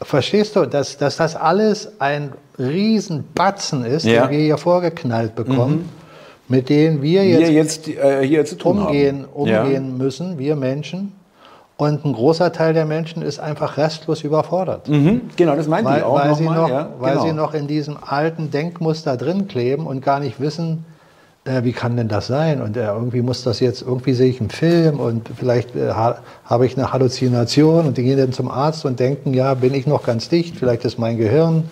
Verstehst 0.00 0.56
du, 0.56 0.64
dass, 0.64 0.96
dass 0.96 1.18
das 1.18 1.36
alles 1.36 2.00
ein 2.00 2.32
Riesenbatzen 2.58 3.84
ist, 3.84 4.06
den 4.06 4.30
wir 4.30 4.38
hier 4.38 4.56
vorgeknallt 4.56 5.34
bekommen, 5.34 5.72
mhm. 5.72 5.88
Mit 6.50 6.68
denen 6.68 7.00
wir 7.00 7.24
jetzt, 7.24 7.40
wir 7.40 7.50
jetzt 7.50 7.88
äh, 7.88 8.26
hier 8.26 8.44
zu 8.44 8.56
tun 8.56 8.78
umgehen, 8.78 9.22
haben. 9.22 9.32
umgehen 9.32 9.96
ja. 9.98 10.04
müssen, 10.04 10.38
wir 10.38 10.56
Menschen. 10.56 11.12
Und 11.76 12.04
ein 12.04 12.12
großer 12.12 12.52
Teil 12.52 12.74
der 12.74 12.84
Menschen 12.84 13.22
ist 13.22 13.38
einfach 13.38 13.78
restlos 13.78 14.22
überfordert. 14.22 14.86
Mhm, 14.88 15.22
genau, 15.36 15.56
das 15.56 15.66
meinte 15.66 15.90
weil, 15.90 15.98
ich 15.98 16.04
auch 16.04 16.18
weil, 16.18 16.28
noch 16.28 16.36
sie, 16.36 16.44
mal, 16.44 16.56
noch, 16.56 16.68
ja, 16.68 16.88
weil 16.98 17.12
genau. 17.12 17.24
sie 17.24 17.32
noch 17.32 17.54
in 17.54 17.68
diesem 17.68 17.96
alten 18.04 18.50
Denkmuster 18.50 19.16
drin 19.16 19.48
kleben 19.48 19.86
und 19.86 20.04
gar 20.04 20.20
nicht 20.20 20.40
wissen, 20.40 20.84
äh, 21.44 21.62
wie 21.62 21.72
kann 21.72 21.96
denn 21.96 22.08
das 22.08 22.26
sein? 22.26 22.60
Und 22.60 22.76
äh, 22.76 22.84
irgendwie 22.84 23.22
muss 23.22 23.44
das 23.44 23.60
jetzt, 23.60 23.80
irgendwie 23.80 24.12
sehe 24.12 24.28
ich 24.28 24.40
einen 24.40 24.50
Film 24.50 25.00
und 25.00 25.30
vielleicht 25.38 25.74
äh, 25.74 25.90
ha, 25.90 26.18
habe 26.44 26.66
ich 26.66 26.76
eine 26.76 26.92
Halluzination 26.92 27.86
und 27.86 27.96
die 27.96 28.02
gehen 28.02 28.18
dann 28.18 28.32
zum 28.32 28.50
Arzt 28.50 28.84
und 28.84 29.00
denken, 29.00 29.32
ja, 29.32 29.54
bin 29.54 29.72
ich 29.72 29.86
noch 29.86 30.04
ganz 30.04 30.28
dicht, 30.28 30.56
vielleicht 30.56 30.84
ist 30.84 30.98
mein 30.98 31.16
Gehirn 31.16 31.70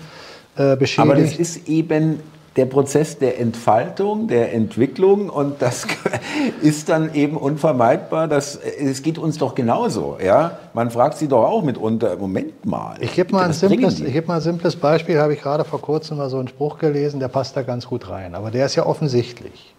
äh, 0.56 0.76
beschädigt. 0.76 1.10
Aber 1.10 1.20
das 1.20 1.36
ist 1.36 1.68
eben 1.68 2.20
der 2.58 2.66
Prozess 2.66 3.18
der 3.18 3.38
Entfaltung, 3.38 4.26
der 4.26 4.52
Entwicklung 4.52 5.30
und 5.30 5.62
das 5.62 5.86
ist 6.60 6.88
dann 6.88 7.14
eben 7.14 7.36
unvermeidbar. 7.36 8.26
Dass, 8.26 8.56
es 8.56 9.02
geht 9.02 9.16
uns 9.16 9.38
doch 9.38 9.54
genauso. 9.54 10.18
Ja? 10.22 10.58
Man 10.74 10.90
fragt 10.90 11.18
sie 11.18 11.28
doch 11.28 11.44
auch 11.44 11.62
mitunter, 11.62 12.16
Moment 12.16 12.66
mal. 12.66 12.96
Ich 13.00 13.14
gebe 13.14 13.32
mal, 13.32 13.44
ein 13.44 13.52
simples, 13.52 14.00
ich 14.00 14.12
geb 14.12 14.26
mal 14.26 14.36
ein 14.36 14.40
simples 14.40 14.74
Beispiel, 14.74 15.20
habe 15.20 15.34
ich 15.34 15.40
gerade 15.40 15.64
vor 15.64 15.80
kurzem 15.80 16.16
mal 16.16 16.28
so 16.28 16.38
einen 16.38 16.48
Spruch 16.48 16.78
gelesen, 16.78 17.20
der 17.20 17.28
passt 17.28 17.56
da 17.56 17.62
ganz 17.62 17.86
gut 17.86 18.10
rein. 18.10 18.34
Aber 18.34 18.50
der 18.50 18.66
ist 18.66 18.74
ja 18.74 18.84
offensichtlich. 18.84 19.72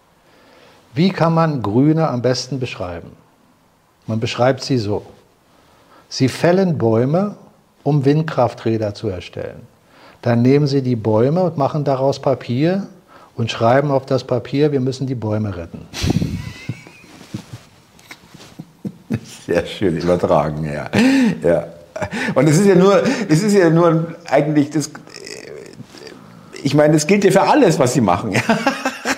Wie 0.93 1.09
kann 1.09 1.33
man 1.33 1.61
Grüne 1.61 2.07
am 2.07 2.21
besten 2.21 2.59
beschreiben? 2.59 3.11
Man 4.07 4.21
beschreibt 4.21 4.63
sie 4.63 4.77
so. 4.77 5.03
Sie 6.07 6.29
fällen 6.29 6.77
Bäume, 6.77 7.35
um 7.83 8.05
Windkrafträder 8.05 8.95
zu 8.95 9.09
erstellen. 9.09 9.67
Dann 10.21 10.41
nehmen 10.41 10.67
sie 10.67 10.81
die 10.81 10.95
Bäume 10.95 11.43
und 11.43 11.57
machen 11.57 11.83
daraus 11.83 12.19
Papier 12.21 12.87
und 13.35 13.49
schreiben 13.49 13.91
auf 13.91 14.05
das 14.05 14.23
Papier, 14.25 14.71
wir 14.71 14.81
müssen 14.81 15.07
die 15.07 15.15
Bäume 15.15 15.55
retten. 15.55 15.87
Sehr 19.45 19.65
schön 19.65 19.97
übertragen, 19.97 20.65
ja. 20.65 20.89
ja. 21.41 21.67
Und 22.35 22.47
es 22.47 22.57
ist 22.57 22.67
ja 22.67 22.75
nur, 22.75 23.01
es 23.29 23.41
ist 23.41 23.53
ja 23.53 23.69
nur 23.69 24.13
eigentlich 24.29 24.69
das, 24.69 24.91
ich 26.63 26.73
meine, 26.73 26.93
das 26.93 27.07
gilt 27.07 27.23
ja 27.23 27.31
für 27.31 27.41
alles, 27.41 27.79
was 27.79 27.93
sie 27.93 28.01
machen. 28.01 28.33
Ja? 28.47 28.57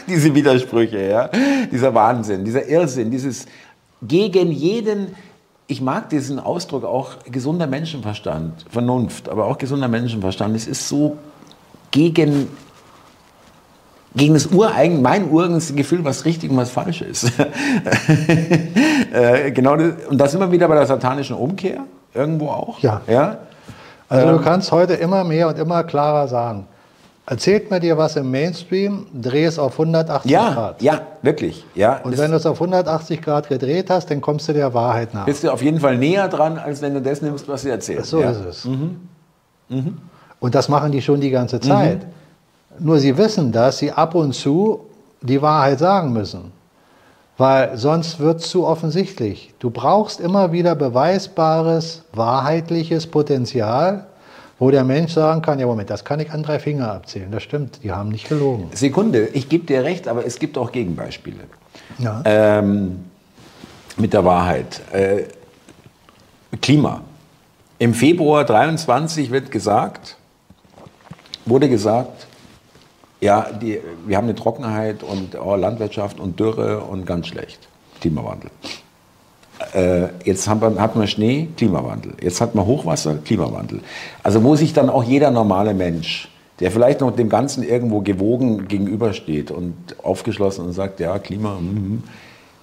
Diese 0.08 0.34
Widersprüche, 0.36 1.08
ja. 1.08 1.30
Dieser 1.72 1.94
Wahnsinn, 1.94 2.44
dieser 2.44 2.68
Irrsinn, 2.68 3.10
dieses 3.12 3.46
gegen 4.02 4.52
jeden, 4.52 5.16
ich 5.72 5.82
mag 5.82 6.10
diesen 6.10 6.38
Ausdruck 6.38 6.84
auch 6.84 7.12
gesunder 7.32 7.66
Menschenverstand, 7.66 8.66
Vernunft, 8.70 9.30
aber 9.30 9.46
auch 9.46 9.58
gesunder 9.58 9.88
Menschenverstand. 9.88 10.54
Es 10.54 10.68
ist 10.68 10.90
so 10.90 11.18
gegen 11.92 12.50
gegen 14.14 14.34
das 14.34 14.48
ureigen, 14.48 15.02
mein 15.02 15.32
ureigenes 15.32 15.74
Gefühl, 15.74 16.04
was 16.04 16.26
richtig 16.26 16.52
und 16.52 16.58
was 16.58 16.70
falsch 16.70 17.02
ist. 17.02 17.32
äh, 19.14 19.52
genau, 19.52 19.78
das, 19.78 19.94
und 20.10 20.18
das 20.18 20.34
immer 20.34 20.52
wieder 20.52 20.68
bei 20.68 20.76
der 20.76 20.86
satanischen 20.86 21.38
Umkehr, 21.38 21.86
irgendwo 22.14 22.50
auch. 22.50 22.80
Ja. 22.80 23.00
ja? 23.08 23.38
Also 24.10 24.28
Ähm. 24.28 24.38
du 24.38 24.44
kannst 24.44 24.74
heute 24.74 24.96
immer 24.96 25.24
mehr 25.24 25.48
und 25.48 25.58
immer 25.58 25.86
klarer 25.86 26.28
sagen. 26.28 26.68
Erzählt 27.32 27.72
mir 27.72 27.80
dir 27.80 27.98
was 27.98 28.18
im 28.18 28.30
Mainstream, 28.30 29.06
dreh 29.14 29.46
es 29.46 29.58
auf 29.58 29.80
180 29.80 30.30
Ja, 30.30 30.54
Grad. 30.54 30.82
ja, 30.82 31.00
wirklich. 31.22 31.66
Ja, 31.76 32.02
Und 32.04 32.18
wenn 32.18 32.30
du 32.32 32.36
es 32.36 32.46
auf 32.46 32.58
180 32.60 33.22
Grad 33.22 33.48
gedreht 33.48 33.90
hast, 33.90 34.12
dann 34.12 34.20
kommst 34.20 34.50
du 34.50 34.54
der 34.54 34.74
Wahrheit 34.74 35.14
nach. 35.14 35.24
bist 35.26 35.46
du 35.46 35.50
auf 35.50 35.62
jeden 35.64 35.80
Fall 35.80 35.98
näher 35.98 36.28
dran, 36.28 36.58
als 36.58 36.82
wenn 36.82 36.94
du 36.94 37.02
das 37.02 37.22
nimmst, 37.22 37.48
was 37.48 37.62
sie 37.62 37.70
erzählen. 37.70 38.04
So 38.04 38.20
ja. 38.20 38.32
ist 38.32 38.44
es. 38.46 38.68
Und 40.42 40.56
das 40.56 40.68
machen 40.68 40.92
die 40.92 41.02
schon 41.02 41.22
die 41.22 41.30
ganze 41.30 41.62
Zeit. 41.62 42.06
Nur 42.80 43.00
sie 43.00 43.16
wissen, 43.18 43.54
dass 43.54 43.78
sie 43.78 43.94
ab 43.94 44.14
und 44.14 44.34
zu 44.34 44.82
die 45.22 45.42
Wahrheit 45.42 45.80
sagen 45.80 46.12
müssen. 46.12 46.52
Weil 47.38 47.78
sonst 47.78 48.20
wird 48.20 48.42
es 48.42 48.50
zu 48.50 48.68
offensichtlich. 48.68 49.54
Du 49.60 49.70
brauchst 49.70 50.20
immer 50.20 50.52
wieder 50.52 50.76
beweisbares, 50.76 52.04
wahrheitliches 52.12 53.08
Potenzial, 53.08 54.08
wo 54.62 54.70
der 54.70 54.84
Mensch 54.84 55.14
sagen 55.14 55.42
kann, 55.42 55.58
ja 55.58 55.66
Moment, 55.66 55.90
das 55.90 56.06
kann 56.06 56.20
ich 56.20 56.30
an 56.30 56.44
drei 56.44 56.60
Finger 56.60 56.94
abzählen. 56.94 57.32
Das 57.32 57.42
stimmt, 57.42 57.80
die 57.82 57.92
haben 57.92 58.10
nicht 58.10 58.30
gelogen. 58.30 58.70
Sekunde, 58.76 59.26
ich 59.34 59.50
gebe 59.50 59.66
dir 59.66 59.84
recht, 59.84 60.08
aber 60.08 60.24
es 60.24 60.38
gibt 60.38 60.56
auch 60.56 60.72
Gegenbeispiele. 60.72 61.46
Ja. 61.98 62.22
Ähm, 62.26 63.06
mit 63.98 64.14
der 64.14 64.24
Wahrheit. 64.24 64.80
Äh, 64.94 65.24
Klima. 66.62 67.02
Im 67.80 67.96
Februar 67.96 68.46
23 68.46 69.32
wird 69.32 69.50
gesagt, 69.50 70.18
wurde 71.48 71.68
gesagt, 71.68 72.28
ja, 73.20 73.48
die, 73.52 73.80
wir 74.06 74.16
haben 74.16 74.26
eine 74.26 74.36
Trockenheit 74.36 75.02
und 75.02 75.36
oh, 75.42 75.56
Landwirtschaft 75.56 76.20
und 76.20 76.40
Dürre 76.40 76.82
und 76.82 77.08
ganz 77.08 77.26
schlecht. 77.26 77.68
Klimawandel. 78.00 78.52
Äh, 79.74 80.08
jetzt 80.24 80.48
hat 80.48 80.62
man, 80.62 80.80
hat 80.80 80.96
man 80.96 81.08
Schnee, 81.08 81.48
Klimawandel. 81.58 82.14
Jetzt 82.22 82.42
hat 82.42 82.56
man 82.56 82.66
Hochwasser, 82.66 83.16
Klimawandel. 83.26 83.82
Also 84.24 84.44
wo 84.44 84.56
sich 84.56 84.74
dann 84.74 84.90
auch 84.90 85.04
jeder 85.04 85.32
normale 85.32 85.74
Mensch, 85.74 86.30
der 86.60 86.72
vielleicht 86.72 87.02
noch 87.02 87.16
dem 87.16 87.30
Ganzen 87.30 87.64
irgendwo 87.64 88.02
gewogen 88.02 88.68
gegenübersteht 88.68 89.52
und 89.52 89.74
aufgeschlossen 90.04 90.66
und 90.66 90.74
sagt, 90.74 91.00
ja, 91.00 91.18
Klima, 91.20 91.58
mhm, 91.60 92.04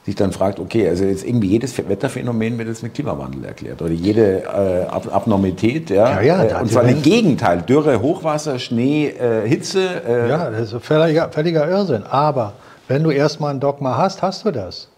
sich 0.04 0.14
dann 0.14 0.32
fragt, 0.32 0.58
okay, 0.58 0.88
also 0.88 1.04
jetzt 1.04 1.26
irgendwie 1.26 1.48
jedes 1.48 1.76
Wetterphänomen 1.76 2.56
wird 2.56 2.68
jetzt 2.68 2.82
mit 2.82 2.94
Klimawandel 2.94 3.44
erklärt 3.44 3.82
oder 3.82 3.90
jede 3.90 4.44
äh, 4.44 4.86
Ab 4.88 5.08
Abnormität, 5.12 5.90
ja, 5.90 6.22
Ja, 6.22 6.44
ja, 6.44 6.58
äh, 6.58 6.62
und 6.62 6.70
zwar 6.70 6.84
im 6.84 7.02
Gegenteil, 7.02 7.62
Dürre, 7.62 8.00
Hochwasser, 8.00 8.58
Schnee, 8.58 9.08
äh, 9.08 9.46
Hitze, 9.46 10.02
äh, 10.06 10.28
Ja, 10.28 10.50
das 10.50 10.72
ist 10.72 10.84
völliger, 10.84 11.28
völliger 11.30 11.68
Irrsinn. 11.68 12.04
Aber 12.04 12.54
wenn 12.86 13.02
du 13.02 13.10
erstmal 13.10 13.52
ein 13.52 13.60
Dogma 13.60 13.98
hast, 13.98 14.22
hast 14.22 14.44
du 14.44 14.50
das. 14.50 14.88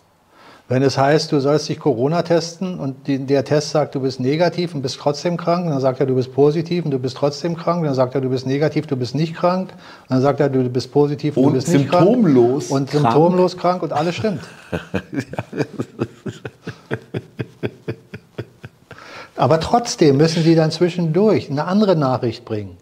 Wenn 0.71 0.85
es 0.85 0.97
heißt, 0.97 1.33
du 1.33 1.41
sollst 1.41 1.69
dich 1.69 1.81
Corona 1.81 2.23
testen 2.23 2.79
und 2.79 3.09
die, 3.09 3.19
der 3.19 3.45
Test 3.45 3.71
sagt, 3.71 3.97
du 3.97 4.01
bist 4.03 4.21
negativ 4.21 4.73
und 4.73 4.83
bist 4.83 5.01
trotzdem 5.01 5.37
krank, 5.37 5.69
dann 5.69 5.81
sagt 5.81 5.99
er, 5.99 6.07
du 6.07 6.15
bist 6.15 6.33
positiv 6.33 6.85
und 6.85 6.93
du 6.93 7.01
bist 7.01 7.17
trotzdem 7.17 7.57
krank, 7.57 7.83
dann 7.85 7.95
sagt 7.95 8.15
er, 8.15 8.21
du 8.21 8.29
bist 8.29 8.47
negativ, 8.47 8.87
du 8.87 8.95
bist 8.95 9.17
nicht 9.17 9.35
krank, 9.35 9.71
und 9.73 10.11
dann 10.11 10.21
sagt 10.23 10.39
er, 10.39 10.49
du 10.49 10.63
bist 10.71 10.93
positiv 10.93 11.37
und, 11.37 11.47
Und 11.47 11.55
du 11.55 11.59
bist 11.59 11.67
nicht 11.71 11.89
krank. 11.89 12.05
symptomlos 12.05 12.71
Und 12.71 12.89
krank. 12.89 13.03
symptomlos 13.03 13.57
krank 13.57 13.83
und 13.83 13.93
alles 13.93 14.15
stimmt. 14.15 14.43
Aber 19.35 19.59
trotzdem 19.59 20.19
müssen 20.19 20.45
sie 20.45 20.55
dann 20.55 20.71
zwischendurch 20.71 21.51
eine 21.51 21.65
andere 21.65 21.97
Nachricht 21.97 22.45
bringen. 22.45 22.77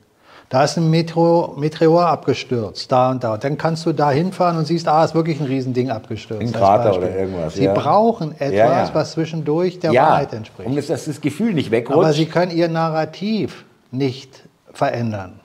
Da 0.50 0.64
ist 0.64 0.78
ein 0.78 0.88
Metro, 0.90 1.54
Meteor 1.58 2.06
abgestürzt, 2.06 2.90
da 2.90 3.10
und 3.10 3.22
da. 3.22 3.34
Und 3.34 3.44
dann 3.44 3.58
kannst 3.58 3.84
du 3.84 3.92
da 3.92 4.10
hinfahren 4.10 4.56
und 4.56 4.66
siehst, 4.66 4.88
ah, 4.88 5.04
ist 5.04 5.14
wirklich 5.14 5.38
ein 5.40 5.46
Riesending 5.46 5.90
abgestürzt. 5.90 6.40
Ein 6.42 6.52
Krater 6.52 6.96
oder 6.96 7.14
irgendwas, 7.14 7.54
Sie 7.54 7.64
ja. 7.64 7.74
brauchen 7.74 8.32
etwas, 8.32 8.52
Ja, 8.52 8.82
ja. 8.84 8.90
was 8.94 9.12
zwischendurch 9.12 9.78
der 9.78 9.92
Wahrheit 9.92 10.32
entspricht. 10.32 10.66
um 10.66 10.74
dass 10.74 10.86
dass 10.86 11.04
das 11.04 11.20
Gefühl 11.20 11.52
nicht 11.52 11.70
wegrutscht. 11.70 11.98
Aber 11.98 12.12
sie 12.14 12.24
können 12.26 12.50
ihr 12.50 12.68
Narrativ 12.68 13.66
nicht 13.90 14.42
verändern. 14.72 15.40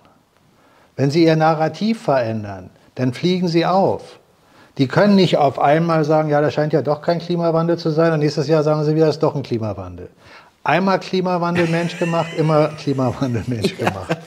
Wenn 0.96 1.12
sie 1.12 1.26
ihr 1.26 1.36
Narrativ 1.36 2.02
verändern, 2.02 2.70
dann 2.96 3.14
fliegen 3.14 3.50
sie 3.50 3.66
auf. 3.66 4.20
Die 4.78 4.88
können 4.88 5.16
nicht 5.16 5.38
auf 5.38 5.60
einmal 5.60 6.04
sagen, 6.06 6.30
ja, 6.30 6.40
da 6.42 6.50
scheint 6.50 6.72
ja 6.74 6.82
doch 6.82 7.02
kein 7.02 7.20
Klimawandel 7.20 7.78
zu 7.78 7.90
sein 7.90 8.14
und 8.14 8.20
nächstes 8.20 8.48
Jahr 8.48 8.64
sagen 8.64 8.84
sie 8.86 8.96
wieder, 8.96 9.08
es 9.08 9.16
ist 9.16 9.24
doch 9.24 9.36
ein 9.36 9.44
Klimawandel. 9.44 10.10
Einmal 10.66 11.00
Klimawandel 11.00 11.68
Mensch 11.68 12.00
gemacht, 12.00 12.30
immer 12.38 12.70
Klimawandel 12.70 13.44
Mensch 13.48 13.76
gemacht. 13.78 14.18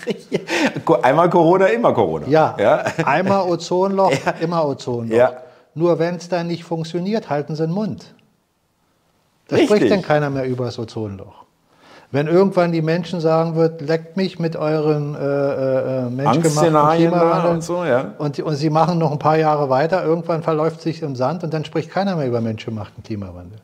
Einmal 1.03 1.31
Corona, 1.31 1.67
immer 1.67 1.95
Corona. 1.95 2.27
Ja, 2.29 2.55
ja? 2.59 2.85
einmal 3.05 3.49
Ozonloch, 3.49 4.13
immer 4.41 4.67
Ozonloch. 4.67 5.17
Ja. 5.17 5.33
Nur 5.75 5.99
wenn 5.99 6.17
es 6.17 6.29
dann 6.29 6.47
nicht 6.47 6.65
funktioniert, 6.65 7.31
halten 7.31 7.55
sie 7.55 7.67
den 7.67 7.73
Mund. 7.73 8.15
Da 9.49 9.57
Richtig. 9.57 9.77
spricht 9.77 9.93
dann 9.93 10.03
keiner 10.03 10.29
mehr 10.29 10.47
über 10.47 10.67
das 10.67 10.79
Ozonloch. 10.79 11.47
Wenn 12.11 12.29
irgendwann 12.29 12.71
die 12.71 12.83
Menschen 12.83 13.21
sagen 13.21 13.57
wird, 13.57 13.81
leckt 13.81 14.17
mich 14.17 14.39
mit 14.39 14.57
euren 14.57 15.15
äh, 15.15 15.19
äh, 15.19 16.03
menschgemachten 16.03 16.27
Angstszenarien 16.27 17.11
da 17.11 17.19
Klimawandel 17.19 17.53
und 17.53 17.65
so, 17.65 17.85
ja. 17.85 18.15
und, 18.19 18.39
und 18.39 18.55
sie 18.57 18.71
machen 18.71 18.99
noch 18.99 19.11
ein 19.11 19.19
paar 19.19 19.37
Jahre 19.39 19.71
weiter, 19.71 20.05
irgendwann 20.05 20.43
verläuft 20.43 20.83
sich 20.83 21.03
im 21.03 21.17
Sand 21.17 21.43
und 21.45 21.53
dann 21.53 21.65
spricht 21.65 21.91
keiner 21.91 22.17
mehr 22.17 22.27
über 22.27 22.41
menschgemachten 22.41 23.03
Klimawandel. 23.03 23.59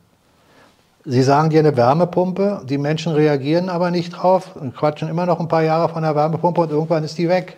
Sie 1.05 1.21
sagen 1.21 1.49
dir 1.49 1.59
eine 1.59 1.75
Wärmepumpe, 1.75 2.61
die 2.63 2.77
Menschen 2.77 3.11
reagieren 3.11 3.67
aber 3.67 3.91
nicht 3.91 4.11
drauf 4.11 4.55
und 4.55 4.73
quatschen 4.73 5.09
immer 5.09 5.25
noch 5.25 5.41
ein 5.41 5.49
paar 5.49 5.63
Jahre 5.63 5.89
von 5.89 6.01
der 6.01 6.15
Wärmepumpe 6.15 6.61
und 6.61 6.71
irgendwann 6.71 7.03
ist 7.03 7.17
die 7.17 7.27
weg. 7.27 7.57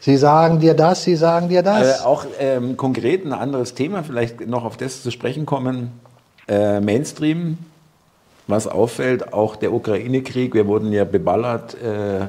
Sie 0.00 0.16
sagen 0.16 0.58
dir 0.58 0.74
das, 0.74 1.04
sie 1.04 1.14
sagen 1.14 1.48
dir 1.48 1.62
das. 1.62 2.00
Äh, 2.00 2.04
auch 2.04 2.26
ähm, 2.40 2.76
konkret 2.76 3.24
ein 3.24 3.32
anderes 3.32 3.74
Thema, 3.74 4.02
vielleicht 4.02 4.46
noch 4.46 4.64
auf 4.64 4.76
das 4.76 5.02
zu 5.04 5.12
sprechen 5.12 5.46
kommen. 5.46 5.92
Äh, 6.48 6.80
Mainstream, 6.80 7.58
was 8.48 8.66
auffällt, 8.66 9.32
auch 9.32 9.54
der 9.54 9.72
Ukraine-Krieg, 9.72 10.52
wir 10.52 10.66
wurden 10.66 10.92
ja 10.92 11.04
beballert, 11.04 11.74
äh, 11.80 12.26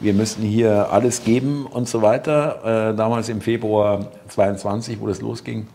wir 0.00 0.12
müssen 0.12 0.42
hier 0.42 0.92
alles 0.92 1.24
geben 1.24 1.66
und 1.66 1.88
so 1.88 2.02
weiter. 2.02 2.90
Äh, 2.90 2.96
damals 2.96 3.28
im 3.28 3.40
Februar 3.40 4.08
22, 4.28 5.00
wo 5.00 5.06
das 5.06 5.20
losging. 5.20 5.68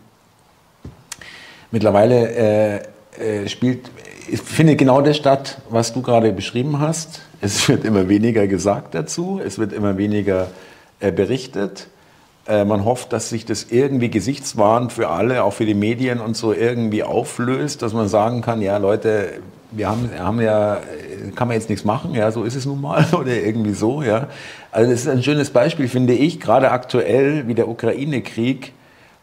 Mittlerweile 1.72 2.93
äh, 3.18 3.44
äh, 3.44 3.48
spielt, 3.48 3.90
findet 4.44 4.78
genau 4.78 5.00
das 5.00 5.16
statt, 5.16 5.58
was 5.68 5.92
du 5.92 6.02
gerade 6.02 6.32
beschrieben 6.32 6.80
hast. 6.80 7.20
Es 7.40 7.68
wird 7.68 7.84
immer 7.84 8.08
weniger 8.08 8.46
gesagt 8.46 8.94
dazu, 8.94 9.40
es 9.44 9.58
wird 9.58 9.72
immer 9.72 9.98
weniger 9.98 10.48
äh, 11.00 11.12
berichtet. 11.12 11.88
Äh, 12.46 12.64
man 12.64 12.84
hofft, 12.84 13.12
dass 13.12 13.28
sich 13.28 13.44
das 13.44 13.64
irgendwie 13.70 14.10
gesichtswahrend 14.10 14.92
für 14.92 15.08
alle, 15.08 15.44
auch 15.44 15.52
für 15.52 15.66
die 15.66 15.74
Medien 15.74 16.20
und 16.20 16.36
so 16.36 16.52
irgendwie 16.52 17.02
auflöst, 17.02 17.82
dass 17.82 17.92
man 17.92 18.08
sagen 18.08 18.42
kann, 18.42 18.62
ja 18.62 18.76
Leute, 18.78 19.40
wir 19.70 19.88
haben, 19.88 20.10
haben 20.18 20.40
ja, 20.40 20.80
kann 21.34 21.48
man 21.48 21.56
jetzt 21.56 21.68
nichts 21.68 21.84
machen, 21.84 22.14
ja, 22.14 22.30
so 22.30 22.44
ist 22.44 22.54
es 22.54 22.66
nun 22.66 22.80
mal 22.80 23.06
oder 23.12 23.34
irgendwie 23.34 23.74
so, 23.74 24.02
ja. 24.02 24.28
Also 24.72 24.90
das 24.90 25.00
ist 25.00 25.08
ein 25.08 25.22
schönes 25.22 25.50
Beispiel, 25.50 25.88
finde 25.88 26.14
ich, 26.14 26.40
gerade 26.40 26.70
aktuell 26.70 27.46
wie 27.48 27.54
der 27.54 27.68
Ukraine-Krieg, 27.68 28.72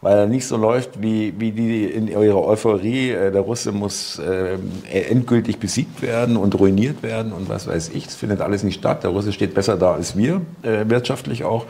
weil 0.02 0.18
er 0.18 0.26
nicht 0.26 0.46
so 0.46 0.56
läuft 0.56 1.00
wie, 1.00 1.32
wie 1.38 1.52
die 1.52 1.84
in 1.84 2.08
ihrer 2.08 2.44
Euphorie, 2.44 3.10
äh, 3.12 3.30
der 3.30 3.40
Russe 3.40 3.70
muss 3.70 4.18
äh, 4.18 4.58
endgültig 4.92 5.58
besiegt 5.58 6.02
werden 6.02 6.36
und 6.36 6.58
ruiniert 6.58 7.02
werden 7.02 7.32
und 7.32 7.48
was 7.48 7.68
weiß 7.68 7.90
ich, 7.94 8.04
das 8.04 8.16
findet 8.16 8.40
alles 8.40 8.64
nicht 8.64 8.80
statt. 8.80 9.04
Der 9.04 9.10
Russe 9.10 9.32
steht 9.32 9.54
besser 9.54 9.76
da 9.76 9.94
als 9.94 10.16
wir, 10.16 10.42
äh, 10.62 10.88
wirtschaftlich 10.88 11.44
auch. 11.44 11.66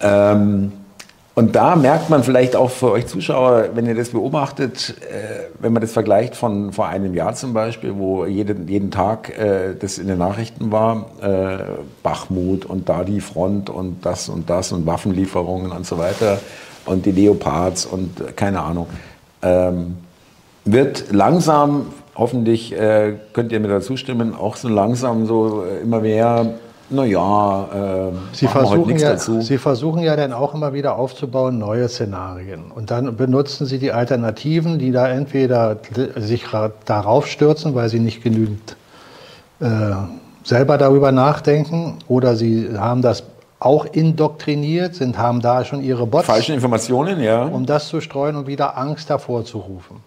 Ähm, 0.00 0.72
und 1.34 1.56
da 1.56 1.74
merkt 1.74 2.10
man 2.10 2.22
vielleicht 2.22 2.54
auch 2.54 2.70
für 2.70 2.90
euch 2.90 3.06
Zuschauer, 3.06 3.70
wenn 3.72 3.86
ihr 3.86 3.94
das 3.94 4.10
beobachtet, 4.10 4.96
äh, 5.00 5.48
wenn 5.58 5.72
man 5.72 5.80
das 5.80 5.92
vergleicht 5.92 6.36
von 6.36 6.70
vor 6.74 6.88
einem 6.88 7.14
Jahr 7.14 7.34
zum 7.34 7.54
Beispiel, 7.54 7.96
wo 7.96 8.26
jeden, 8.26 8.68
jeden 8.68 8.90
Tag 8.90 9.38
äh, 9.38 9.74
das 9.74 9.96
in 9.96 10.06
den 10.06 10.18
Nachrichten 10.18 10.70
war, 10.70 11.06
äh, 11.22 11.64
Bachmut 12.02 12.66
und 12.66 12.90
da 12.90 13.04
die 13.04 13.22
Front 13.22 13.70
und 13.70 14.04
das 14.04 14.28
und 14.28 14.50
das 14.50 14.70
und 14.72 14.84
Waffenlieferungen 14.84 15.72
und 15.72 15.86
so 15.86 15.96
weiter 15.96 16.40
und 16.86 17.06
die 17.06 17.12
Leopards 17.12 17.86
und 17.86 18.20
äh, 18.20 18.32
keine 18.32 18.62
Ahnung, 18.62 18.86
ähm, 19.42 19.96
wird 20.64 21.12
langsam, 21.12 21.86
hoffentlich 22.14 22.72
äh, 22.72 23.14
könnt 23.32 23.52
ihr 23.52 23.60
mir 23.60 23.68
da 23.68 23.80
zustimmen, 23.80 24.34
auch 24.34 24.56
so 24.56 24.68
langsam 24.68 25.26
so 25.26 25.64
äh, 25.64 25.82
immer 25.82 26.00
mehr 26.00 26.54
naja, 26.90 27.68
äh, 27.72 28.36
Sie 28.36 28.48
versuchen, 28.48 28.98
ja, 28.98 29.12
dazu. 29.12 29.40
Sie 29.40 29.58
versuchen 29.58 30.02
ja 30.02 30.16
dann 30.16 30.32
auch 30.32 30.54
immer 30.54 30.72
wieder 30.72 30.96
aufzubauen 30.96 31.56
neue 31.58 31.88
Szenarien. 31.88 32.72
Und 32.74 32.90
dann 32.90 33.16
benutzen 33.16 33.64
Sie 33.66 33.78
die 33.78 33.92
Alternativen, 33.92 34.80
die 34.80 34.90
da 34.90 35.08
entweder 35.08 35.78
sich 36.16 36.46
darauf 36.84 37.28
stürzen, 37.28 37.76
weil 37.76 37.88
sie 37.88 38.00
nicht 38.00 38.24
genügend 38.24 38.76
äh, 39.60 39.66
selber 40.42 40.78
darüber 40.78 41.12
nachdenken, 41.12 41.98
oder 42.08 42.34
sie 42.34 42.70
haben 42.76 43.02
das 43.02 43.22
auch 43.60 43.84
indoktriniert, 43.84 44.94
sind, 44.94 45.18
haben 45.18 45.40
da 45.40 45.64
schon 45.64 45.82
ihre 45.82 46.06
Bots. 46.06 46.26
Falsche 46.26 46.54
Informationen, 46.54 47.20
ja. 47.22 47.44
Um 47.44 47.66
das 47.66 47.88
zu 47.88 48.00
streuen 48.00 48.36
und 48.36 48.46
wieder 48.46 48.76
Angst 48.76 49.10
hervorzurufen. 49.10 49.98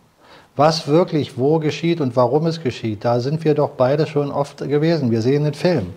Was 0.55 0.87
wirklich 0.87 1.37
wo 1.37 1.59
geschieht 1.59 2.01
und 2.01 2.15
warum 2.15 2.47
es 2.47 2.61
geschieht, 2.61 3.05
da 3.05 3.19
sind 3.19 3.43
wir 3.43 3.53
doch 3.55 3.69
beide 3.69 4.05
schon 4.07 4.31
oft 4.31 4.57
gewesen. 4.57 5.11
Wir 5.11 5.21
sehen 5.21 5.43
den 5.43 5.53
Film. 5.53 5.93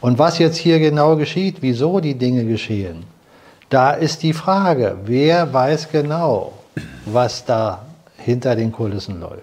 Und 0.00 0.18
was 0.18 0.38
jetzt 0.38 0.56
hier 0.56 0.80
genau 0.80 1.16
geschieht, 1.16 1.58
wieso 1.60 2.00
die 2.00 2.14
Dinge 2.14 2.44
geschehen, 2.44 3.04
da 3.70 3.92
ist 3.92 4.22
die 4.22 4.34
Frage, 4.34 4.96
wer 5.04 5.52
weiß 5.52 5.90
genau, 5.90 6.52
was 7.06 7.44
da 7.44 7.86
hinter 8.18 8.56
den 8.56 8.72
Kulissen 8.72 9.20
läuft. 9.20 9.42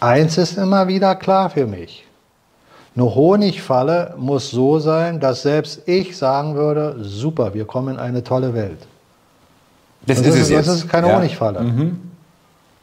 Eins 0.00 0.38
ist 0.38 0.58
immer 0.58 0.88
wieder 0.88 1.14
klar 1.16 1.50
für 1.50 1.66
mich. 1.66 2.07
Eine 2.98 3.14
Honigfalle 3.14 4.14
muss 4.16 4.50
so 4.50 4.80
sein, 4.80 5.20
dass 5.20 5.42
selbst 5.42 5.86
ich 5.86 6.18
sagen 6.18 6.56
würde, 6.56 6.96
super, 6.98 7.54
wir 7.54 7.64
kommen 7.64 7.94
in 7.94 8.00
eine 8.00 8.24
tolle 8.24 8.52
Welt. 8.54 8.88
Das, 10.04 10.18
das 10.18 10.34
ist, 10.34 10.42
es 10.42 10.50
jetzt. 10.50 10.68
Das 10.68 10.76
ist 10.78 10.88
keine 10.88 11.06
ja. 11.06 11.14
Honigfalle. 11.14 11.60
Mhm. 11.60 12.00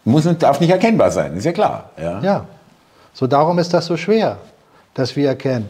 Muss 0.05 0.26
und 0.26 0.41
darf 0.41 0.61
nicht 0.61 0.70
erkennbar 0.70 1.11
sein, 1.11 1.36
ist 1.36 1.43
ja 1.43 1.51
klar. 1.51 1.89
Ja. 2.01 2.22
ja. 2.22 2.45
So 3.13 3.28
darum 3.28 3.59
ist 3.59 3.74
das 3.74 3.88
so 3.88 3.97
schwer, 3.97 4.38
dass 4.93 5.18
wir 5.18 5.28
erkennen. 5.28 5.68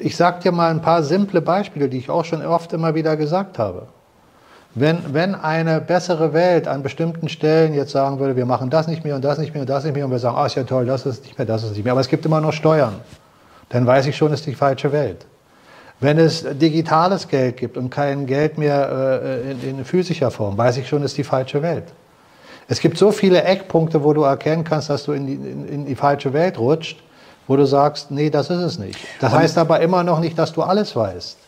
Ich 0.00 0.16
sage 0.16 0.42
dir 0.42 0.50
mal 0.50 0.72
ein 0.72 0.82
paar 0.82 1.04
simple 1.04 1.40
Beispiele, 1.40 1.88
die 1.88 1.98
ich 1.98 2.10
auch 2.10 2.24
schon 2.24 2.44
oft 2.44 2.72
immer 2.72 2.96
wieder 2.96 3.16
gesagt 3.16 3.60
habe. 3.60 3.86
Wenn, 4.74 4.98
wenn 5.12 5.36
eine 5.36 5.80
bessere 5.80 6.32
Welt 6.32 6.66
an 6.66 6.82
bestimmten 6.82 7.28
Stellen 7.28 7.74
jetzt 7.74 7.92
sagen 7.92 8.18
würde, 8.18 8.34
wir 8.34 8.46
machen 8.46 8.70
das 8.70 8.88
nicht 8.88 9.04
mehr 9.04 9.14
und 9.14 9.24
das 9.24 9.38
nicht 9.38 9.54
mehr 9.54 9.60
und 9.60 9.70
das 9.70 9.84
nicht 9.84 9.94
mehr 9.94 10.04
und 10.04 10.10
wir 10.10 10.18
sagen, 10.18 10.36
ah, 10.36 10.46
ist 10.46 10.56
ja 10.56 10.64
toll, 10.64 10.84
das 10.84 11.06
ist 11.06 11.22
nicht 11.22 11.38
mehr, 11.38 11.46
das 11.46 11.62
ist 11.62 11.74
nicht 11.74 11.84
mehr, 11.84 11.92
aber 11.92 12.00
es 12.00 12.08
gibt 12.08 12.26
immer 12.26 12.40
noch 12.40 12.52
Steuern, 12.52 12.94
dann 13.68 13.86
weiß 13.86 14.06
ich 14.06 14.16
schon, 14.16 14.32
es 14.32 14.40
ist 14.40 14.46
die 14.46 14.54
falsche 14.54 14.92
Welt. 14.92 15.26
Wenn 16.00 16.18
es 16.18 16.44
digitales 16.48 17.28
Geld 17.28 17.56
gibt 17.56 17.76
und 17.76 17.90
kein 17.90 18.26
Geld 18.26 18.56
mehr 18.56 19.20
äh, 19.22 19.50
in, 19.50 19.78
in 19.78 19.84
physischer 19.84 20.30
Form, 20.30 20.56
weiß 20.56 20.76
ich 20.76 20.88
schon, 20.88 21.02
es 21.02 21.12
ist 21.12 21.18
die 21.18 21.24
falsche 21.24 21.60
Welt. 21.62 21.84
Es 22.68 22.80
gibt 22.80 22.98
so 22.98 23.10
viele 23.10 23.42
Eckpunkte, 23.42 24.04
wo 24.04 24.12
du 24.12 24.22
erkennen 24.22 24.62
kannst, 24.62 24.90
dass 24.90 25.04
du 25.04 25.12
in 25.12 25.26
die, 25.26 25.34
in, 25.34 25.68
in 25.68 25.86
die 25.86 25.96
falsche 25.96 26.32
Welt 26.32 26.58
rutscht 26.58 26.98
wo 27.48 27.56
du 27.56 27.64
sagst, 27.64 28.10
nee, 28.12 28.30
das 28.30 28.50
ist 28.50 28.60
es 28.60 28.78
nicht. 28.78 28.98
Das 29.20 29.32
heißt 29.32 29.58
aber 29.58 29.80
immer 29.80 30.04
noch 30.04 30.20
nicht, 30.20 30.38
dass 30.38 30.52
du 30.52 30.62
alles 30.62 30.94
weißt. 30.94 31.38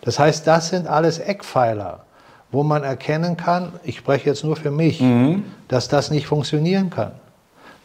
Das 0.00 0.18
heißt, 0.18 0.46
das 0.46 0.70
sind 0.70 0.88
alles 0.88 1.18
Eckpfeiler, 1.18 2.00
wo 2.50 2.64
man 2.64 2.82
erkennen 2.82 3.36
kann, 3.36 3.72
ich 3.84 3.98
spreche 3.98 4.30
jetzt 4.30 4.42
nur 4.42 4.56
für 4.56 4.70
mich, 4.70 5.00
mhm. 5.00 5.44
dass 5.68 5.88
das 5.88 6.10
nicht 6.10 6.26
funktionieren 6.26 6.90
kann. 6.90 7.12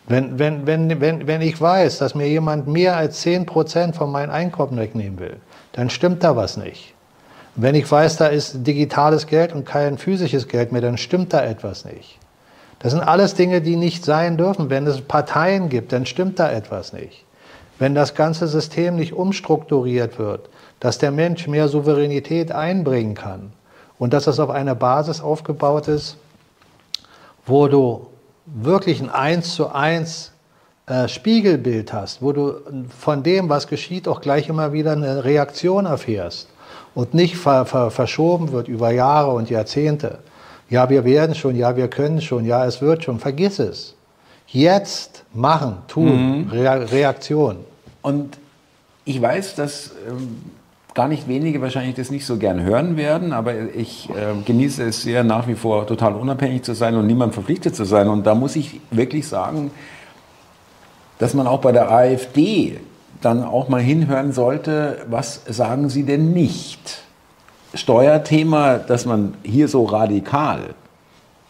Wenn, 0.08 0.40
wenn, 0.40 0.66
wenn, 0.66 1.02
wenn, 1.02 1.28
wenn 1.28 1.42
ich 1.42 1.60
weiß, 1.60 1.98
dass 1.98 2.16
mir 2.16 2.28
jemand 2.28 2.68
mehr 2.68 2.96
als 2.96 3.26
10% 3.26 3.94
von 3.94 4.12
meinem 4.12 4.32
Einkommen 4.32 4.78
wegnehmen 4.78 5.20
will, 5.20 5.38
dann 5.74 5.90
stimmt 5.90 6.24
da 6.24 6.36
was 6.36 6.58
nicht. 6.58 6.94
Wenn 7.56 7.76
ich 7.76 7.92
weiß, 7.92 8.18
da 8.18 8.28
ist 8.28 8.66
digitales 8.66 9.28
Geld 9.28 9.52
und 9.54 9.66
kein 9.66 9.98
physisches 9.98 10.48
Geld 10.48 10.72
mehr, 10.72 10.82
dann 10.82 10.98
stimmt 10.98 11.34
da 11.34 11.44
etwas 11.44 11.86
nicht. 11.86 12.20
Das 12.80 12.94
sind 12.94 13.02
alles 13.02 13.34
Dinge, 13.34 13.62
die 13.62 13.76
nicht 13.76 14.06
sein 14.06 14.38
dürfen. 14.38 14.70
Wenn 14.70 14.86
es 14.86 15.02
Parteien 15.02 15.68
gibt, 15.68 15.92
dann 15.92 16.06
stimmt 16.06 16.40
da 16.40 16.52
etwas 16.52 16.94
nicht 16.94 17.26
wenn 17.80 17.96
das 17.96 18.16
ganze 18.16 18.48
System 18.48 18.96
nicht 18.96 19.14
umstrukturiert 19.14 20.18
wird, 20.20 20.50
dass 20.80 20.98
der 20.98 21.12
Mensch 21.12 21.48
mehr 21.48 21.68
Souveränität 21.68 22.52
einbringen 22.52 23.16
kann 23.16 23.52
und 24.00 24.14
dass 24.14 24.26
das 24.26 24.40
auf 24.40 24.50
einer 24.50 24.76
Basis 24.76 25.22
aufgebaut 25.22 25.88
ist, 25.88 26.18
wo 27.46 27.68
du 27.68 28.08
wirklich 28.48 29.02
ein 29.02 29.10
Eins 29.10 29.54
zu 29.54 29.70
eins 29.70 30.32
äh, 30.88 31.08
Spiegelbild 31.08 31.92
hast, 31.94 32.22
wo 32.22 32.32
du 32.32 32.56
von 32.98 33.22
dem, 33.22 33.50
was 33.50 33.68
geschieht, 33.68 34.08
auch 34.08 34.22
gleich 34.22 34.48
immer 34.50 34.72
wieder 34.72 34.94
eine 34.94 35.24
Reaktion 35.24 35.86
erfährst 35.86 36.48
und 36.96 37.14
nicht 37.14 37.38
ver 37.38 37.66
ver 37.66 37.92
verschoben 37.92 38.52
wird 38.52 38.68
über 38.68 38.92
Jahre 38.92 39.32
und 39.32 39.50
Jahrzehnte. 39.50 40.20
Ja, 40.70 40.90
wir 40.90 41.06
werden 41.06 41.36
schon, 41.36 41.56
ja, 41.56 41.76
wir 41.76 41.90
können 41.90 42.22
schon, 42.22 42.46
ja, 42.46 42.66
es 42.66 42.82
wird 42.82 43.04
schon. 43.04 43.20
Vergiss 43.20 43.60
es. 43.60 43.96
Jetzt 44.48 45.24
machen, 45.34 45.78
tun, 45.88 46.46
mhm. 46.46 46.50
Reaktion. 46.50 47.58
Und 48.02 48.38
ich 49.04 49.22
weiß, 49.22 49.56
dass 49.56 49.92
ähm, 50.08 50.42
gar 50.98 51.08
nicht 51.08 51.28
wenige 51.28 51.62
wahrscheinlich 51.62 51.94
das 51.94 52.10
nicht 52.10 52.26
so 52.26 52.38
gern 52.38 52.64
hören 52.64 52.98
werden, 52.98 53.32
aber 53.32 53.54
ich 53.76 54.10
äh, 54.10 54.34
genieße 54.44 54.84
es 54.84 55.04
sehr, 55.04 55.24
nach 55.24 55.48
wie 55.48 55.54
vor 55.54 55.86
total 55.86 56.16
unabhängig 56.16 56.64
zu 56.64 56.74
sein 56.74 56.96
und 56.96 57.06
niemand 57.06 57.36
verpflichtet 57.36 57.76
zu 57.76 57.86
sein. 57.86 58.08
Und 58.08 58.26
da 58.26 58.34
muss 58.34 58.56
ich 58.56 58.82
wirklich 58.90 59.28
sagen, 59.28 59.70
dass 61.20 61.36
man 61.36 61.46
auch 61.46 61.62
bei 61.62 61.72
der 61.72 61.92
AfD 61.92 62.80
dann 63.22 63.44
auch 63.44 63.70
mal 63.70 63.80
hinhören 63.80 64.32
sollte, 64.32 65.06
was 65.08 65.44
sagen 65.48 65.90
sie 65.90 66.02
denn 66.02 66.34
nicht? 66.34 67.04
Steuerthema, 67.76 68.80
dass 68.80 69.06
man 69.06 69.36
hier 69.44 69.68
so 69.68 69.84
radikal 69.84 70.74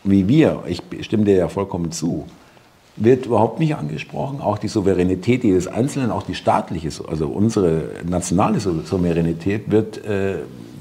wie 0.04 0.28
wir, 0.28 0.64
ich 0.68 0.82
stimme 1.02 1.24
dir 1.24 1.38
ja 1.38 1.48
vollkommen 1.48 1.94
zu, 1.94 2.26
wird 2.98 3.28
überhaupt 3.28 3.60
nicht 3.60 3.76
angesprochen. 3.76 4.42
Auch 4.42 4.58
die 4.58 4.68
Souveränität 4.68 5.44
jedes 5.44 5.68
Einzelnen, 5.68 6.12
auch 6.12 6.24
die 6.24 6.36
staatliche, 6.36 6.90
also 7.08 7.28
unsere 7.28 7.84
nationale 8.08 8.60
Souveränität 8.60 9.72
wird 9.72 10.04
äh, 10.06 10.38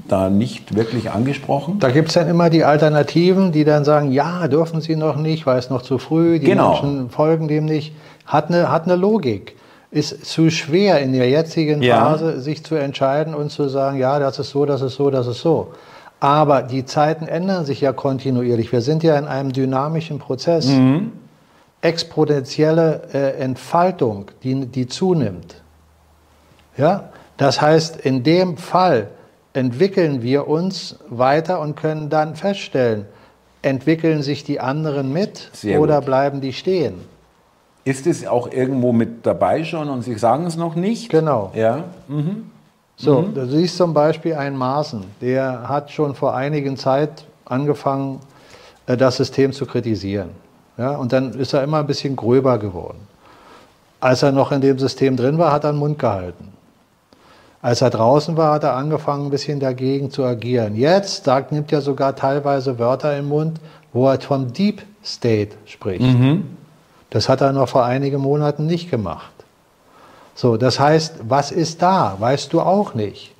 da 0.07 0.29
nicht 0.29 0.75
wirklich 0.75 1.11
angesprochen. 1.11 1.79
Da 1.79 1.91
gibt 1.91 2.09
es 2.09 2.15
dann 2.15 2.27
immer 2.27 2.49
die 2.49 2.63
Alternativen, 2.63 3.51
die 3.51 3.63
dann 3.63 3.85
sagen, 3.85 4.11
ja, 4.11 4.47
dürfen 4.47 4.81
sie 4.81 4.95
noch 4.95 5.17
nicht, 5.17 5.45
weil 5.45 5.59
es 5.59 5.69
noch 5.69 5.81
zu 5.81 5.97
früh, 5.97 6.39
die 6.39 6.45
genau. 6.45 6.71
Menschen 6.71 7.09
folgen 7.09 7.47
dem 7.47 7.65
nicht. 7.65 7.93
Hat 8.25 8.49
eine, 8.49 8.71
hat 8.71 8.85
eine 8.85 8.95
Logik. 8.95 9.55
Ist 9.89 10.25
zu 10.25 10.49
schwer 10.49 10.99
in 10.99 11.13
der 11.13 11.29
jetzigen 11.29 11.81
Phase, 11.81 12.31
ja. 12.31 12.39
sich 12.39 12.63
zu 12.63 12.75
entscheiden 12.75 13.33
und 13.33 13.51
zu 13.51 13.69
sagen, 13.69 13.97
ja, 13.97 14.19
das 14.19 14.37
ist 14.37 14.49
so, 14.49 14.65
das 14.65 14.81
ist 14.81 14.95
so, 14.95 15.09
das 15.09 15.27
ist 15.27 15.41
so. 15.41 15.69
Aber 16.19 16.63
die 16.63 16.83
Zeiten 16.83 17.27
ändern 17.27 17.65
sich 17.65 17.79
ja 17.79 17.93
kontinuierlich. 17.93 18.71
Wir 18.71 18.81
sind 18.81 19.03
ja 19.03 19.17
in 19.17 19.25
einem 19.25 19.53
dynamischen 19.53 20.19
Prozess. 20.19 20.67
Mhm 20.67 21.11
exponentielle 21.81 23.01
äh, 23.13 23.39
Entfaltung, 23.39 24.31
die, 24.43 24.65
die 24.65 24.87
zunimmt. 24.87 25.61
Ja? 26.77 27.09
Das 27.37 27.61
heißt, 27.61 27.97
in 27.97 28.23
dem 28.23 28.57
Fall 28.57 29.09
entwickeln 29.53 30.21
wir 30.21 30.47
uns 30.47 30.97
weiter 31.09 31.59
und 31.59 31.75
können 31.75 32.09
dann 32.09 32.35
feststellen, 32.35 33.05
entwickeln 33.61 34.21
sich 34.21 34.43
die 34.43 34.59
anderen 34.59 35.11
mit 35.13 35.49
Sehr 35.53 35.79
oder 35.79 35.97
gut. 35.97 36.05
bleiben 36.05 36.41
die 36.41 36.53
stehen. 36.53 36.95
Ist 37.83 38.05
es 38.05 38.27
auch 38.27 38.51
irgendwo 38.51 38.91
mit 38.91 39.25
dabei 39.25 39.63
schon 39.63 39.89
und 39.89 40.01
Sie 40.01 40.17
sagen 40.17 40.45
es 40.45 40.57
noch 40.57 40.75
nicht? 40.75 41.09
Genau. 41.09 41.51
Ja. 41.55 41.85
Mhm. 42.07 42.51
So, 42.97 43.21
mhm. 43.21 43.33
du 43.33 43.47
siehst 43.47 43.77
zum 43.77 43.93
Beispiel 43.93 44.33
einen 44.33 44.57
Maaßen, 44.57 45.03
der 45.21 45.69
hat 45.69 45.91
schon 45.91 46.15
vor 46.15 46.35
einigen 46.35 46.75
Zeit 46.77 47.25
angefangen, 47.45 48.19
äh, 48.87 48.97
das 48.97 49.17
System 49.17 49.53
zu 49.53 49.65
kritisieren. 49.65 50.31
Ja, 50.77 50.91
und 50.91 51.11
dann 51.13 51.33
ist 51.33 51.53
er 51.53 51.63
immer 51.63 51.79
ein 51.79 51.87
bisschen 51.87 52.15
gröber 52.15 52.57
geworden. 52.57 52.99
Als 53.99 54.21
er 54.21 54.31
noch 54.31 54.51
in 54.51 54.61
dem 54.61 54.77
System 54.77 55.17
drin 55.17 55.37
war, 55.37 55.51
hat 55.51 55.63
er 55.63 55.71
den 55.71 55.79
Mund 55.79 55.97
gehalten. 55.97 56.53
Als 57.61 57.81
er 57.81 57.89
draußen 57.89 58.37
war, 58.37 58.53
hat 58.53 58.63
er 58.63 58.75
angefangen, 58.75 59.25
ein 59.25 59.31
bisschen 59.31 59.59
dagegen 59.59 60.11
zu 60.11 60.23
agieren. 60.23 60.75
Jetzt 60.75 61.25
sagt, 61.25 61.51
nimmt 61.51 61.71
er 61.73 61.81
sogar 61.81 62.15
teilweise 62.15 62.77
Wörter 62.77 63.17
im 63.17 63.27
Mund, 63.27 63.59
wo 63.91 64.07
er 64.07 64.21
vom 64.21 64.53
Deep 64.53 64.83
State 65.03 65.55
spricht. 65.65 66.01
Mhm. 66.01 66.45
Das 67.09 67.29
hat 67.29 67.41
er 67.41 67.53
noch 67.53 67.69
vor 67.69 67.85
einigen 67.85 68.21
Monaten 68.21 68.67
nicht 68.67 68.91
gemacht. 68.91 69.31
So, 70.35 70.57
das 70.57 70.79
heißt, 70.79 71.15
was 71.27 71.51
ist 71.51 71.81
da? 71.81 72.15
Weißt 72.19 72.53
du 72.53 72.61
auch 72.61 72.93
nicht. 72.93 73.33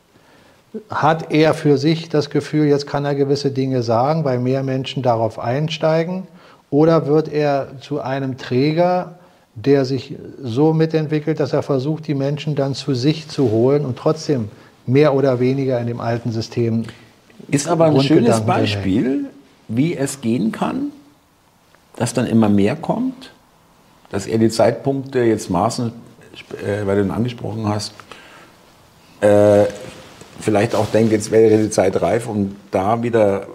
Hat 0.89 1.31
er 1.31 1.53
für 1.53 1.77
sich 1.77 2.09
das 2.09 2.31
Gefühl, 2.31 2.65
jetzt 2.65 2.87
kann 2.87 3.05
er 3.05 3.13
gewisse 3.13 3.51
Dinge 3.51 3.83
sagen, 3.83 4.25
weil 4.25 4.39
mehr 4.39 4.63
Menschen 4.63 5.03
darauf 5.03 5.37
einsteigen? 5.37 6.27
Oder 6.69 7.07
wird 7.07 7.31
er 7.31 7.79
zu 7.81 8.01
einem 8.01 8.37
Träger, 8.37 9.15
der 9.55 9.85
sich 9.85 10.15
so 10.41 10.73
mitentwickelt, 10.73 11.39
dass 11.39 11.53
er 11.53 11.63
versucht, 11.63 12.07
die 12.07 12.13
Menschen 12.13 12.55
dann 12.55 12.75
zu 12.75 12.93
sich 12.93 13.27
zu 13.27 13.51
holen 13.51 13.85
und 13.85 13.97
trotzdem 13.97 14.49
mehr 14.85 15.13
oder 15.13 15.39
weniger 15.39 15.79
in 15.79 15.87
dem 15.87 15.99
alten 15.99 16.31
System. 16.31 16.83
Ist 17.49 17.67
aber 17.67 17.85
ein 17.85 18.01
schönes 18.01 18.41
Beispiel, 18.41 19.25
wie 19.67 19.95
es 19.95 20.21
gehen 20.21 20.51
kann, 20.51 20.91
dass 21.95 22.13
dann 22.13 22.27
immer 22.27 22.49
mehr 22.49 22.75
kommt, 22.75 23.31
dass 24.09 24.27
er 24.27 24.37
die 24.37 24.49
Zeitpunkte 24.49 25.19
jetzt 25.19 25.49
maßen 25.49 25.91
äh, 26.63 26.85
weil 26.85 26.97
du 26.97 27.03
ihn 27.03 27.11
angesprochen 27.11 27.67
hast, 27.67 27.93
äh, 29.21 29.65
vielleicht 30.39 30.75
auch 30.75 30.85
denkt, 30.87 31.11
jetzt 31.11 31.31
wäre 31.31 31.57
die 31.57 31.69
Zeit 31.69 31.99
reif, 32.01 32.27
um 32.27 32.55
da 32.71 33.01
wieder 33.01 33.41
ein 33.41 33.47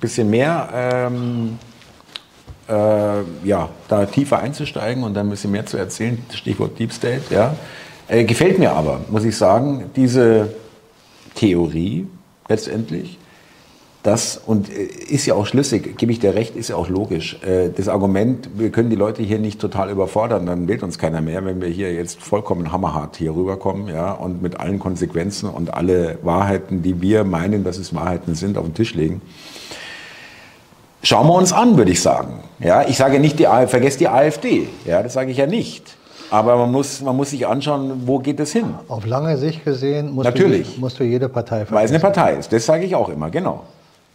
bisschen 0.00 0.28
mehr 0.30 0.68
ähm, 0.74 1.58
äh, 2.68 2.72
ja, 3.44 3.68
da 3.88 4.06
tiefer 4.06 4.38
einzusteigen 4.38 5.04
und 5.04 5.14
dann 5.14 5.26
ein 5.26 5.30
bisschen 5.30 5.50
mehr 5.50 5.66
zu 5.66 5.76
erzählen. 5.76 6.18
Stichwort 6.32 6.78
Deep 6.78 6.92
State, 6.92 7.22
ja. 7.30 7.54
Äh, 8.08 8.24
gefällt 8.24 8.58
mir 8.58 8.72
aber, 8.72 9.00
muss 9.08 9.24
ich 9.24 9.36
sagen, 9.36 9.90
diese 9.96 10.54
Theorie 11.34 12.06
letztendlich. 12.48 13.18
Das, 14.02 14.36
und 14.44 14.68
äh, 14.68 14.82
ist 14.82 15.26
ja 15.26 15.34
auch 15.34 15.46
schlüssig, 15.46 15.96
gebe 15.96 16.10
ich 16.10 16.18
dir 16.18 16.34
recht, 16.34 16.56
ist 16.56 16.68
ja 16.68 16.76
auch 16.76 16.88
logisch. 16.88 17.40
Äh, 17.42 17.70
das 17.70 17.88
Argument, 17.88 18.50
wir 18.56 18.70
können 18.70 18.90
die 18.90 18.96
Leute 18.96 19.22
hier 19.22 19.38
nicht 19.38 19.60
total 19.60 19.90
überfordern, 19.90 20.46
dann 20.46 20.66
wählt 20.66 20.82
uns 20.82 20.98
keiner 20.98 21.20
mehr, 21.20 21.44
wenn 21.44 21.60
wir 21.60 21.68
hier 21.68 21.92
jetzt 21.94 22.20
vollkommen 22.20 22.72
hammerhart 22.72 23.16
hier 23.16 23.34
rüberkommen, 23.34 23.86
ja, 23.88 24.10
und 24.12 24.42
mit 24.42 24.58
allen 24.58 24.80
Konsequenzen 24.80 25.48
und 25.48 25.72
alle 25.72 26.18
Wahrheiten, 26.22 26.82
die 26.82 27.00
wir 27.00 27.22
meinen, 27.22 27.62
dass 27.62 27.78
es 27.78 27.94
Wahrheiten 27.94 28.34
sind, 28.34 28.58
auf 28.58 28.64
den 28.64 28.74
Tisch 28.74 28.94
legen. 28.94 29.22
Schauen 31.02 31.26
wir 31.26 31.34
uns 31.34 31.52
an, 31.52 31.76
würde 31.76 31.90
ich 31.90 32.00
sagen. 32.00 32.40
Ja, 32.60 32.82
ich 32.86 32.96
sage 32.96 33.18
nicht, 33.18 33.38
die, 33.38 33.46
vergesst 33.66 34.00
die 34.00 34.08
AfD. 34.08 34.68
Ja, 34.84 35.02
das 35.02 35.14
sage 35.14 35.32
ich 35.32 35.36
ja 35.36 35.46
nicht. 35.46 35.96
Aber 36.30 36.56
man 36.56 36.72
muss, 36.72 37.02
man 37.02 37.16
muss 37.16 37.30
sich 37.30 37.46
anschauen, 37.46 38.06
wo 38.06 38.18
geht 38.18 38.40
es 38.40 38.52
hin. 38.52 38.74
Auf 38.88 39.04
lange 39.04 39.36
Sicht 39.36 39.64
gesehen 39.64 40.12
musst, 40.12 40.24
Natürlich. 40.24 40.76
Du, 40.76 40.80
musst 40.80 40.98
du 40.98 41.04
jede 41.04 41.28
Partei 41.28 41.66
vergessen. 41.66 41.74
Weil 41.74 41.84
es 41.84 41.90
eine 41.90 42.00
Partei 42.00 42.34
ist. 42.36 42.52
Das 42.52 42.64
sage 42.64 42.84
ich 42.84 42.94
auch 42.94 43.08
immer, 43.08 43.28
genau. 43.30 43.64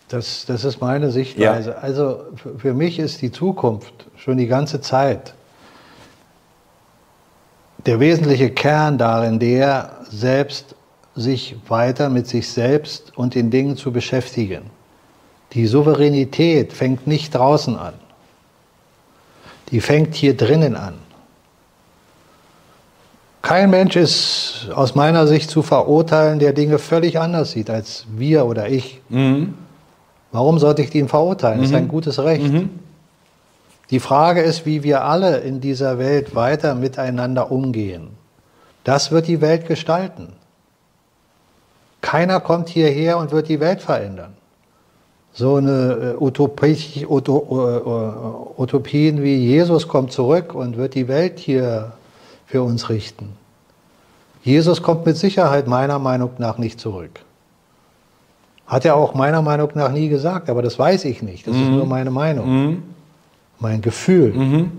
Das, 0.07 0.45
das 0.47 0.63
ist 0.63 0.79
meine 0.79 1.11
Sichtweise. 1.11 1.71
Ja. 1.71 1.77
Also 1.77 2.21
für 2.57 2.73
mich 2.73 2.97
ist 2.97 3.21
die 3.21 3.31
Zukunft 3.31 4.07
schon 4.15 4.37
die 4.37 4.47
ganze 4.47 4.81
Zeit 4.81 5.33
der 7.85 7.99
wesentliche 7.99 8.49
Kern 8.49 8.97
darin, 8.97 9.39
der 9.39 9.91
selbst 10.09 10.75
sich 11.15 11.55
weiter 11.67 12.09
mit 12.09 12.27
sich 12.27 12.49
selbst 12.49 13.17
und 13.17 13.35
den 13.35 13.49
Dingen 13.49 13.75
zu 13.75 13.91
beschäftigen. 13.91 14.76
Die 15.53 15.65
Souveränität 15.65 16.73
fängt 16.73 17.07
nicht 17.07 17.33
draußen 17.33 17.77
an. 17.77 17.93
Die 19.71 19.81
fängt 19.81 20.15
hier 20.15 20.35
drinnen 20.35 20.75
an. 20.75 20.95
Kein 23.41 23.69
Mensch 23.69 23.95
ist 23.95 24.69
aus 24.73 24.95
meiner 24.95 25.25
Sicht 25.25 25.49
zu 25.49 25.61
verurteilen, 25.61 26.39
der 26.39 26.51
Dinge 26.53 26.79
völlig 26.79 27.19
anders 27.19 27.51
sieht 27.51 27.69
als 27.69 28.05
wir 28.09 28.45
oder 28.45 28.67
ich. 28.67 29.01
Mhm. 29.09 29.53
Warum 30.33 30.59
sollte 30.59 30.81
ich 30.81 30.93
ihn 30.93 31.07
verurteilen? 31.07 31.59
Das 31.59 31.69
ist 31.69 31.75
ein 31.75 31.85
mhm. 31.85 31.89
gutes 31.89 32.19
Recht. 32.19 32.51
Mhm. 32.51 32.69
Die 33.89 34.01
Frage 34.01 34.41
ist, 34.41 34.65
wie 34.65 34.83
wir 34.83 35.05
alle 35.05 35.37
in 35.37 35.61
dieser 35.61 35.97
Welt 35.97 36.35
weiter 36.35 36.75
miteinander 36.75 37.49
umgehen. 37.51 38.09
Das 38.83 39.11
wird 39.11 39.27
die 39.27 39.39
Welt 39.39 39.65
gestalten. 39.65 40.33
Keiner 42.01 42.41
kommt 42.41 42.67
hierher 42.69 43.17
und 43.17 43.31
wird 43.31 43.47
die 43.47 43.59
Welt 43.59 43.81
verändern. 43.81 44.35
So 45.37 45.55
eine 45.57 46.15
äh, 46.19 46.23
Utopie, 46.23 47.03
äh, 47.03 47.05
Utopien 47.05 49.21
wie 49.21 49.35
Jesus 49.35 49.87
kommt 49.87 50.11
zurück 50.11 50.55
und 50.55 50.77
wird 50.77 50.95
die 50.95 51.07
Welt 51.07 51.37
hier 51.37 51.91
für 52.47 52.63
uns 52.63 52.89
richten. 52.89 53.37
Jesus 54.41 54.81
kommt 54.81 55.05
mit 55.05 55.15
Sicherheit 55.15 55.67
meiner 55.67 55.99
Meinung 55.99 56.31
nach 56.39 56.57
nicht 56.57 56.79
zurück. 56.79 57.19
Hat 58.65 58.83
er 58.83 58.95
auch 58.95 59.13
meiner 59.13 59.43
Meinung 59.43 59.69
nach 59.75 59.91
nie 59.91 60.09
gesagt, 60.09 60.49
aber 60.49 60.63
das 60.63 60.79
weiß 60.79 61.05
ich 61.05 61.21
nicht. 61.21 61.45
Das 61.45 61.53
mhm. 61.53 61.61
ist 61.61 61.69
nur 61.69 61.85
meine 61.85 62.09
Meinung. 62.09 62.49
Mhm. 62.49 62.81
Mein 63.59 63.81
Gefühl. 63.81 64.33
Mhm. 64.33 64.71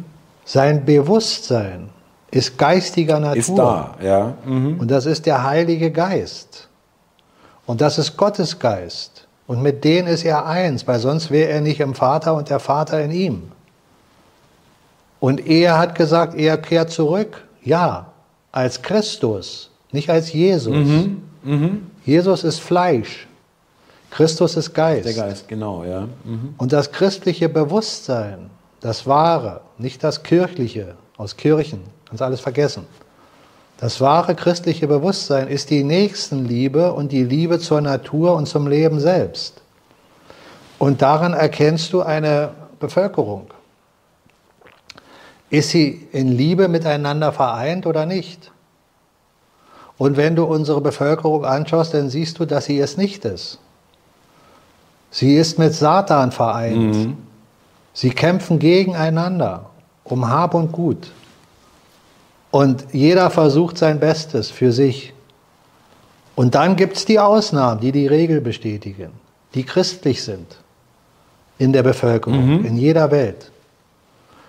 Sein 0.45 0.85
Bewusstsein 0.85 1.91
ist 2.33 2.59
geistiger 2.59 3.21
Natur. 3.21 3.39
Ist 3.39 3.57
da, 3.57 3.95
ja. 4.03 4.35
Mhm. 4.45 4.81
Und 4.81 4.91
das 4.91 5.07
ist 5.07 5.25
der 5.25 5.45
Heilige 5.45 5.93
Geist. 5.93 6.67
Und 7.65 7.81
das 7.81 7.99
ist 7.99 8.17
Gottes 8.17 8.59
Geist. 8.59 9.18
Und 9.49 9.63
mit 9.63 9.83
denen 9.83 10.07
ist 10.07 10.25
er 10.25 10.47
eins, 10.47 10.87
weil 10.87 11.01
sonst 11.01 11.31
wäre 11.31 11.51
er 11.51 11.63
nicht 11.63 11.81
im 11.81 11.95
Vater 11.95 12.35
und 12.35 12.51
der 12.51 12.61
Vater 12.61 13.03
in 13.03 13.11
ihm. 13.11 13.51
Und 15.21 15.45
er 15.47 15.79
hat 15.79 15.95
gesagt, 15.95 16.35
er 16.35 16.59
kehrt 16.59 16.91
zurück. 16.91 17.43
Ja, 17.65 18.13
als 18.53 18.83
Christus, 18.83 19.71
nicht 19.91 20.11
als 20.11 20.33
Jesus. 20.33 20.77
Mhm. 20.77 21.23
Mhm. 21.43 21.87
Jesus 22.05 22.45
ist 22.45 22.61
Fleisch. 22.61 23.27
Christus 24.11 24.57
ist 24.57 24.75
Geist. 24.75 25.07
Der 25.07 25.15
Geist, 25.15 25.49
genau, 25.49 25.83
ja. 25.83 26.03
Mhm. 26.25 26.55
Und 26.59 26.75
das 26.75 26.93
christliche 26.93 27.49
Bewusstsein, 27.49 28.51
das 28.81 29.07
wahre, 29.07 29.63
nicht 29.79 30.05
das 30.05 30.23
kirchliche 30.23 30.95
aus 31.17 31.37
Kirchen, 31.39 31.81
kannst 32.07 32.23
alles 32.23 32.41
vergessen. 32.41 32.87
Das 33.79 34.01
wahre 34.01 34.35
christliche 34.35 34.89
Bewusstsein 34.89 35.47
ist 35.47 35.71
die 35.71 35.85
Nächstenliebe 35.85 36.93
und 36.93 37.13
die 37.13 37.23
Liebe 37.23 37.61
zur 37.61 37.81
Natur 37.81 38.35
und 38.35 38.47
zum 38.47 38.67
Leben 38.67 38.99
selbst. 38.99 39.63
Und 40.79 41.01
daran 41.01 41.33
erkennst 41.33 41.93
du 41.93 42.03
eine 42.03 42.51
Bevölkerung. 42.81 43.47
Ist 45.51 45.71
sie 45.71 46.09
in 46.13 46.29
Liebe 46.37 46.69
miteinander 46.69 47.33
vereint 47.33 47.87
oder 47.87 48.05
nicht? 48.05 48.51
Und 49.97 50.17
wenn 50.17 50.37
du 50.37 50.45
unsere 50.45 50.81
Bevölkerung 50.81 51.45
anschaust, 51.45 51.95
dann 51.95 52.11
siehst 52.11 52.39
du, 52.39 52.47
dass 52.47 52.67
sie 52.67 52.79
es 52.81 52.97
nicht 52.97 53.25
ist. 53.25 53.59
Sie 55.11 55.37
ist 55.37 55.59
mit 55.59 55.73
Satan 55.73 56.33
vereint. 56.33 56.95
Mhm. 56.95 57.17
Sie 57.93 58.11
kämpfen 58.11 58.59
gegeneinander 58.59 59.71
um 60.05 60.29
Hab 60.29 60.55
und 60.55 60.73
Gut. 60.73 61.11
Und 62.51 62.87
jeder 62.93 63.31
versucht 63.31 63.79
sein 63.79 64.01
Bestes 64.01 64.51
für 64.51 64.73
sich. 64.73 65.13
Und 66.35 66.55
dann 66.55 66.77
gibt 66.77 66.97
es 66.97 67.05
die 67.05 67.19
Ausnahmen, 67.19 67.81
die 67.81 67.93
die 67.93 68.07
Regel 68.07 68.41
bestätigen, 68.41 69.11
die 69.55 69.65
christlich 69.65 70.23
sind 70.23 70.57
in 71.59 71.73
der 71.73 71.83
Bevölkerung, 71.83 72.61
mhm. 72.61 72.65
in 72.65 72.77
jeder 72.77 73.11
Welt. 73.11 73.51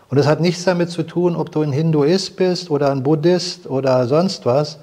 Und 0.10 0.18
das 0.18 0.28
hat 0.28 0.40
nichts 0.40 0.64
damit 0.64 0.90
zu 0.90 1.04
tun, 1.04 1.36
ob 1.36 1.52
du 1.52 1.62
ein 1.62 1.72
Hinduist 1.72 2.36
bist 2.36 2.72
oder 2.72 2.92
ein 2.92 3.04
Buddhist 3.04 3.68
oder 3.68 4.08
sonst 4.08 4.46
was. 4.46 4.80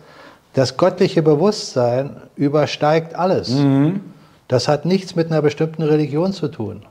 Das 0.54 0.76
göttliche 0.76 1.22
Bewusstsein 1.22 2.16
übersteigt 2.36 3.14
alles. 3.14 3.50
Mhm. 3.50 4.00
Das 4.48 4.68
hat 4.68 4.84
nichts 4.84 5.16
mit 5.16 5.26
einer 5.26 5.42
bestimmten 5.42 5.82
Religion 5.82 6.32
zu 6.32 6.48
tun. 6.48 6.82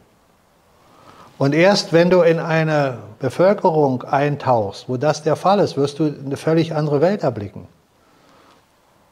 Und 1.37 1.53
erst 1.53 1.91
wenn 1.91 2.09
du 2.09 2.21
in 2.21 2.39
eine 2.39 2.97
Bevölkerung 3.19 4.03
eintauchst, 4.03 4.87
wo 4.87 4.97
das 4.97 5.23
der 5.23 5.35
Fall 5.35 5.59
ist, 5.59 5.75
wirst 5.75 5.99
du 5.99 6.05
eine 6.05 6.37
völlig 6.37 6.73
andere 6.73 7.01
Welt 7.01 7.23
erblicken. 7.23 7.67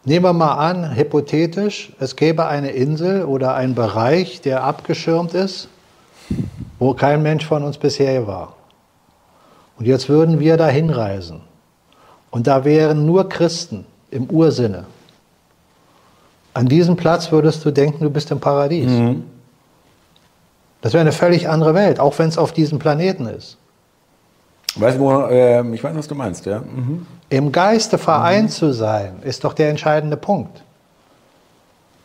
Nehmen 0.06 0.26
wir 0.26 0.34
mal 0.34 0.56
an, 0.56 0.96
hypothetisch, 0.96 1.94
es 2.00 2.16
gäbe 2.16 2.46
eine 2.46 2.72
Insel 2.72 3.24
oder 3.24 3.56
einen 3.56 3.76
Bereich, 3.76 4.42
der 4.42 4.64
abgeschirmt 4.64 5.34
ist, 5.34 5.70
wo 6.80 6.94
kein 6.94 7.24
Mensch 7.24 7.46
von 7.46 7.64
uns 7.64 7.78
bisher 7.78 8.28
war. 8.28 8.56
Und 9.78 9.86
jetzt 9.86 10.10
würden 10.10 10.40
wir 10.40 10.58
da 10.58 10.68
hinreisen. 10.68 11.42
Und 12.32 12.48
da 12.48 12.66
wären 12.66 13.06
nur 13.06 13.30
Christen 13.30 13.86
im 14.12 14.30
Ursinne. 14.30 14.86
An 16.54 16.68
diesem 16.68 16.96
Platz 16.96 17.32
würdest 17.32 17.64
du 17.66 17.72
denken, 17.72 18.04
du 18.04 18.10
bist 18.10 18.30
im 18.32 18.40
Paradies. 18.40 18.92
Mhm. 18.92 19.24
Das 20.84 20.92
wäre 20.92 21.00
eine 21.00 21.14
völlig 21.14 21.48
andere 21.48 21.74
Welt, 21.74 22.02
auch 22.02 22.20
wenn 22.20 22.28
es 22.28 22.38
auf 22.38 22.52
diesem 22.52 22.78
Planeten 22.78 23.26
ist. 23.26 23.58
Weißt 24.76 25.00
du, 25.00 25.10
äh, 25.10 25.66
ich 25.74 25.82
weiß, 25.82 25.96
was 25.96 26.10
du 26.10 26.14
meinst, 26.14 26.46
ja. 26.46 26.60
Mhm. 26.60 27.08
Im 27.30 27.54
Geiste 27.54 27.98
vereint 27.98 28.50
mhm. 28.50 28.54
zu 28.54 28.74
sein, 28.74 29.14
ist 29.24 29.46
doch 29.46 29.54
der 29.54 29.70
entscheidende 29.70 30.18
Punkt. 30.18 30.62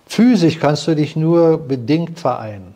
Physisch 0.07 0.61
kannst 0.61 0.87
du 0.87 0.95
dich 0.95 1.17
nur 1.17 1.59
bedingt 1.59 2.21
vereinen. 2.21 2.73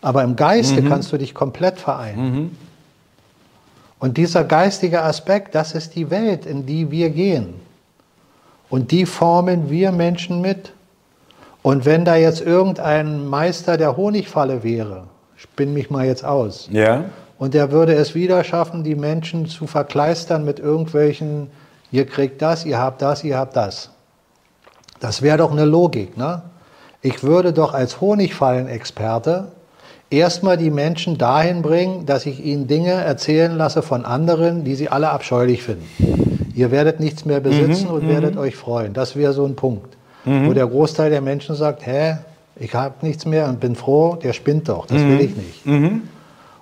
Aber 0.00 0.24
im 0.24 0.34
Geiste 0.34 0.80
mhm. 0.80 0.88
kannst 0.88 1.12
du 1.12 1.18
dich 1.18 1.34
komplett 1.34 1.78
vereinen. 1.78 2.32
Mhm. 2.32 2.56
Und 3.98 4.16
dieser 4.16 4.44
geistige 4.44 5.02
Aspekt, 5.02 5.54
das 5.54 5.72
ist 5.72 5.94
die 5.94 6.08
Welt, 6.10 6.46
in 6.46 6.64
die 6.64 6.90
wir 6.90 7.10
gehen. 7.10 7.52
Und 8.70 8.92
die 8.92 9.04
formen 9.04 9.68
wir 9.68 9.92
Menschen 9.92 10.40
mit. 10.40 10.72
Und 11.62 11.84
wenn 11.84 12.04
da 12.04 12.16
jetzt 12.16 12.40
irgendein 12.40 13.26
Meister 13.26 13.76
der 13.76 13.96
Honigfalle 13.96 14.62
wäre, 14.62 15.04
spinn 15.36 15.72
mich 15.72 15.90
mal 15.90 16.06
jetzt 16.06 16.24
aus, 16.24 16.68
Ja. 16.72 17.04
und 17.38 17.54
der 17.54 17.72
würde 17.72 17.94
es 17.94 18.14
wieder 18.14 18.42
schaffen, 18.44 18.84
die 18.84 18.94
Menschen 18.94 19.46
zu 19.46 19.66
verkleistern 19.66 20.44
mit 20.44 20.58
irgendwelchen, 20.58 21.50
ihr 21.90 22.06
kriegt 22.06 22.42
das, 22.42 22.64
ihr 22.64 22.78
habt 22.78 23.02
das, 23.02 23.24
ihr 23.24 23.36
habt 23.36 23.56
das. 23.56 23.90
Das 25.00 25.22
wäre 25.22 25.38
doch 25.38 25.52
eine 25.52 25.64
Logik, 25.64 26.16
ne? 26.16 26.42
Ich 27.02 27.22
würde 27.22 27.52
doch 27.52 27.74
als 27.74 28.00
Honigfallenexperte 28.00 29.52
erstmal 30.10 30.56
die 30.56 30.70
Menschen 30.70 31.18
dahin 31.18 31.62
bringen, 31.62 32.06
dass 32.06 32.26
ich 32.26 32.44
ihnen 32.44 32.66
Dinge 32.66 32.90
erzählen 32.92 33.56
lasse 33.56 33.82
von 33.82 34.04
anderen, 34.04 34.64
die 34.64 34.74
sie 34.74 34.88
alle 34.88 35.10
abscheulich 35.10 35.62
finden. 35.62 35.86
Ihr 36.54 36.70
werdet 36.72 36.98
nichts 36.98 37.24
mehr 37.24 37.38
besitzen 37.40 37.88
und 37.88 38.08
werdet 38.08 38.36
euch 38.36 38.56
freuen. 38.56 38.94
Das 38.94 39.14
wäre 39.14 39.32
so 39.32 39.44
ein 39.44 39.54
Punkt, 39.54 39.96
wo 40.24 40.52
der 40.52 40.66
Großteil 40.66 41.10
der 41.10 41.20
Menschen 41.20 41.54
sagt, 41.54 41.86
hä, 41.86 42.16
ich 42.56 42.74
habe 42.74 42.94
nichts 43.06 43.24
mehr 43.24 43.48
und 43.48 43.60
bin 43.60 43.76
froh, 43.76 44.16
der 44.16 44.32
spinnt 44.32 44.68
doch, 44.68 44.86
das 44.86 44.98
will 45.02 45.20
ich 45.20 45.36
nicht. 45.36 45.66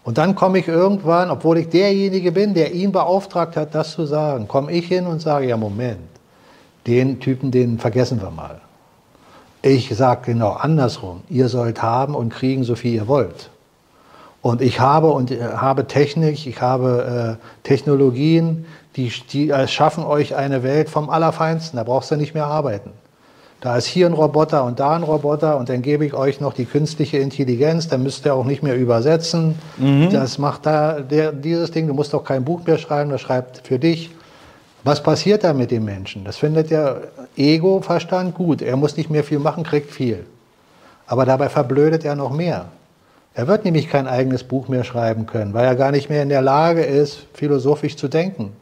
Und 0.04 0.18
dann 0.18 0.36
komme 0.36 0.58
ich 0.58 0.68
irgendwann, 0.68 1.30
obwohl 1.30 1.58
ich 1.58 1.68
derjenige 1.68 2.30
bin, 2.30 2.54
der 2.54 2.72
ihn 2.72 2.92
beauftragt 2.92 3.56
hat, 3.56 3.74
das 3.74 3.92
zu 3.92 4.06
sagen, 4.06 4.46
komme 4.46 4.70
ich 4.70 4.86
hin 4.86 5.06
und 5.06 5.20
sage, 5.20 5.48
ja 5.48 5.56
Moment, 5.56 5.98
den 6.86 7.18
Typen, 7.18 7.50
den 7.50 7.78
vergessen 7.78 8.20
wir 8.20 8.30
mal. 8.30 8.60
Ich 9.62 9.92
sage 9.96 10.20
genau 10.26 10.52
andersrum. 10.52 11.22
Ihr 11.28 11.48
sollt 11.48 11.82
haben 11.82 12.14
und 12.14 12.32
kriegen, 12.32 12.62
so 12.62 12.76
viel 12.76 12.94
ihr 12.94 13.08
wollt. 13.08 13.50
Und 14.42 14.62
ich 14.62 14.78
habe 14.78 15.08
und 15.08 15.32
äh, 15.32 15.40
habe 15.40 15.88
Technik, 15.88 16.46
ich 16.46 16.60
habe 16.60 17.38
äh, 17.40 17.66
Technologien, 17.66 18.66
die, 18.94 19.12
die 19.32 19.50
äh, 19.50 19.66
schaffen 19.66 20.04
euch 20.04 20.36
eine 20.36 20.62
Welt 20.62 20.88
vom 20.88 21.10
Allerfeinsten. 21.10 21.78
Da 21.78 21.82
brauchst 21.82 22.12
du 22.12 22.16
nicht 22.16 22.32
mehr 22.32 22.46
arbeiten. 22.46 22.92
Da 23.60 23.76
ist 23.76 23.86
hier 23.86 24.06
ein 24.06 24.12
Roboter 24.12 24.64
und 24.64 24.78
da 24.80 24.94
ein 24.94 25.02
Roboter 25.02 25.56
und 25.56 25.68
dann 25.68 25.80
gebe 25.82 26.04
ich 26.04 26.14
euch 26.14 26.40
noch 26.40 26.52
die 26.52 26.66
künstliche 26.66 27.18
Intelligenz, 27.18 27.88
dann 27.88 28.02
müsst 28.02 28.26
ihr 28.26 28.34
auch 28.34 28.44
nicht 28.44 28.62
mehr 28.62 28.76
übersetzen. 28.76 29.54
Das 30.12 30.38
macht 30.38 30.66
da 30.66 31.00
der, 31.00 31.32
dieses 31.32 31.70
Ding, 31.70 31.86
du 31.86 31.94
musst 31.94 32.14
auch 32.14 32.24
kein 32.24 32.44
Buch 32.44 32.60
mehr 32.66 32.78
schreiben, 32.78 33.10
das 33.10 33.22
schreibt 33.22 33.66
für 33.66 33.78
dich. 33.78 34.10
Was 34.84 35.02
passiert 35.02 35.42
da 35.42 35.52
mit 35.52 35.70
dem 35.70 35.84
Menschen? 35.84 36.24
Das 36.24 36.36
findet 36.36 36.70
der 36.70 37.00
Ego-Verstand 37.36 38.34
gut. 38.34 38.62
Er 38.62 38.76
muss 38.76 38.96
nicht 38.96 39.10
mehr 39.10 39.24
viel 39.24 39.40
machen, 39.40 39.64
kriegt 39.64 39.90
viel. 39.90 40.26
Aber 41.06 41.24
dabei 41.24 41.48
verblödet 41.48 42.04
er 42.04 42.14
noch 42.14 42.30
mehr. 42.30 42.66
Er 43.34 43.48
wird 43.48 43.64
nämlich 43.64 43.88
kein 43.88 44.06
eigenes 44.06 44.44
Buch 44.44 44.68
mehr 44.68 44.84
schreiben 44.84 45.26
können, 45.26 45.54
weil 45.54 45.64
er 45.64 45.74
gar 45.74 45.90
nicht 45.90 46.08
mehr 46.08 46.22
in 46.22 46.28
der 46.28 46.40
Lage 46.40 46.82
ist, 46.82 47.26
philosophisch 47.34 47.96
zu 47.96 48.08
denken. 48.08 48.52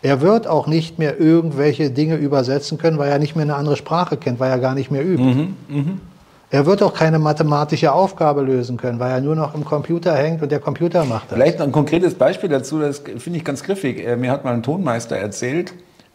Er 0.00 0.20
wird 0.20 0.46
auch 0.46 0.66
nicht 0.66 0.98
mehr 0.98 1.18
irgendwelche 1.20 1.90
Dinge 1.90 2.16
übersetzen 2.16 2.78
können, 2.78 2.98
weil 2.98 3.10
er 3.10 3.18
nicht 3.18 3.34
mehr 3.34 3.44
eine 3.44 3.56
andere 3.56 3.76
Sprache 3.76 4.16
kennt, 4.16 4.38
weil 4.38 4.50
er 4.50 4.58
gar 4.58 4.74
nicht 4.74 4.90
mehr 4.90 5.04
übt. 5.04 5.22
Er 6.50 6.64
wird 6.64 6.82
auch 6.82 6.94
keine 6.94 7.18
mathematische 7.18 7.92
Aufgabe 7.92 8.40
lösen 8.40 8.78
können, 8.78 8.98
weil 9.00 9.10
er 9.10 9.20
nur 9.20 9.34
noch 9.34 9.54
im 9.54 9.64
Computer 9.64 10.14
hängt 10.14 10.40
und 10.40 10.50
der 10.50 10.60
Computer 10.60 11.04
macht 11.04 11.30
das. 11.30 11.36
Vielleicht 11.36 11.60
ein 11.60 11.72
konkretes 11.72 12.14
Beispiel 12.14 12.48
dazu, 12.48 12.78
das 12.78 13.02
finde 13.18 13.38
ich 13.38 13.44
ganz 13.44 13.62
griffig. 13.62 14.06
Äh, 14.06 14.16
Mir 14.16 14.30
hat 14.30 14.44
mal 14.44 14.54
ein 14.54 14.62
Tonmeister 14.62 15.16
erzählt, 15.16 15.74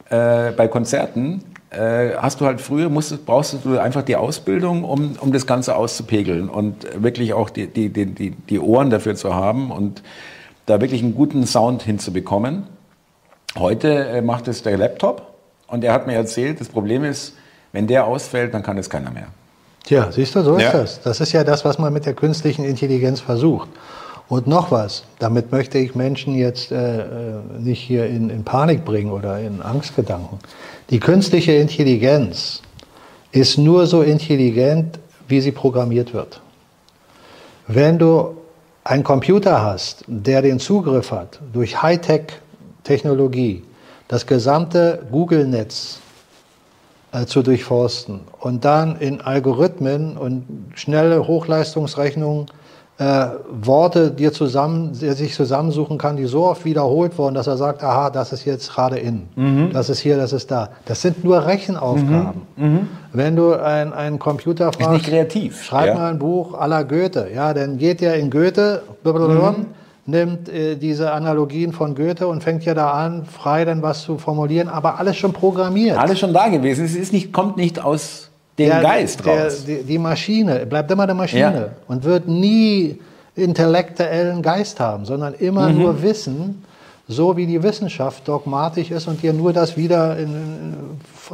äh, 0.09 0.51
bei 0.51 0.67
Konzerten 0.67 1.43
äh, 1.69 2.15
hast 2.17 2.41
du 2.41 2.45
halt 2.45 2.61
früher, 2.61 2.89
musstest, 2.89 3.25
brauchst 3.25 3.57
du 3.63 3.77
einfach 3.77 4.01
die 4.01 4.15
Ausbildung, 4.15 4.83
um, 4.83 5.15
um 5.19 5.31
das 5.31 5.45
Ganze 5.45 5.75
auszupegeln 5.75 6.49
und 6.49 6.87
wirklich 7.01 7.33
auch 7.33 7.49
die, 7.49 7.67
die, 7.67 7.89
die, 7.89 8.07
die, 8.07 8.31
die 8.31 8.59
Ohren 8.59 8.89
dafür 8.89 9.15
zu 9.15 9.35
haben 9.35 9.69
und 9.71 10.01
da 10.65 10.81
wirklich 10.81 11.03
einen 11.03 11.13
guten 11.15 11.45
Sound 11.45 11.83
hinzubekommen. 11.83 12.63
Heute 13.57 14.07
äh, 14.07 14.21
macht 14.21 14.47
es 14.47 14.63
der 14.63 14.77
Laptop 14.77 15.33
und 15.67 15.83
er 15.83 15.93
hat 15.93 16.07
mir 16.07 16.13
erzählt, 16.13 16.59
das 16.59 16.69
Problem 16.69 17.03
ist, 17.03 17.35
wenn 17.71 17.87
der 17.87 18.05
ausfällt, 18.07 18.53
dann 18.53 18.63
kann 18.63 18.77
es 18.77 18.89
keiner 18.89 19.11
mehr. 19.11 19.27
Tja, 19.83 20.11
siehst 20.11 20.35
du, 20.35 20.41
so 20.43 20.55
ist 20.55 20.63
Ja. 20.63 20.71
das. 20.71 21.01
Das 21.01 21.19
ist 21.19 21.33
ja 21.33 21.43
das, 21.43 21.65
was 21.65 21.77
man 21.77 21.91
mit 21.91 22.05
der 22.05 22.13
künstlichen 22.13 22.63
Intelligenz 22.63 23.19
versucht. 23.19 23.69
Und 24.29 24.47
noch 24.47 24.71
was, 24.71 25.03
damit 25.19 25.51
möchte 25.51 25.77
ich 25.77 25.95
Menschen 25.95 26.35
jetzt 26.35 26.71
äh, 26.71 27.01
äh, 27.01 27.05
nicht 27.59 27.81
hier 27.81 28.05
in, 28.07 28.29
in 28.29 28.43
Panik 28.43 28.85
bringen 28.85 29.11
oder 29.11 29.39
in 29.39 29.61
Angstgedanken. 29.61 30.39
Die 30.89 30.99
künstliche 30.99 31.51
Intelligenz 31.51 32.61
ist 33.31 33.57
nur 33.57 33.85
so 33.85 34.01
intelligent, 34.01 34.99
wie 35.27 35.41
sie 35.41 35.51
programmiert 35.51 36.13
wird. 36.13 36.41
Wenn 37.67 37.99
du 37.99 38.37
einen 38.83 39.03
Computer 39.03 39.61
hast, 39.61 40.03
der 40.07 40.41
den 40.41 40.59
Zugriff 40.59 41.11
hat 41.11 41.39
durch 41.51 41.83
Hightech-Technologie, 42.83 43.63
das 44.07 44.25
gesamte 44.25 44.99
Google-Netz 45.11 45.99
äh, 47.11 47.25
zu 47.25 47.41
durchforsten 47.41 48.21
und 48.39 48.65
dann 48.65 48.97
in 48.97 49.21
Algorithmen 49.21 50.17
und 50.17 50.45
schnelle 50.75 51.27
Hochleistungsrechnungen 51.27 52.47
äh, 52.99 53.25
Worte 53.49 54.11
dir 54.11 54.31
zusammen, 54.33 54.91
der 55.01 55.15
sich 55.15 55.33
zusammensuchen 55.33 55.97
kann, 55.97 56.15
die 56.15 56.25
so 56.25 56.45
oft 56.45 56.63
wiederholt 56.63 57.17
wurden, 57.17 57.33
dass 57.33 57.47
er 57.47 57.57
sagt, 57.57 57.83
aha, 57.83 58.11
das 58.11 58.31
ist 58.33 58.45
jetzt 58.45 58.71
gerade 58.71 58.99
in, 58.99 59.23
das 59.73 59.89
ist 59.89 59.99
hier, 59.99 60.15
das 60.15 60.31
ist 60.31 60.51
da. 60.51 60.69
Das 60.85 61.01
sind 61.01 61.23
nur 61.23 61.43
Rechenaufgaben. 61.45 62.41
Wenn 63.11 63.35
du 63.35 63.53
ein- 63.53 63.93
einen 63.93 64.19
Computer 64.19 64.71
fragst, 64.71 64.91
nicht 64.91 65.05
kreativ, 65.07 65.63
schreib 65.63 65.87
ja. 65.87 65.93
mal 65.95 66.11
ein 66.11 66.19
Buch 66.19 66.53
la 66.67 66.83
Goethe, 66.83 67.29
ja, 67.33 67.51
dann 67.55 67.77
geht 67.79 68.01
er 68.03 68.13
in 68.15 68.29
Goethe, 68.29 68.83
blablabla, 69.01 69.55
nimmt 70.05 70.49
äh, 70.49 70.75
diese 70.75 71.11
Analogien 71.13 71.71
von 71.71 71.95
Goethe 71.95 72.27
und 72.27 72.43
fängt 72.43 72.65
ja 72.65 72.73
da 72.73 72.91
an, 72.91 73.25
frei 73.25 73.63
dann 73.65 73.81
was 73.81 74.03
zu 74.03 74.17
formulieren, 74.17 74.67
aber 74.67 74.99
alles 74.99 75.15
schon 75.17 75.31
programmiert. 75.33 75.97
Alles 75.97 76.19
schon 76.19 76.33
da 76.33 76.49
gewesen. 76.49 76.83
Es 76.85 76.95
ist 76.95 77.13
nicht, 77.13 77.31
kommt 77.31 77.55
nicht 77.57 77.79
aus 77.81 78.29
dem 78.57 78.67
Der- 78.69 78.81
Geist 78.81 79.25
der, 79.25 79.45
raus. 79.45 79.63
Die, 79.65 79.83
die 79.83 79.97
Maschine 79.97 80.65
bleibt 80.65 80.91
immer 80.91 81.03
eine 81.03 81.13
Maschine 81.13 81.41
Ja. 81.41 81.69
und 81.87 82.03
wird 82.03 82.27
nie 82.27 82.99
intellektuellen 83.35 84.41
Geist 84.41 84.79
haben, 84.79 85.05
sondern 85.05 85.33
immer 85.35 85.69
Mhm. 85.69 85.77
nur 85.79 86.01
Wissen, 86.03 86.63
so 87.07 87.35
wie 87.37 87.45
die 87.45 87.61
Wissenschaft 87.63 88.27
dogmatisch 88.27 88.91
ist 88.91 89.07
und 89.07 89.21
dir 89.23 89.33
nur 89.33 89.53
das 89.53 89.75
wieder 89.77 90.17
in, 90.17 90.73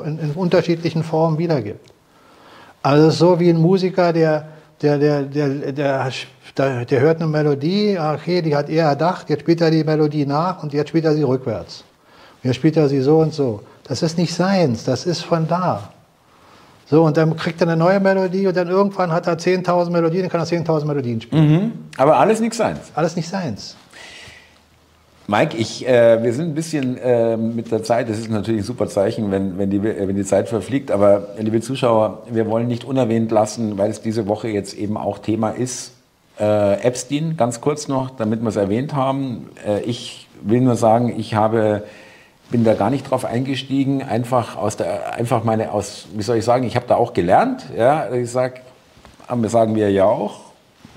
in, 0.05 0.19
in 0.19 0.31
unterschiedlichen 0.31 1.03
Formen 1.03 1.37
wiedergibt. 1.37 1.89
Also 2.81 3.09
so 3.09 3.39
wie 3.39 3.49
ein 3.49 3.57
Musiker, 3.57 4.13
der, 4.13 4.45
der, 4.81 4.97
der, 4.97 5.23
der, 5.23 5.71
der, 5.73 6.11
der, 6.57 6.85
der 6.85 6.99
hört 7.01 7.17
eine 7.17 7.27
Melodie, 7.27 7.97
okay, 7.97 8.41
die 8.41 8.55
hat 8.55 8.69
er 8.69 8.87
erdacht, 8.87 9.29
jetzt 9.29 9.41
spielt 9.41 9.61
er 9.61 9.71
die 9.71 9.83
Melodie 9.83 10.25
nach 10.25 10.63
und 10.63 10.73
jetzt 10.73 10.89
spielt 10.89 11.05
er 11.05 11.13
sie 11.13 11.23
rückwärts. 11.23 11.83
Und 12.41 12.47
jetzt 12.47 12.55
spielt 12.55 12.77
er 12.77 12.87
sie 12.89 13.01
so 13.01 13.19
und 13.19 13.33
so. 13.33 13.61
Das 13.83 14.01
ist 14.03 14.17
nicht 14.17 14.33
seins, 14.33 14.83
das 14.83 15.05
ist 15.05 15.23
von 15.23 15.47
da. 15.47 15.91
So, 16.85 17.03
und 17.03 17.17
dann 17.17 17.35
kriegt 17.35 17.61
er 17.61 17.67
eine 17.67 17.77
neue 17.77 17.99
Melodie 17.99 18.47
und 18.47 18.57
dann 18.57 18.67
irgendwann 18.67 19.11
hat 19.11 19.27
er 19.27 19.37
10.000 19.37 19.91
Melodien, 19.91 20.23
dann 20.23 20.31
kann 20.31 20.41
er 20.41 20.47
10.000 20.47 20.85
Melodien 20.85 21.21
spielen. 21.21 21.43
Aber 21.97 22.17
alles 22.17 22.39
nichts 22.39 22.57
seins. 22.57 22.79
Alles 22.95 23.15
nicht 23.15 23.29
seins. 23.29 23.75
Mike, 25.27 25.55
ich, 25.55 25.87
äh, 25.87 26.23
wir 26.23 26.33
sind 26.33 26.47
ein 26.47 26.55
bisschen 26.55 26.97
äh, 26.97 27.37
mit 27.37 27.71
der 27.71 27.83
Zeit. 27.83 28.09
Das 28.09 28.17
ist 28.17 28.31
natürlich 28.31 28.61
ein 28.61 28.65
super 28.65 28.87
Zeichen, 28.87 29.29
wenn, 29.29 29.59
wenn, 29.59 29.69
die, 29.69 29.77
äh, 29.77 30.07
wenn 30.07 30.15
die 30.15 30.25
Zeit 30.25 30.49
verfliegt. 30.49 30.89
Aber 30.89 31.27
liebe 31.37 31.61
Zuschauer, 31.61 32.23
wir 32.31 32.49
wollen 32.49 32.67
nicht 32.67 32.83
unerwähnt 32.83 33.29
lassen, 33.31 33.77
weil 33.77 33.91
es 33.91 34.01
diese 34.01 34.27
Woche 34.27 34.47
jetzt 34.47 34.73
eben 34.73 34.97
auch 34.97 35.19
Thema 35.19 35.51
ist. 35.51 35.91
Äh, 36.39 36.81
Epstein, 36.81 37.35
ganz 37.35 37.59
kurz 37.59 37.87
noch, 37.87 38.11
damit 38.11 38.41
wir 38.41 38.47
es 38.49 38.55
erwähnt 38.55 38.93
haben. 38.93 39.49
Äh, 39.65 39.81
ich 39.81 40.27
will 40.41 40.61
nur 40.61 40.75
sagen, 40.75 41.13
ich 41.19 41.35
habe, 41.35 41.83
bin 42.49 42.63
da 42.63 42.75
gar 42.75 42.89
nicht 42.89 43.09
drauf 43.09 43.25
eingestiegen. 43.25 44.01
Einfach 44.01 44.55
aus 44.55 44.77
der, 44.77 45.15
einfach 45.15 45.43
meine, 45.43 45.71
aus, 45.73 46.07
wie 46.15 46.23
soll 46.23 46.37
ich 46.37 46.45
sagen, 46.45 46.65
ich 46.65 46.75
habe 46.75 46.85
da 46.87 46.95
auch 46.95 47.13
gelernt. 47.13 47.65
Ja, 47.77 48.11
ich 48.13 48.31
sag, 48.31 48.61
sagen 49.47 49.75
wir 49.75 49.91
ja 49.91 50.05
auch, 50.05 50.39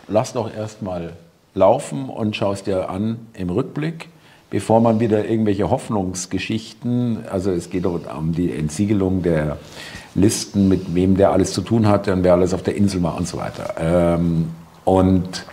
lass 0.06 0.32
doch 0.32 0.54
erstmal 0.54 1.14
laufen 1.54 2.08
und 2.08 2.36
schau 2.36 2.52
es 2.52 2.62
dir 2.62 2.88
an 2.88 3.26
im 3.34 3.50
Rückblick, 3.50 4.08
bevor 4.50 4.80
man 4.80 5.00
wieder 5.00 5.24
irgendwelche 5.24 5.70
Hoffnungsgeschichten, 5.70 7.24
also 7.30 7.50
es 7.50 7.68
geht 7.68 7.84
um 7.84 8.32
die 8.32 8.52
Entsiegelung 8.52 9.22
der 9.22 9.58
Listen, 10.14 10.68
mit 10.68 10.94
wem 10.94 11.16
der 11.16 11.32
alles 11.32 11.52
zu 11.52 11.62
tun 11.62 11.88
hatte 11.88 12.12
und 12.12 12.22
wer 12.22 12.34
alles 12.34 12.54
auf 12.54 12.62
der 12.62 12.76
Insel 12.76 13.02
war 13.02 13.16
und 13.16 13.26
so 13.26 13.38
weiter. 13.38 13.74
Ähm, 13.78 14.50
und 14.84 15.46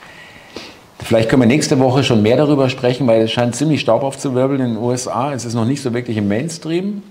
Vielleicht 1.02 1.30
können 1.30 1.42
wir 1.42 1.48
nächste 1.48 1.80
Woche 1.80 2.04
schon 2.04 2.22
mehr 2.22 2.38
darüber 2.38 2.70
sprechen, 2.70 3.08
weil 3.08 3.22
es 3.22 3.32
scheint 3.32 3.56
ziemlich 3.56 3.82
Staub 3.82 4.04
aufzuwirbeln 4.04 4.60
in 4.60 4.74
den 4.76 4.78
USA. 4.78 5.34
Es 5.34 5.46
ist 5.46 5.54
noch 5.54 5.66
nicht 5.66 5.82
so 5.82 5.94
wirklich 5.94 6.18
im 6.18 6.28
Mainstream. 6.28 7.02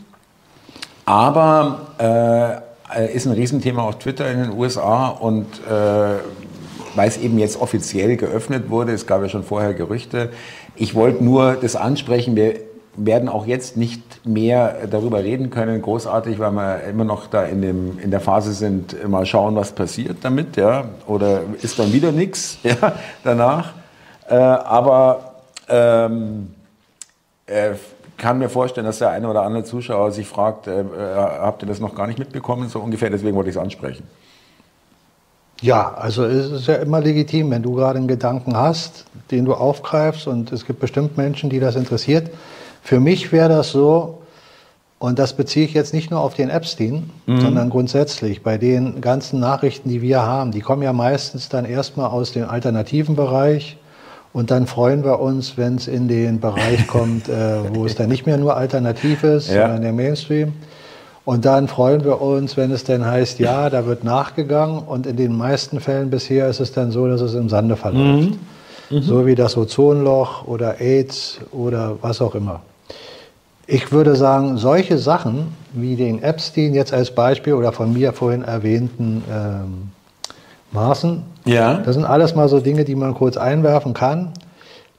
Aber 1.07 2.61
äh, 2.95 3.13
ist 3.15 3.27
ein 3.27 3.33
Riesenthema 3.33 3.83
auf 3.83 3.99
Twitter 3.99 4.31
in 4.31 4.43
den 4.43 4.53
USA 4.53 5.09
und 5.09 5.47
äh, 5.67 6.19
weil 6.95 7.09
es 7.09 7.17
eben 7.17 7.39
jetzt 7.39 7.61
offiziell 7.61 8.17
geöffnet 8.17 8.71
wurde, 8.71 8.93
es 8.93 9.07
gab 9.07 9.23
ja 9.23 9.29
schon 9.29 9.43
vorher 9.43 9.73
Gerüchte. 9.75 10.31
Ich 10.77 10.95
wollte 10.95 11.25
nur 11.25 11.55
das 11.55 11.75
ansprechen, 11.75 12.37
wir 12.37 12.61
werden 12.97 13.29
auch 13.29 13.47
jetzt 13.47 13.77
nicht 13.77 14.27
mehr 14.27 14.87
darüber 14.91 15.23
reden 15.23 15.51
können, 15.51 15.81
großartig, 15.81 16.39
weil 16.39 16.53
wir 16.53 16.83
immer 16.83 17.05
noch 17.05 17.27
da 17.27 17.45
in, 17.45 17.63
dem, 17.63 17.99
in 17.99 18.11
der 18.11 18.21
Phase 18.21 18.53
sind, 18.53 19.09
mal 19.09 19.25
schauen, 19.27 19.55
was 19.57 19.73
passiert 19.73 20.19
damit, 20.23 20.57
ja, 20.57 20.85
oder 21.07 21.43
ist 21.63 21.79
dann 21.79 21.93
wieder 21.93 22.13
nichts 22.13 22.59
ja, 22.63 22.95
danach. 23.23 23.75
Äh, 24.29 24.35
aber 24.35 25.35
ähm, 25.69 26.55
äh, 27.47 27.71
kann 28.17 28.39
mir 28.39 28.49
vorstellen, 28.49 28.87
dass 28.87 28.99
der 28.99 29.11
eine 29.11 29.29
oder 29.29 29.43
andere 29.43 29.65
Zuschauer 29.65 30.11
sich 30.11 30.27
fragt, 30.27 30.67
äh, 30.67 30.81
äh 30.81 30.85
habt 31.15 31.63
ihr 31.63 31.69
das 31.69 31.81
noch 31.81 31.95
gar 31.95 32.07
nicht 32.07 32.19
mitbekommen, 32.19 32.69
so 32.69 32.81
ungefähr, 32.81 33.11
deswegen 33.11 33.37
wollte 33.37 33.51
ich 33.51 33.57
es 33.57 33.63
ansprechen. 33.63 34.05
Ja, 35.61 35.95
also 35.95 36.25
es 36.25 36.51
ist 36.53 36.69
ja 36.69 36.77
immer 36.77 37.01
legitim, 37.01 37.51
wenn 37.51 37.63
du 37.63 37.75
gerade 37.75 37.99
einen 37.99 38.07
Gedanken 38.07 38.57
hast, 38.57 39.07
den 39.31 39.45
du 39.45 39.55
aufgreifst 39.55 40.29
und 40.29 40.53
es 40.53 40.65
gibt 40.67 40.79
bestimmt 40.79 41.17
Menschen, 41.17 41.51
die 41.51 41.59
das 41.59 41.75
interessiert. 41.75 42.31
Für 42.83 43.01
mich 43.01 43.33
wäre 43.33 43.49
das 43.49 43.71
so, 43.71 44.19
und 44.99 45.19
das 45.19 45.35
beziehe 45.35 45.65
ich 45.65 45.75
jetzt 45.75 45.95
nicht 45.95 46.11
nur 46.11 46.21
auf 46.21 46.35
den 46.35 46.51
Epstein, 46.51 47.11
mhm. 47.27 47.41
sondern 47.41 47.71
grundsätzlich 47.71 48.43
bei 48.43 48.59
den 48.59 49.01
ganzen 49.01 49.39
Nachrichten, 49.39 49.89
die 49.89 50.03
wir 50.03 50.23
haben, 50.23 50.51
die 50.51 50.61
kommen 50.61 50.83
ja 50.83 50.93
meistens 50.93 51.49
dann 51.49 51.65
erstmal 51.65 52.11
aus 52.11 52.33
dem 52.33 52.49
alternativen 52.49 53.15
Bereich 53.15 53.77
und 54.33 54.51
dann 54.51 54.67
freuen 54.67 55.05
wir 55.05 55.21
uns, 55.21 55.57
wenn 55.57 55.77
es 55.77 55.89
in 55.89 56.09
den 56.09 56.41
Bereich 56.41 56.87
kommt, 56.89 57.29
äh, 57.29 57.75
wo 57.75 57.87
es 57.87 57.95
dann 57.95 58.09
nicht 58.09 58.27
mehr 58.27 58.39
nur 58.39 58.57
alternativ 58.57 59.23
ist, 59.25 59.49
ja. 59.49 59.63
sondern 59.63 59.83
der 59.83 59.93
Mainstream. 59.93 60.53
Und 61.25 61.45
dann 61.45 61.69
freuen 61.69 62.05
wir 62.05 62.23
uns, 62.23 62.57
wenn 62.57 62.71
es 62.71 62.85
dann 62.85 63.05
heißt, 63.05 63.39
ja, 63.39 63.69
da 63.69 63.85
wird 63.85 64.03
nachgegangen. 64.03 64.79
Und 64.79 65.07
in 65.07 65.17
den 65.17 65.37
meisten 65.37 65.79
Fällen 65.79 66.09
bisher 66.09 66.49
ist 66.49 66.59
es 66.59 66.73
dann 66.73 66.91
so, 66.91 67.07
dass 67.07 67.21
es 67.21 67.35
im 67.35 67.49
Sande 67.51 67.77
verläuft. 67.77 68.31
Mhm. 68.31 68.39
Mhm. 68.91 69.03
So 69.03 69.27
wie 69.27 69.35
das 69.35 69.57
Ozonloch 69.57 70.47
oder 70.47 70.81
AIDS 70.81 71.41
oder 71.53 71.97
was 72.01 72.21
auch 72.21 72.35
immer. 72.35 72.61
Ich 73.67 73.93
würde 73.93 74.17
sagen, 74.17 74.57
solche 74.57 74.97
Sachen 74.97 75.55
wie 75.73 75.97
den 75.97 76.23
Epstein 76.23 76.75
jetzt 76.75 76.93
als 76.93 77.11
Beispiel 77.11 77.53
oder 77.53 77.73
von 77.73 77.93
mir 77.93 78.13
vorhin 78.13 78.43
erwähnten 78.43 79.23
ähm, 79.31 79.91
Maßen, 80.73 81.23
ja. 81.45 81.75
das 81.79 81.95
sind 81.95 82.05
alles 82.05 82.35
mal 82.35 82.49
so 82.49 82.61
Dinge, 82.61 82.85
die 82.85 82.95
man 82.95 83.15
kurz 83.15 83.37
einwerfen 83.37 83.95
kann, 83.95 84.33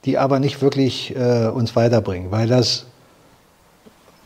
die 0.04 0.18
aber 0.18 0.38
nicht 0.38 0.62
wirklich 0.62 1.14
äh, 1.16 1.48
uns 1.48 1.76
weiterbringen, 1.76 2.30
weil 2.30 2.48
das 2.48 2.86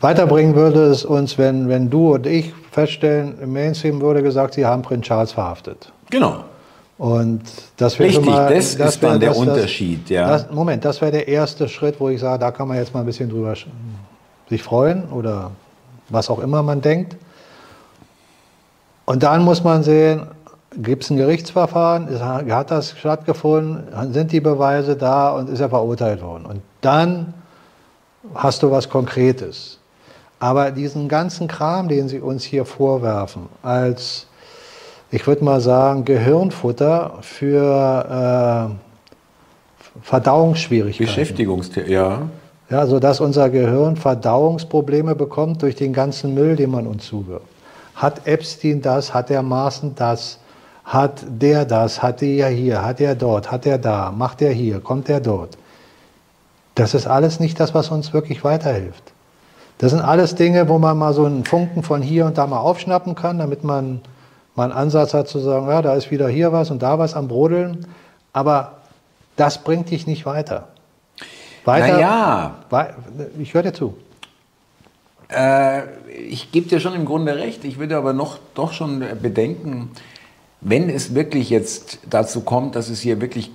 Weiterbringen 0.01 0.55
würde 0.55 0.85
es 0.85 1.05
uns, 1.05 1.37
wenn, 1.37 1.69
wenn 1.69 1.89
du 1.89 2.13
und 2.13 2.27
ich 2.27 2.53
feststellen, 2.71 3.39
im 3.41 3.53
Mainstream 3.53 4.01
wurde 4.01 4.21
gesagt, 4.21 4.53
sie 4.53 4.65
haben 4.65 4.81
Prinz 4.81 5.05
Charles 5.05 5.31
verhaftet. 5.31 5.91
Genau. 6.09 6.43
Und 6.97 7.41
das 7.75 7.99
wäre 7.99 8.09
Richtig, 8.09 8.25
mal, 8.25 8.53
das, 8.53 8.77
das 8.77 8.95
ist 8.95 9.03
dann 9.03 9.19
der 9.19 9.29
das, 9.29 9.37
Unterschied, 9.37 10.09
ja. 10.09 10.27
Das, 10.29 10.51
Moment, 10.51 10.85
das 10.85 11.01
wäre 11.01 11.11
der 11.11 11.27
erste 11.27 11.67
Schritt, 11.67 11.99
wo 11.99 12.07
ich 12.07 12.21
sage, 12.21 12.39
da 12.39 12.51
kann 12.51 12.67
man 12.69 12.77
jetzt 12.77 12.93
mal 12.93 13.01
ein 13.01 13.05
bisschen 13.05 13.29
drüber 13.29 13.53
sich 14.49 14.63
freuen 14.63 15.09
oder 15.09 15.51
was 16.09 16.29
auch 16.29 16.39
immer 16.39 16.63
man 16.63 16.81
denkt. 16.81 17.17
Und 19.05 19.23
dann 19.23 19.43
muss 19.43 19.63
man 19.63 19.83
sehen, 19.83 20.27
gibt 20.77 21.03
es 21.03 21.09
ein 21.09 21.17
Gerichtsverfahren, 21.17 22.19
hat 22.19 22.71
das 22.71 22.97
stattgefunden, 22.97 24.13
sind 24.13 24.31
die 24.31 24.41
Beweise 24.41 24.95
da 24.95 25.31
und 25.31 25.49
ist 25.49 25.59
er 25.59 25.69
verurteilt 25.69 26.21
worden. 26.21 26.45
Und 26.45 26.61
dann 26.81 27.33
hast 28.33 28.63
du 28.63 28.71
was 28.71 28.89
Konkretes. 28.89 29.79
Aber 30.39 30.71
diesen 30.71 31.07
ganzen 31.07 31.47
Kram, 31.47 31.87
den 31.87 32.09
sie 32.09 32.19
uns 32.19 32.43
hier 32.43 32.65
vorwerfen, 32.65 33.47
als, 33.63 34.27
ich 35.11 35.25
würde 35.27 35.43
mal 35.43 35.61
sagen, 35.61 36.05
Gehirnfutter 36.05 37.19
für 37.21 38.71
äh, 38.71 40.01
Verdauungsschwierigkeiten. 40.01 41.05
Beschäftigungstheorie, 41.05 41.91
ja. 41.91 42.21
Ja, 42.69 42.87
sodass 42.87 43.19
unser 43.19 43.49
Gehirn 43.49 43.95
Verdauungsprobleme 43.95 45.15
bekommt 45.15 45.61
durch 45.61 45.75
den 45.75 45.93
ganzen 45.93 46.33
Müll, 46.33 46.55
den 46.55 46.71
man 46.71 46.87
uns 46.87 47.05
zuwirft. 47.05 47.45
Hat 47.93 48.27
Epstein 48.27 48.81
das, 48.81 49.13
hat 49.13 49.29
der 49.29 49.43
Maaßen 49.43 49.93
das, 49.95 50.39
hat 50.83 51.23
der 51.27 51.65
das, 51.65 52.01
hat 52.01 52.21
der 52.21 52.49
hier, 52.49 52.83
hat 52.83 52.99
der 52.99 53.15
dort, 53.15 53.51
hat 53.51 53.65
der 53.65 53.77
da, 53.77 54.11
macht 54.11 54.41
der 54.41 54.51
hier, 54.51 54.79
kommt 54.79 55.07
der 55.07 55.19
dort. 55.19 55.57
Das 56.73 56.93
ist 56.93 57.07
alles 57.07 57.39
nicht 57.39 57.59
das, 57.59 57.73
was 57.73 57.89
uns 57.89 58.13
wirklich 58.13 58.43
weiterhilft. 58.43 59.13
Das 59.77 59.91
sind 59.91 60.01
alles 60.01 60.35
Dinge, 60.35 60.67
wo 60.67 60.79
man 60.79 60.97
mal 60.97 61.13
so 61.13 61.25
einen 61.25 61.45
Funken 61.45 61.83
von 61.83 62.01
hier 62.01 62.25
und 62.25 62.37
da 62.37 62.47
mal 62.47 62.59
aufschnappen 62.59 63.15
kann, 63.15 63.39
damit 63.39 63.63
man 63.63 64.01
mal 64.55 64.65
einen 64.65 64.73
Ansatz 64.73 65.13
hat 65.13 65.27
zu 65.27 65.39
sagen, 65.39 65.67
ja, 65.67 65.81
da 65.81 65.95
ist 65.95 66.11
wieder 66.11 66.27
hier 66.27 66.51
was 66.51 66.71
und 66.71 66.81
da 66.81 66.99
was 66.99 67.13
am 67.13 67.27
Brodeln. 67.27 67.87
Aber 68.33 68.77
das 69.35 69.63
bringt 69.63 69.91
dich 69.91 70.07
nicht 70.07 70.25
weiter. 70.25 70.69
Weiter. 71.65 71.93
Naja. 71.93 72.55
Ich 73.39 73.53
höre 73.53 73.63
dir 73.63 73.73
zu. 73.73 73.97
Äh, 75.29 75.83
ich 76.09 76.51
gebe 76.51 76.67
dir 76.67 76.79
schon 76.79 76.93
im 76.93 77.05
Grunde 77.05 77.35
recht. 77.35 77.65
Ich 77.65 77.79
würde 77.79 77.97
aber 77.97 78.13
noch 78.13 78.39
doch 78.53 78.73
schon 78.73 79.03
bedenken, 79.21 79.91
wenn 80.61 80.89
es 80.89 81.13
wirklich 81.13 81.49
jetzt 81.49 81.99
dazu 82.09 82.41
kommt, 82.41 82.75
dass 82.75 82.89
es 82.89 83.01
hier 83.01 83.21
wirklich 83.21 83.51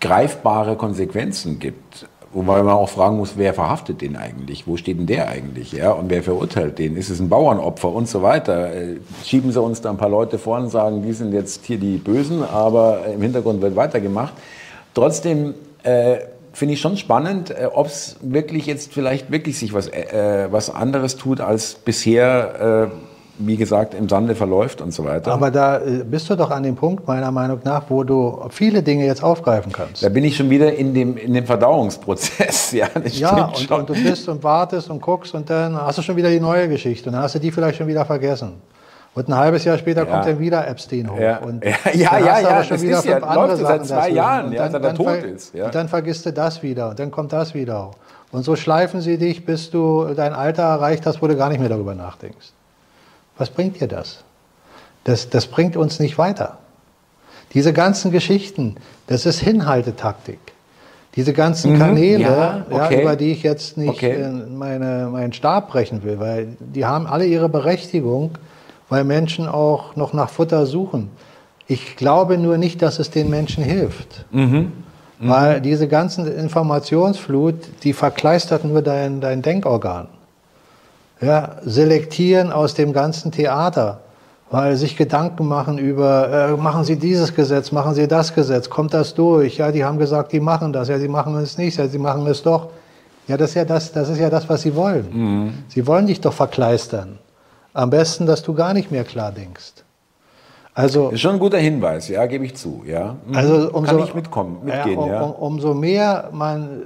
greifbare 0.00 0.76
Konsequenzen 0.76 1.58
gibt, 1.58 2.06
Wobei 2.34 2.64
man 2.64 2.74
auch 2.74 2.88
fragen 2.88 3.16
muss, 3.16 3.34
wer 3.36 3.54
verhaftet 3.54 4.00
den 4.00 4.16
eigentlich? 4.16 4.66
Wo 4.66 4.76
steht 4.76 4.98
denn 4.98 5.06
der 5.06 5.28
eigentlich? 5.28 5.70
Ja? 5.70 5.92
Und 5.92 6.10
wer 6.10 6.22
verurteilt 6.22 6.80
den? 6.80 6.96
Ist 6.96 7.08
es 7.08 7.20
ein 7.20 7.28
Bauernopfer 7.28 7.92
und 7.92 8.08
so 8.08 8.22
weiter? 8.22 8.74
Äh, 8.74 8.96
schieben 9.24 9.52
sie 9.52 9.62
uns 9.62 9.80
da 9.80 9.90
ein 9.90 9.96
paar 9.96 10.08
Leute 10.08 10.38
vor 10.38 10.58
und 10.58 10.68
sagen, 10.68 11.02
die 11.02 11.12
sind 11.12 11.32
jetzt 11.32 11.64
hier 11.64 11.78
die 11.78 11.96
Bösen, 11.96 12.42
aber 12.42 13.06
im 13.06 13.22
Hintergrund 13.22 13.62
wird 13.62 13.76
weitergemacht. 13.76 14.34
Trotzdem 14.94 15.54
äh, 15.84 16.16
finde 16.52 16.74
ich 16.74 16.80
schon 16.80 16.96
spannend, 16.96 17.50
äh, 17.50 17.68
ob 17.72 17.86
es 17.86 18.16
wirklich 18.20 18.66
jetzt 18.66 18.92
vielleicht 18.92 19.30
wirklich 19.30 19.56
sich 19.56 19.72
was, 19.72 19.86
äh, 19.86 20.48
was 20.50 20.70
anderes 20.70 21.16
tut 21.16 21.40
als 21.40 21.74
bisher 21.74 22.90
äh, 22.90 23.13
wie 23.38 23.56
gesagt, 23.56 23.94
im 23.94 24.08
Sande 24.08 24.34
verläuft 24.34 24.80
und 24.80 24.92
so 24.92 25.04
weiter. 25.04 25.32
Aber 25.32 25.50
da 25.50 25.78
äh, 25.78 26.04
bist 26.04 26.30
du 26.30 26.36
doch 26.36 26.50
an 26.50 26.62
dem 26.62 26.76
Punkt, 26.76 27.06
meiner 27.06 27.30
Meinung 27.32 27.60
nach, 27.64 27.84
wo 27.88 28.04
du 28.04 28.46
viele 28.50 28.82
Dinge 28.82 29.04
jetzt 29.06 29.24
aufgreifen 29.24 29.72
kannst. 29.72 30.02
Da 30.02 30.08
bin 30.08 30.22
ich 30.24 30.36
schon 30.36 30.50
wieder 30.50 30.72
in 30.74 30.94
dem, 30.94 31.16
in 31.16 31.34
dem 31.34 31.46
Verdauungsprozess. 31.46 32.64
Ja, 32.74 32.88
ja 33.04 33.44
und, 33.44 33.70
und, 33.70 33.88
du 33.88 33.94
bist 33.94 34.28
und 34.28 34.42
wartest 34.42 34.90
und 34.90 35.00
guckst 35.00 35.34
und 35.34 35.48
dann 35.48 35.76
hast 35.76 35.98
du 35.98 36.02
schon 36.02 36.16
wieder 36.16 36.30
die 36.30 36.40
neue 36.40 36.68
Geschichte 36.68 37.08
und 37.08 37.14
dann 37.14 37.22
hast 37.22 37.34
du 37.34 37.38
die 37.38 37.52
vielleicht 37.52 37.78
schon 37.78 37.86
wieder 37.86 38.04
vergessen. 38.04 38.54
Und 39.14 39.28
ein 39.28 39.36
halbes 39.36 39.64
Jahr 39.64 39.78
später 39.78 40.04
ja. 40.04 40.06
kommt 40.06 40.26
dann 40.26 40.38
wieder 40.40 40.66
Epstein 40.66 41.10
hoch. 41.10 41.18
Ja, 41.18 41.38
und 41.38 41.64
ja, 41.64 41.74
ja, 41.92 42.18
ja, 42.18 42.40
ja 42.40 42.64
schon 42.64 42.80
wieder 42.80 43.00
fünf 43.02 43.20
ja, 43.20 43.28
andere 43.28 43.56
Sachen 43.56 43.84
seit 43.84 43.86
zwei 43.86 44.10
Jahren, 44.10 44.52
ja, 44.52 44.62
dann, 44.62 44.72
seit 44.72 44.84
er 44.84 44.94
tot 44.94 45.22
ist. 45.22 45.54
Ja. 45.54 45.66
Und 45.66 45.74
dann 45.74 45.88
vergisst 45.88 46.26
du 46.26 46.32
das 46.32 46.62
wieder 46.62 46.90
und 46.90 46.98
dann 46.98 47.10
kommt 47.10 47.32
das 47.32 47.54
wieder. 47.54 47.92
Und 48.32 48.42
so 48.42 48.56
schleifen 48.56 49.00
sie 49.00 49.16
dich, 49.16 49.44
bis 49.44 49.70
du 49.70 50.12
dein 50.16 50.32
Alter 50.32 50.64
erreicht 50.64 51.06
hast, 51.06 51.22
wo 51.22 51.28
du 51.28 51.36
gar 51.36 51.48
nicht 51.48 51.60
mehr 51.60 51.68
darüber 51.68 51.94
nachdenkst. 51.94 52.52
Was 53.36 53.50
bringt 53.50 53.80
dir 53.80 53.88
das? 53.88 54.24
Das, 55.04 55.28
das 55.28 55.46
bringt 55.46 55.76
uns 55.76 56.00
nicht 56.00 56.18
weiter. 56.18 56.58
Diese 57.52 57.72
ganzen 57.72 58.10
Geschichten, 58.10 58.76
das 59.06 59.26
ist 59.26 59.40
Hinhaltetaktik. 59.40 60.40
Diese 61.14 61.32
ganzen 61.32 61.74
mhm, 61.74 61.78
Kanäle, 61.78 62.22
ja, 62.22 62.66
okay. 62.68 62.94
ja, 62.96 63.00
über 63.02 63.16
die 63.16 63.30
ich 63.30 63.44
jetzt 63.44 63.76
nicht 63.76 63.90
okay. 63.90 64.28
meine, 64.50 65.08
meinen 65.12 65.32
Stab 65.32 65.70
brechen 65.70 66.02
will, 66.02 66.18
weil 66.18 66.56
die 66.58 66.84
haben 66.84 67.06
alle 67.06 67.24
ihre 67.24 67.48
Berechtigung, 67.48 68.32
weil 68.88 69.04
Menschen 69.04 69.46
auch 69.46 69.94
noch 69.94 70.12
nach 70.12 70.28
Futter 70.28 70.66
suchen. 70.66 71.10
Ich 71.68 71.96
glaube 71.96 72.36
nur 72.36 72.58
nicht, 72.58 72.82
dass 72.82 72.98
es 72.98 73.10
den 73.10 73.30
Menschen 73.30 73.62
hilft. 73.62 74.24
Mhm. 74.32 74.72
Mhm. 75.20 75.28
Weil 75.28 75.60
diese 75.60 75.86
ganzen 75.86 76.26
Informationsflut, 76.26 77.54
die 77.84 77.92
verkleistert 77.92 78.64
nur 78.64 78.82
dein, 78.82 79.20
dein 79.20 79.42
Denkorgan 79.42 80.08
ja, 81.20 81.56
selektieren 81.64 82.52
aus 82.52 82.74
dem 82.74 82.92
ganzen 82.92 83.32
Theater, 83.32 84.00
weil 84.50 84.76
sich 84.76 84.96
Gedanken 84.96 85.46
machen 85.46 85.78
über, 85.78 86.50
äh, 86.50 86.56
machen 86.56 86.84
Sie 86.84 86.96
dieses 86.96 87.34
Gesetz, 87.34 87.72
machen 87.72 87.94
Sie 87.94 88.06
das 88.08 88.34
Gesetz, 88.34 88.68
kommt 88.68 88.94
das 88.94 89.14
durch? 89.14 89.58
Ja, 89.58 89.72
die 89.72 89.84
haben 89.84 89.98
gesagt, 89.98 90.32
die 90.32 90.40
machen 90.40 90.72
das, 90.72 90.88
ja, 90.88 90.98
sie 90.98 91.08
machen 91.08 91.36
es 91.36 91.58
nicht, 91.58 91.76
ja, 91.76 91.88
sie 91.88 91.98
machen 91.98 92.26
es 92.26 92.42
doch. 92.42 92.68
Ja, 93.26 93.36
das 93.36 93.50
ist 93.50 93.54
ja 93.56 93.64
das, 93.64 93.92
das 93.92 94.08
ist 94.08 94.18
ja 94.18 94.28
das, 94.28 94.48
was 94.48 94.62
sie 94.62 94.74
wollen. 94.76 95.06
Mhm. 95.10 95.54
Sie 95.68 95.86
wollen 95.86 96.06
dich 96.06 96.20
doch 96.20 96.34
verkleistern. 96.34 97.18
Am 97.72 97.90
besten, 97.90 98.26
dass 98.26 98.42
du 98.42 98.54
gar 98.54 98.74
nicht 98.74 98.90
mehr 98.90 99.04
klar 99.04 99.32
denkst. 99.32 99.72
Also 100.74 101.10
ist 101.10 101.20
schon 101.20 101.34
ein 101.34 101.38
guter 101.38 101.58
Hinweis, 101.58 102.08
ja, 102.08 102.26
gebe 102.26 102.44
ich 102.44 102.56
zu, 102.56 102.82
ja. 102.84 103.16
Mhm. 103.26 103.36
Also 103.36 103.70
umso, 103.72 103.96
kann 103.96 104.04
ich 104.04 104.14
mitkommen, 104.14 104.58
mitgehen, 104.64 105.06
ja, 105.06 105.22
um. 105.22 105.30
Um, 105.30 105.54
umso 105.54 105.72
mehr 105.72 106.30
man 106.32 106.82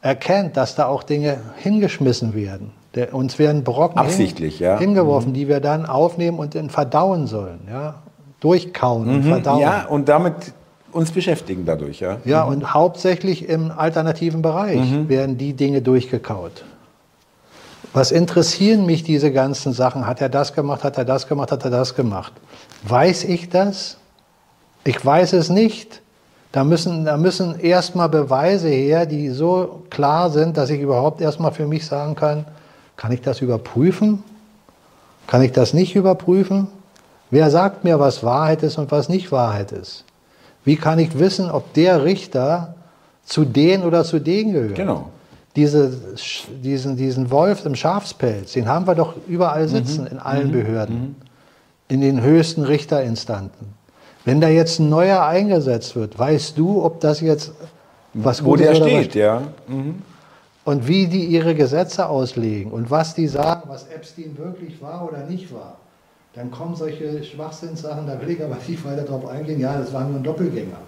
erkennt, 0.00 0.56
dass 0.56 0.76
da 0.76 0.86
auch 0.86 1.02
Dinge 1.02 1.38
hingeschmissen 1.56 2.34
werden, 2.34 2.72
der, 2.94 3.14
uns 3.14 3.38
werden 3.38 3.64
Brocken 3.64 3.98
Absichtlich, 3.98 4.58
hin, 4.58 4.66
ja. 4.66 4.78
hingeworfen, 4.78 5.30
mhm. 5.30 5.34
die 5.34 5.48
wir 5.48 5.60
dann 5.60 5.86
aufnehmen 5.86 6.38
und 6.38 6.54
dann 6.54 6.70
verdauen 6.70 7.26
sollen. 7.26 7.60
Ja? 7.68 7.96
Durchkauen 8.40 9.08
mhm. 9.08 9.14
und 9.14 9.22
verdauen. 9.24 9.60
Ja, 9.60 9.86
und 9.86 10.08
damit 10.08 10.34
uns 10.92 11.10
beschäftigen 11.10 11.64
dadurch. 11.64 12.00
Ja, 12.00 12.18
ja 12.24 12.44
mhm. 12.44 12.52
und 12.52 12.74
hauptsächlich 12.74 13.48
im 13.48 13.70
alternativen 13.70 14.42
Bereich 14.42 14.78
mhm. 14.78 15.08
werden 15.08 15.36
die 15.38 15.54
Dinge 15.54 15.82
durchgekaut. 15.82 16.64
Was 17.92 18.10
interessieren 18.10 18.86
mich 18.86 19.04
diese 19.04 19.32
ganzen 19.32 19.72
Sachen? 19.72 20.06
Hat 20.06 20.20
er 20.20 20.28
das 20.28 20.52
gemacht, 20.52 20.82
hat 20.82 20.98
er 20.98 21.04
das 21.04 21.28
gemacht, 21.28 21.52
hat 21.52 21.64
er 21.64 21.70
das 21.70 21.94
gemacht? 21.94 22.32
Weiß 22.82 23.24
ich 23.24 23.48
das? 23.48 23.98
Ich 24.84 25.04
weiß 25.04 25.32
es 25.32 25.48
nicht. 25.48 26.00
Da 26.50 26.62
müssen, 26.62 27.04
da 27.04 27.16
müssen 27.16 27.58
erstmal 27.58 28.08
Beweise 28.08 28.68
her, 28.68 29.06
die 29.06 29.30
so 29.30 29.82
klar 29.90 30.30
sind, 30.30 30.56
dass 30.56 30.70
ich 30.70 30.80
überhaupt 30.80 31.20
erstmal 31.20 31.52
für 31.52 31.66
mich 31.66 31.86
sagen 31.86 32.14
kann, 32.14 32.46
kann 32.96 33.12
ich 33.12 33.20
das 33.20 33.40
überprüfen? 33.40 34.22
Kann 35.26 35.42
ich 35.42 35.52
das 35.52 35.74
nicht 35.74 35.96
überprüfen? 35.96 36.68
Wer 37.30 37.50
sagt 37.50 37.84
mir, 37.84 37.98
was 37.98 38.22
Wahrheit 38.22 38.62
ist 38.62 38.78
und 38.78 38.90
was 38.90 39.08
nicht 39.08 39.32
Wahrheit 39.32 39.72
ist? 39.72 40.04
Wie 40.64 40.76
kann 40.76 40.98
ich 40.98 41.18
wissen, 41.18 41.50
ob 41.50 41.72
der 41.74 42.04
Richter 42.04 42.74
zu 43.24 43.44
den 43.44 43.82
oder 43.82 44.04
zu 44.04 44.18
denen 44.18 44.52
gehört? 44.52 44.74
Genau. 44.74 45.10
diese, 45.56 45.92
diesen, 46.62 46.96
diesen 46.96 47.30
Wolf 47.30 47.64
im 47.64 47.74
Schafspelz, 47.74 48.52
den 48.52 48.68
haben 48.68 48.86
wir 48.86 48.94
doch 48.94 49.14
überall 49.26 49.68
sitzen, 49.68 50.02
mhm. 50.02 50.08
in 50.08 50.18
allen 50.18 50.48
mhm. 50.48 50.52
Behörden, 50.52 50.96
mhm. 50.96 51.16
in 51.88 52.00
den 52.00 52.22
höchsten 52.22 52.62
Richterinstanten. 52.62 53.68
Wenn 54.24 54.40
da 54.40 54.48
jetzt 54.48 54.78
ein 54.78 54.88
neuer 54.88 55.22
eingesetzt 55.22 55.96
wird, 55.96 56.18
weißt 56.18 56.56
du, 56.56 56.82
ob 56.82 57.00
das 57.00 57.20
jetzt 57.20 57.52
was 58.14 58.44
Wo 58.44 58.56
der 58.56 58.74
steht, 58.74 59.14
ja. 59.14 59.42
Mhm. 59.66 60.02
Und 60.64 60.88
wie 60.88 61.06
die 61.06 61.26
ihre 61.26 61.54
Gesetze 61.54 62.08
auslegen 62.08 62.72
und 62.72 62.90
was 62.90 63.14
die 63.14 63.28
sagen, 63.28 63.62
was 63.68 63.86
Epstein 63.88 64.36
wirklich 64.38 64.80
war 64.80 65.06
oder 65.06 65.24
nicht 65.26 65.52
war. 65.52 65.76
Dann 66.34 66.50
kommen 66.50 66.74
solche 66.74 67.22
Schwachsinnssachen, 67.22 68.06
da 68.06 68.20
will 68.20 68.30
ich 68.30 68.42
aber 68.42 68.56
nicht 68.66 68.84
weiter 68.84 69.02
drauf 69.02 69.26
eingehen. 69.28 69.60
Ja, 69.60 69.78
das 69.78 69.92
war 69.92 70.04
nur 70.04 70.16
ein 70.16 70.22
Doppelgänger. 70.22 70.78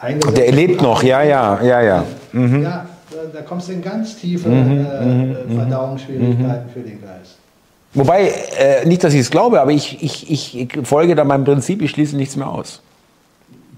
Eingesetzt 0.00 0.36
der 0.36 0.52
lebt 0.52 0.82
noch, 0.82 1.02
ja, 1.02 1.22
ja, 1.22 1.62
ja, 1.62 1.80
ja. 1.80 2.04
Mhm. 2.32 2.62
Ja, 2.62 2.86
da, 3.10 3.16
da 3.32 3.42
kommst 3.42 3.68
du 3.68 3.72
in 3.72 3.82
ganz 3.82 4.16
tiefe 4.16 4.48
mhm, 4.48 4.86
äh, 4.86 5.04
mhm, 5.04 5.36
mhm. 5.46 5.56
Verdauungsschwierigkeiten 5.56 6.70
für 6.70 6.80
den 6.80 7.00
Geist. 7.00 7.36
Wobei, 7.92 8.32
äh, 8.58 8.84
nicht, 8.86 9.04
dass 9.04 9.14
ich 9.14 9.20
es 9.20 9.30
glaube, 9.30 9.60
aber 9.60 9.70
ich, 9.70 10.02
ich, 10.02 10.58
ich 10.58 10.78
folge 10.82 11.14
da 11.14 11.22
meinem 11.22 11.44
Prinzip, 11.44 11.80
ich 11.80 11.92
schließe 11.92 12.16
nichts 12.16 12.34
mehr 12.34 12.48
aus. 12.48 12.80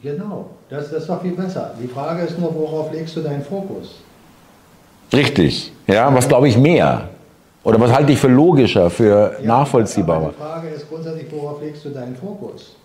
Genau, 0.03 0.47
das, 0.71 0.91
das 0.91 1.03
ist 1.03 1.09
doch 1.11 1.21
viel 1.21 1.33
besser. 1.33 1.75
Die 1.83 1.89
Frage 1.89 2.23
ist 2.23 2.39
nur, 2.39 2.55
worauf 2.55 2.93
legst 2.93 3.15
du 3.17 3.21
deinen 3.21 3.43
Fokus? 3.43 3.97
Richtig, 5.13 5.73
ja, 5.87 6.13
was 6.15 6.29
glaube 6.29 6.49
ich 6.49 6.57
mehr? 6.57 7.09
Oder 7.65 7.81
was 7.81 7.93
halte 7.93 8.13
ich 8.13 8.19
für 8.19 8.29
logischer, 8.29 8.91
für 8.91 9.37
ja, 9.41 9.47
nachvollziehbarer? 9.47 10.31
Die 10.31 10.43
Frage 10.43 10.69
ist 10.69 10.89
grundsätzlich, 10.89 11.27
worauf 11.31 11.61
legst 11.61 11.85
du 11.85 11.91
deinen 11.91 12.17
Fokus? 12.17 12.77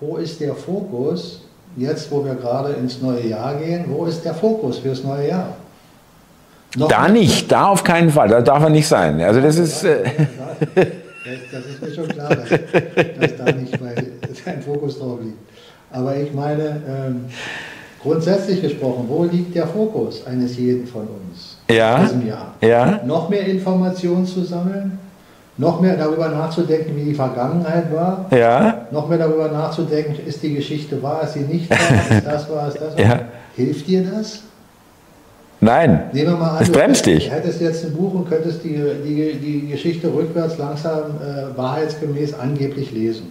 Wo 0.00 0.16
ist 0.16 0.40
der 0.40 0.54
Fokus, 0.54 1.42
jetzt 1.76 2.10
wo 2.10 2.24
wir 2.24 2.34
gerade 2.34 2.72
ins 2.72 3.00
neue 3.02 3.26
Jahr 3.26 3.54
gehen, 3.56 3.84
wo 3.88 4.06
ist 4.06 4.24
der 4.24 4.34
Fokus 4.34 4.78
fürs 4.78 5.04
neue 5.04 5.28
Jahr? 5.28 5.48
Noch 6.76 6.88
da 6.88 7.08
nicht, 7.08 7.52
da 7.52 7.66
auf 7.66 7.84
keinen 7.84 8.10
Fall, 8.10 8.28
da 8.28 8.40
darf 8.40 8.62
er 8.62 8.70
nicht 8.70 8.88
sein. 8.88 9.20
Also 9.20 9.40
das 9.40 9.58
ist... 9.58 9.84
Äh 9.84 10.04
das, 11.52 11.66
ist 11.66 11.82
mir 11.82 11.94
schon 11.94 12.08
klar, 12.08 12.30
dass, 12.30 12.48
dass 12.48 13.36
da 13.36 13.52
nicht 13.52 13.78
dein 14.44 14.62
Fokus 14.62 14.98
drauf 14.98 15.18
liegt. 15.22 15.38
Aber 15.90 16.16
ich 16.16 16.32
meine, 16.32 16.80
ähm, 16.88 17.26
grundsätzlich 18.02 18.60
gesprochen, 18.60 19.04
wo 19.08 19.24
liegt 19.24 19.54
der 19.54 19.66
Fokus 19.66 20.26
eines 20.26 20.56
jeden 20.56 20.86
von 20.86 21.02
uns 21.02 21.56
ja. 21.70 21.96
in 21.96 22.02
diesem 22.02 22.26
Jahr? 22.26 22.54
Ja. 22.60 23.00
Noch 23.06 23.28
mehr 23.28 23.46
Informationen 23.46 24.26
zu 24.26 24.42
sammeln, 24.42 24.98
noch 25.56 25.80
mehr 25.80 25.96
darüber 25.96 26.28
nachzudenken, 26.28 26.96
wie 26.96 27.04
die 27.04 27.14
Vergangenheit 27.14 27.92
war, 27.92 28.26
ja. 28.30 28.86
noch 28.90 29.08
mehr 29.08 29.18
darüber 29.18 29.48
nachzudenken, 29.48 30.16
ist 30.26 30.42
die 30.42 30.54
Geschichte 30.54 31.02
wahr, 31.02 31.22
ist 31.24 31.34
sie 31.34 31.40
nicht 31.40 31.70
wahr, 31.70 31.78
ist 32.10 32.26
das 32.26 32.50
wahr, 32.50 32.68
ist 32.68 32.80
das 32.80 32.96
wahr. 32.96 33.04
Ja. 33.04 33.20
Hilft 33.54 33.86
dir 33.86 34.02
das? 34.04 34.40
Nein, 35.60 36.10
Nehmen 36.12 36.30
wir 36.30 36.36
mal 36.38 36.56
an, 36.56 36.62
es 36.62 36.72
bremst 36.72 37.06
dich. 37.06 37.28
Du 37.28 37.34
hättest 37.34 37.60
jetzt 37.60 37.84
ein 37.84 37.92
Buch 37.92 38.14
und 38.14 38.28
könntest 38.28 38.64
die, 38.64 38.82
die, 39.04 39.34
die 39.34 39.68
Geschichte 39.68 40.12
rückwärts 40.12 40.58
langsam 40.58 41.20
äh, 41.20 41.56
wahrheitsgemäß 41.56 42.34
angeblich 42.34 42.90
lesen. 42.90 43.30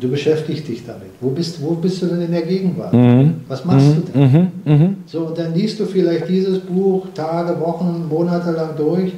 Du 0.00 0.10
beschäftigst 0.10 0.66
dich 0.66 0.84
damit. 0.84 1.10
Wo 1.20 1.30
bist, 1.30 1.62
wo 1.62 1.70
bist 1.70 2.02
du 2.02 2.06
denn 2.06 2.22
in 2.22 2.32
der 2.32 2.42
Gegenwart? 2.42 2.92
Mhm. 2.92 3.42
Was 3.46 3.64
machst 3.64 3.86
mhm. 3.86 3.94
du 3.94 4.12
denn? 4.12 4.52
Mhm. 4.64 4.64
mhm. 4.64 4.96
So, 5.06 5.26
und 5.26 5.38
dann 5.38 5.54
liest 5.54 5.78
du 5.78 5.86
vielleicht 5.86 6.28
dieses 6.28 6.58
Buch 6.58 7.06
Tage, 7.14 7.60
Wochen, 7.60 8.06
Monate 8.08 8.50
lang 8.50 8.76
durch 8.76 9.12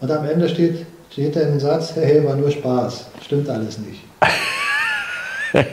und 0.00 0.10
am 0.10 0.24
Ende 0.24 0.48
steht, 0.48 0.86
steht 1.10 1.34
da 1.34 1.40
ein 1.40 1.58
Satz, 1.58 1.96
hey, 1.96 2.24
war 2.24 2.36
nur 2.36 2.50
Spaß. 2.50 3.06
Stimmt 3.24 3.48
alles 3.48 3.78
nicht. 3.78 4.00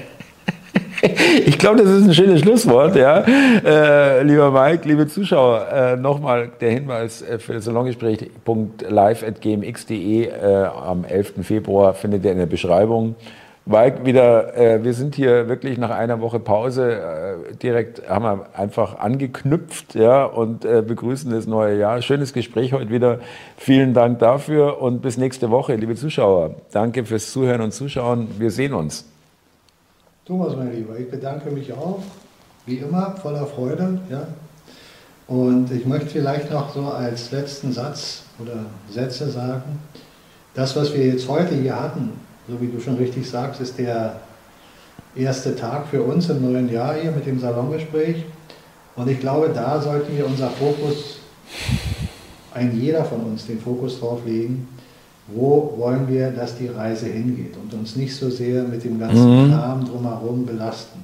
Ich 1.45 1.57
glaube, 1.57 1.81
das 1.81 1.89
ist 1.89 2.07
ein 2.07 2.13
schönes 2.13 2.41
Schlusswort, 2.41 2.95
ja. 2.95 3.23
Äh, 3.65 4.21
lieber 4.23 4.51
Mike, 4.51 4.87
liebe 4.87 5.07
Zuschauer, 5.07 5.67
äh, 5.71 5.95
nochmal 5.95 6.51
der 6.59 6.71
Hinweis 6.71 7.21
äh, 7.21 7.39
für 7.39 7.53
das 7.53 7.63
Salongespräch.live.gmx.de 7.65 10.27
äh, 10.27 10.65
am 10.65 11.05
11. 11.05 11.35
Februar 11.41 11.93
findet 11.93 12.25
ihr 12.25 12.33
in 12.33 12.39
der 12.39 12.47
Beschreibung. 12.47 13.15
Mike, 13.71 14.03
wieder, 14.03 14.57
äh, 14.57 14.83
wir 14.83 14.95
sind 14.95 15.13
hier 15.13 15.47
wirklich 15.47 15.77
nach 15.77 15.91
einer 15.91 16.21
Woche 16.21 16.39
Pause 16.39 16.91
äh, 17.51 17.53
direkt, 17.53 18.09
haben 18.09 18.23
wir 18.23 18.47
einfach 18.57 18.97
angeknüpft 18.97 19.93
ja, 19.93 20.25
und 20.25 20.65
äh, 20.65 20.81
begrüßen 20.81 21.29
das 21.29 21.45
neue 21.45 21.77
Jahr. 21.77 22.01
Schönes 22.01 22.33
Gespräch 22.33 22.73
heute 22.73 22.89
wieder. 22.89 23.19
Vielen 23.57 23.93
Dank 23.93 24.17
dafür 24.17 24.81
und 24.81 25.03
bis 25.03 25.17
nächste 25.17 25.51
Woche, 25.51 25.75
liebe 25.75 25.93
Zuschauer. 25.93 26.55
Danke 26.71 27.05
fürs 27.05 27.31
Zuhören 27.31 27.61
und 27.61 27.71
Zuschauen. 27.71 28.29
Wir 28.39 28.49
sehen 28.49 28.73
uns. 28.73 29.05
Thomas, 30.25 30.55
mein 30.55 30.73
Lieber, 30.73 30.97
ich 30.97 31.11
bedanke 31.11 31.51
mich 31.51 31.71
auch, 31.71 31.99
wie 32.65 32.77
immer, 32.77 33.17
voller 33.17 33.45
Freude. 33.45 33.99
Ja? 34.09 34.29
Und 35.27 35.71
ich 35.71 35.85
möchte 35.85 36.07
vielleicht 36.07 36.49
noch 36.51 36.73
so 36.73 36.87
als 36.87 37.29
letzten 37.29 37.71
Satz 37.71 38.23
oder 38.39 38.65
Sätze 38.89 39.29
sagen, 39.29 39.77
das, 40.55 40.75
was 40.75 40.91
wir 40.91 41.05
jetzt 41.05 41.29
heute 41.29 41.53
hier 41.53 41.79
hatten, 41.79 42.13
so 42.49 42.59
wie 42.59 42.67
du 42.67 42.79
schon 42.79 42.95
richtig 42.95 43.29
sagst, 43.29 43.61
ist 43.61 43.77
der 43.77 44.19
erste 45.15 45.55
Tag 45.55 45.87
für 45.87 46.01
uns 46.01 46.29
im 46.29 46.41
neuen 46.41 46.71
Jahr 46.71 46.95
hier 46.95 47.11
mit 47.11 47.25
dem 47.25 47.39
Salongespräch. 47.39 48.23
Und 48.95 49.09
ich 49.09 49.19
glaube, 49.19 49.51
da 49.53 49.81
sollten 49.81 50.17
wir 50.17 50.25
unser 50.25 50.49
Fokus, 50.49 51.19
ein 52.53 52.79
jeder 52.79 53.05
von 53.05 53.21
uns, 53.21 53.45
den 53.45 53.59
Fokus 53.59 53.99
drauf 53.99 54.21
legen, 54.25 54.67
wo 55.27 55.75
wollen 55.77 56.07
wir, 56.07 56.31
dass 56.31 56.57
die 56.57 56.67
Reise 56.67 57.05
hingeht 57.05 57.55
und 57.61 57.73
uns 57.73 57.95
nicht 57.95 58.15
so 58.15 58.29
sehr 58.29 58.63
mit 58.63 58.83
dem 58.83 58.99
ganzen 58.99 59.47
mhm. 59.47 59.51
Kram 59.51 59.85
drumherum 59.85 60.45
belasten. 60.45 60.99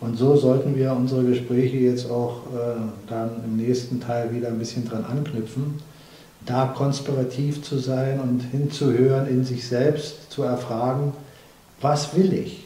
Und 0.00 0.16
so 0.16 0.36
sollten 0.36 0.76
wir 0.76 0.92
unsere 0.92 1.24
Gespräche 1.24 1.76
jetzt 1.76 2.10
auch 2.10 2.38
äh, 2.46 2.80
dann 3.08 3.30
im 3.44 3.56
nächsten 3.56 4.00
Teil 4.00 4.34
wieder 4.34 4.48
ein 4.48 4.58
bisschen 4.58 4.88
dran 4.88 5.04
anknüpfen 5.04 5.80
da 6.46 6.72
konspirativ 6.74 7.62
zu 7.62 7.78
sein 7.78 8.20
und 8.20 8.40
hinzuhören, 8.50 9.26
in 9.28 9.44
sich 9.44 9.66
selbst 9.66 10.30
zu 10.30 10.42
erfragen, 10.42 11.12
was 11.80 12.16
will 12.16 12.32
ich? 12.32 12.64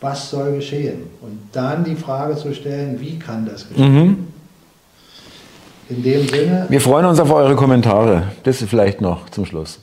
Was 0.00 0.30
soll 0.30 0.52
geschehen? 0.52 1.02
Und 1.20 1.38
dann 1.52 1.84
die 1.84 1.96
Frage 1.96 2.36
zu 2.36 2.54
stellen, 2.54 3.00
wie 3.00 3.18
kann 3.18 3.46
das 3.46 3.68
geschehen? 3.68 3.94
Mhm. 3.94 4.28
In 5.88 6.02
dem 6.02 6.28
Sinne. 6.28 6.66
Wir 6.68 6.80
freuen 6.80 7.06
uns 7.06 7.18
auf 7.18 7.30
eure 7.30 7.56
Kommentare. 7.56 8.24
Das 8.44 8.60
ist 8.60 8.68
vielleicht 8.68 9.00
noch 9.00 9.28
zum 9.30 9.46
Schluss. 9.46 9.80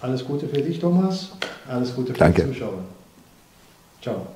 Alles 0.00 0.24
Gute 0.24 0.48
für 0.48 0.62
dich, 0.62 0.80
Thomas. 0.80 1.30
Alles 1.68 1.94
Gute 1.94 2.12
für 2.12 2.18
Danke. 2.18 2.42
die 2.42 2.48
Zuschauer. 2.48 2.78
Ciao. 4.00 4.26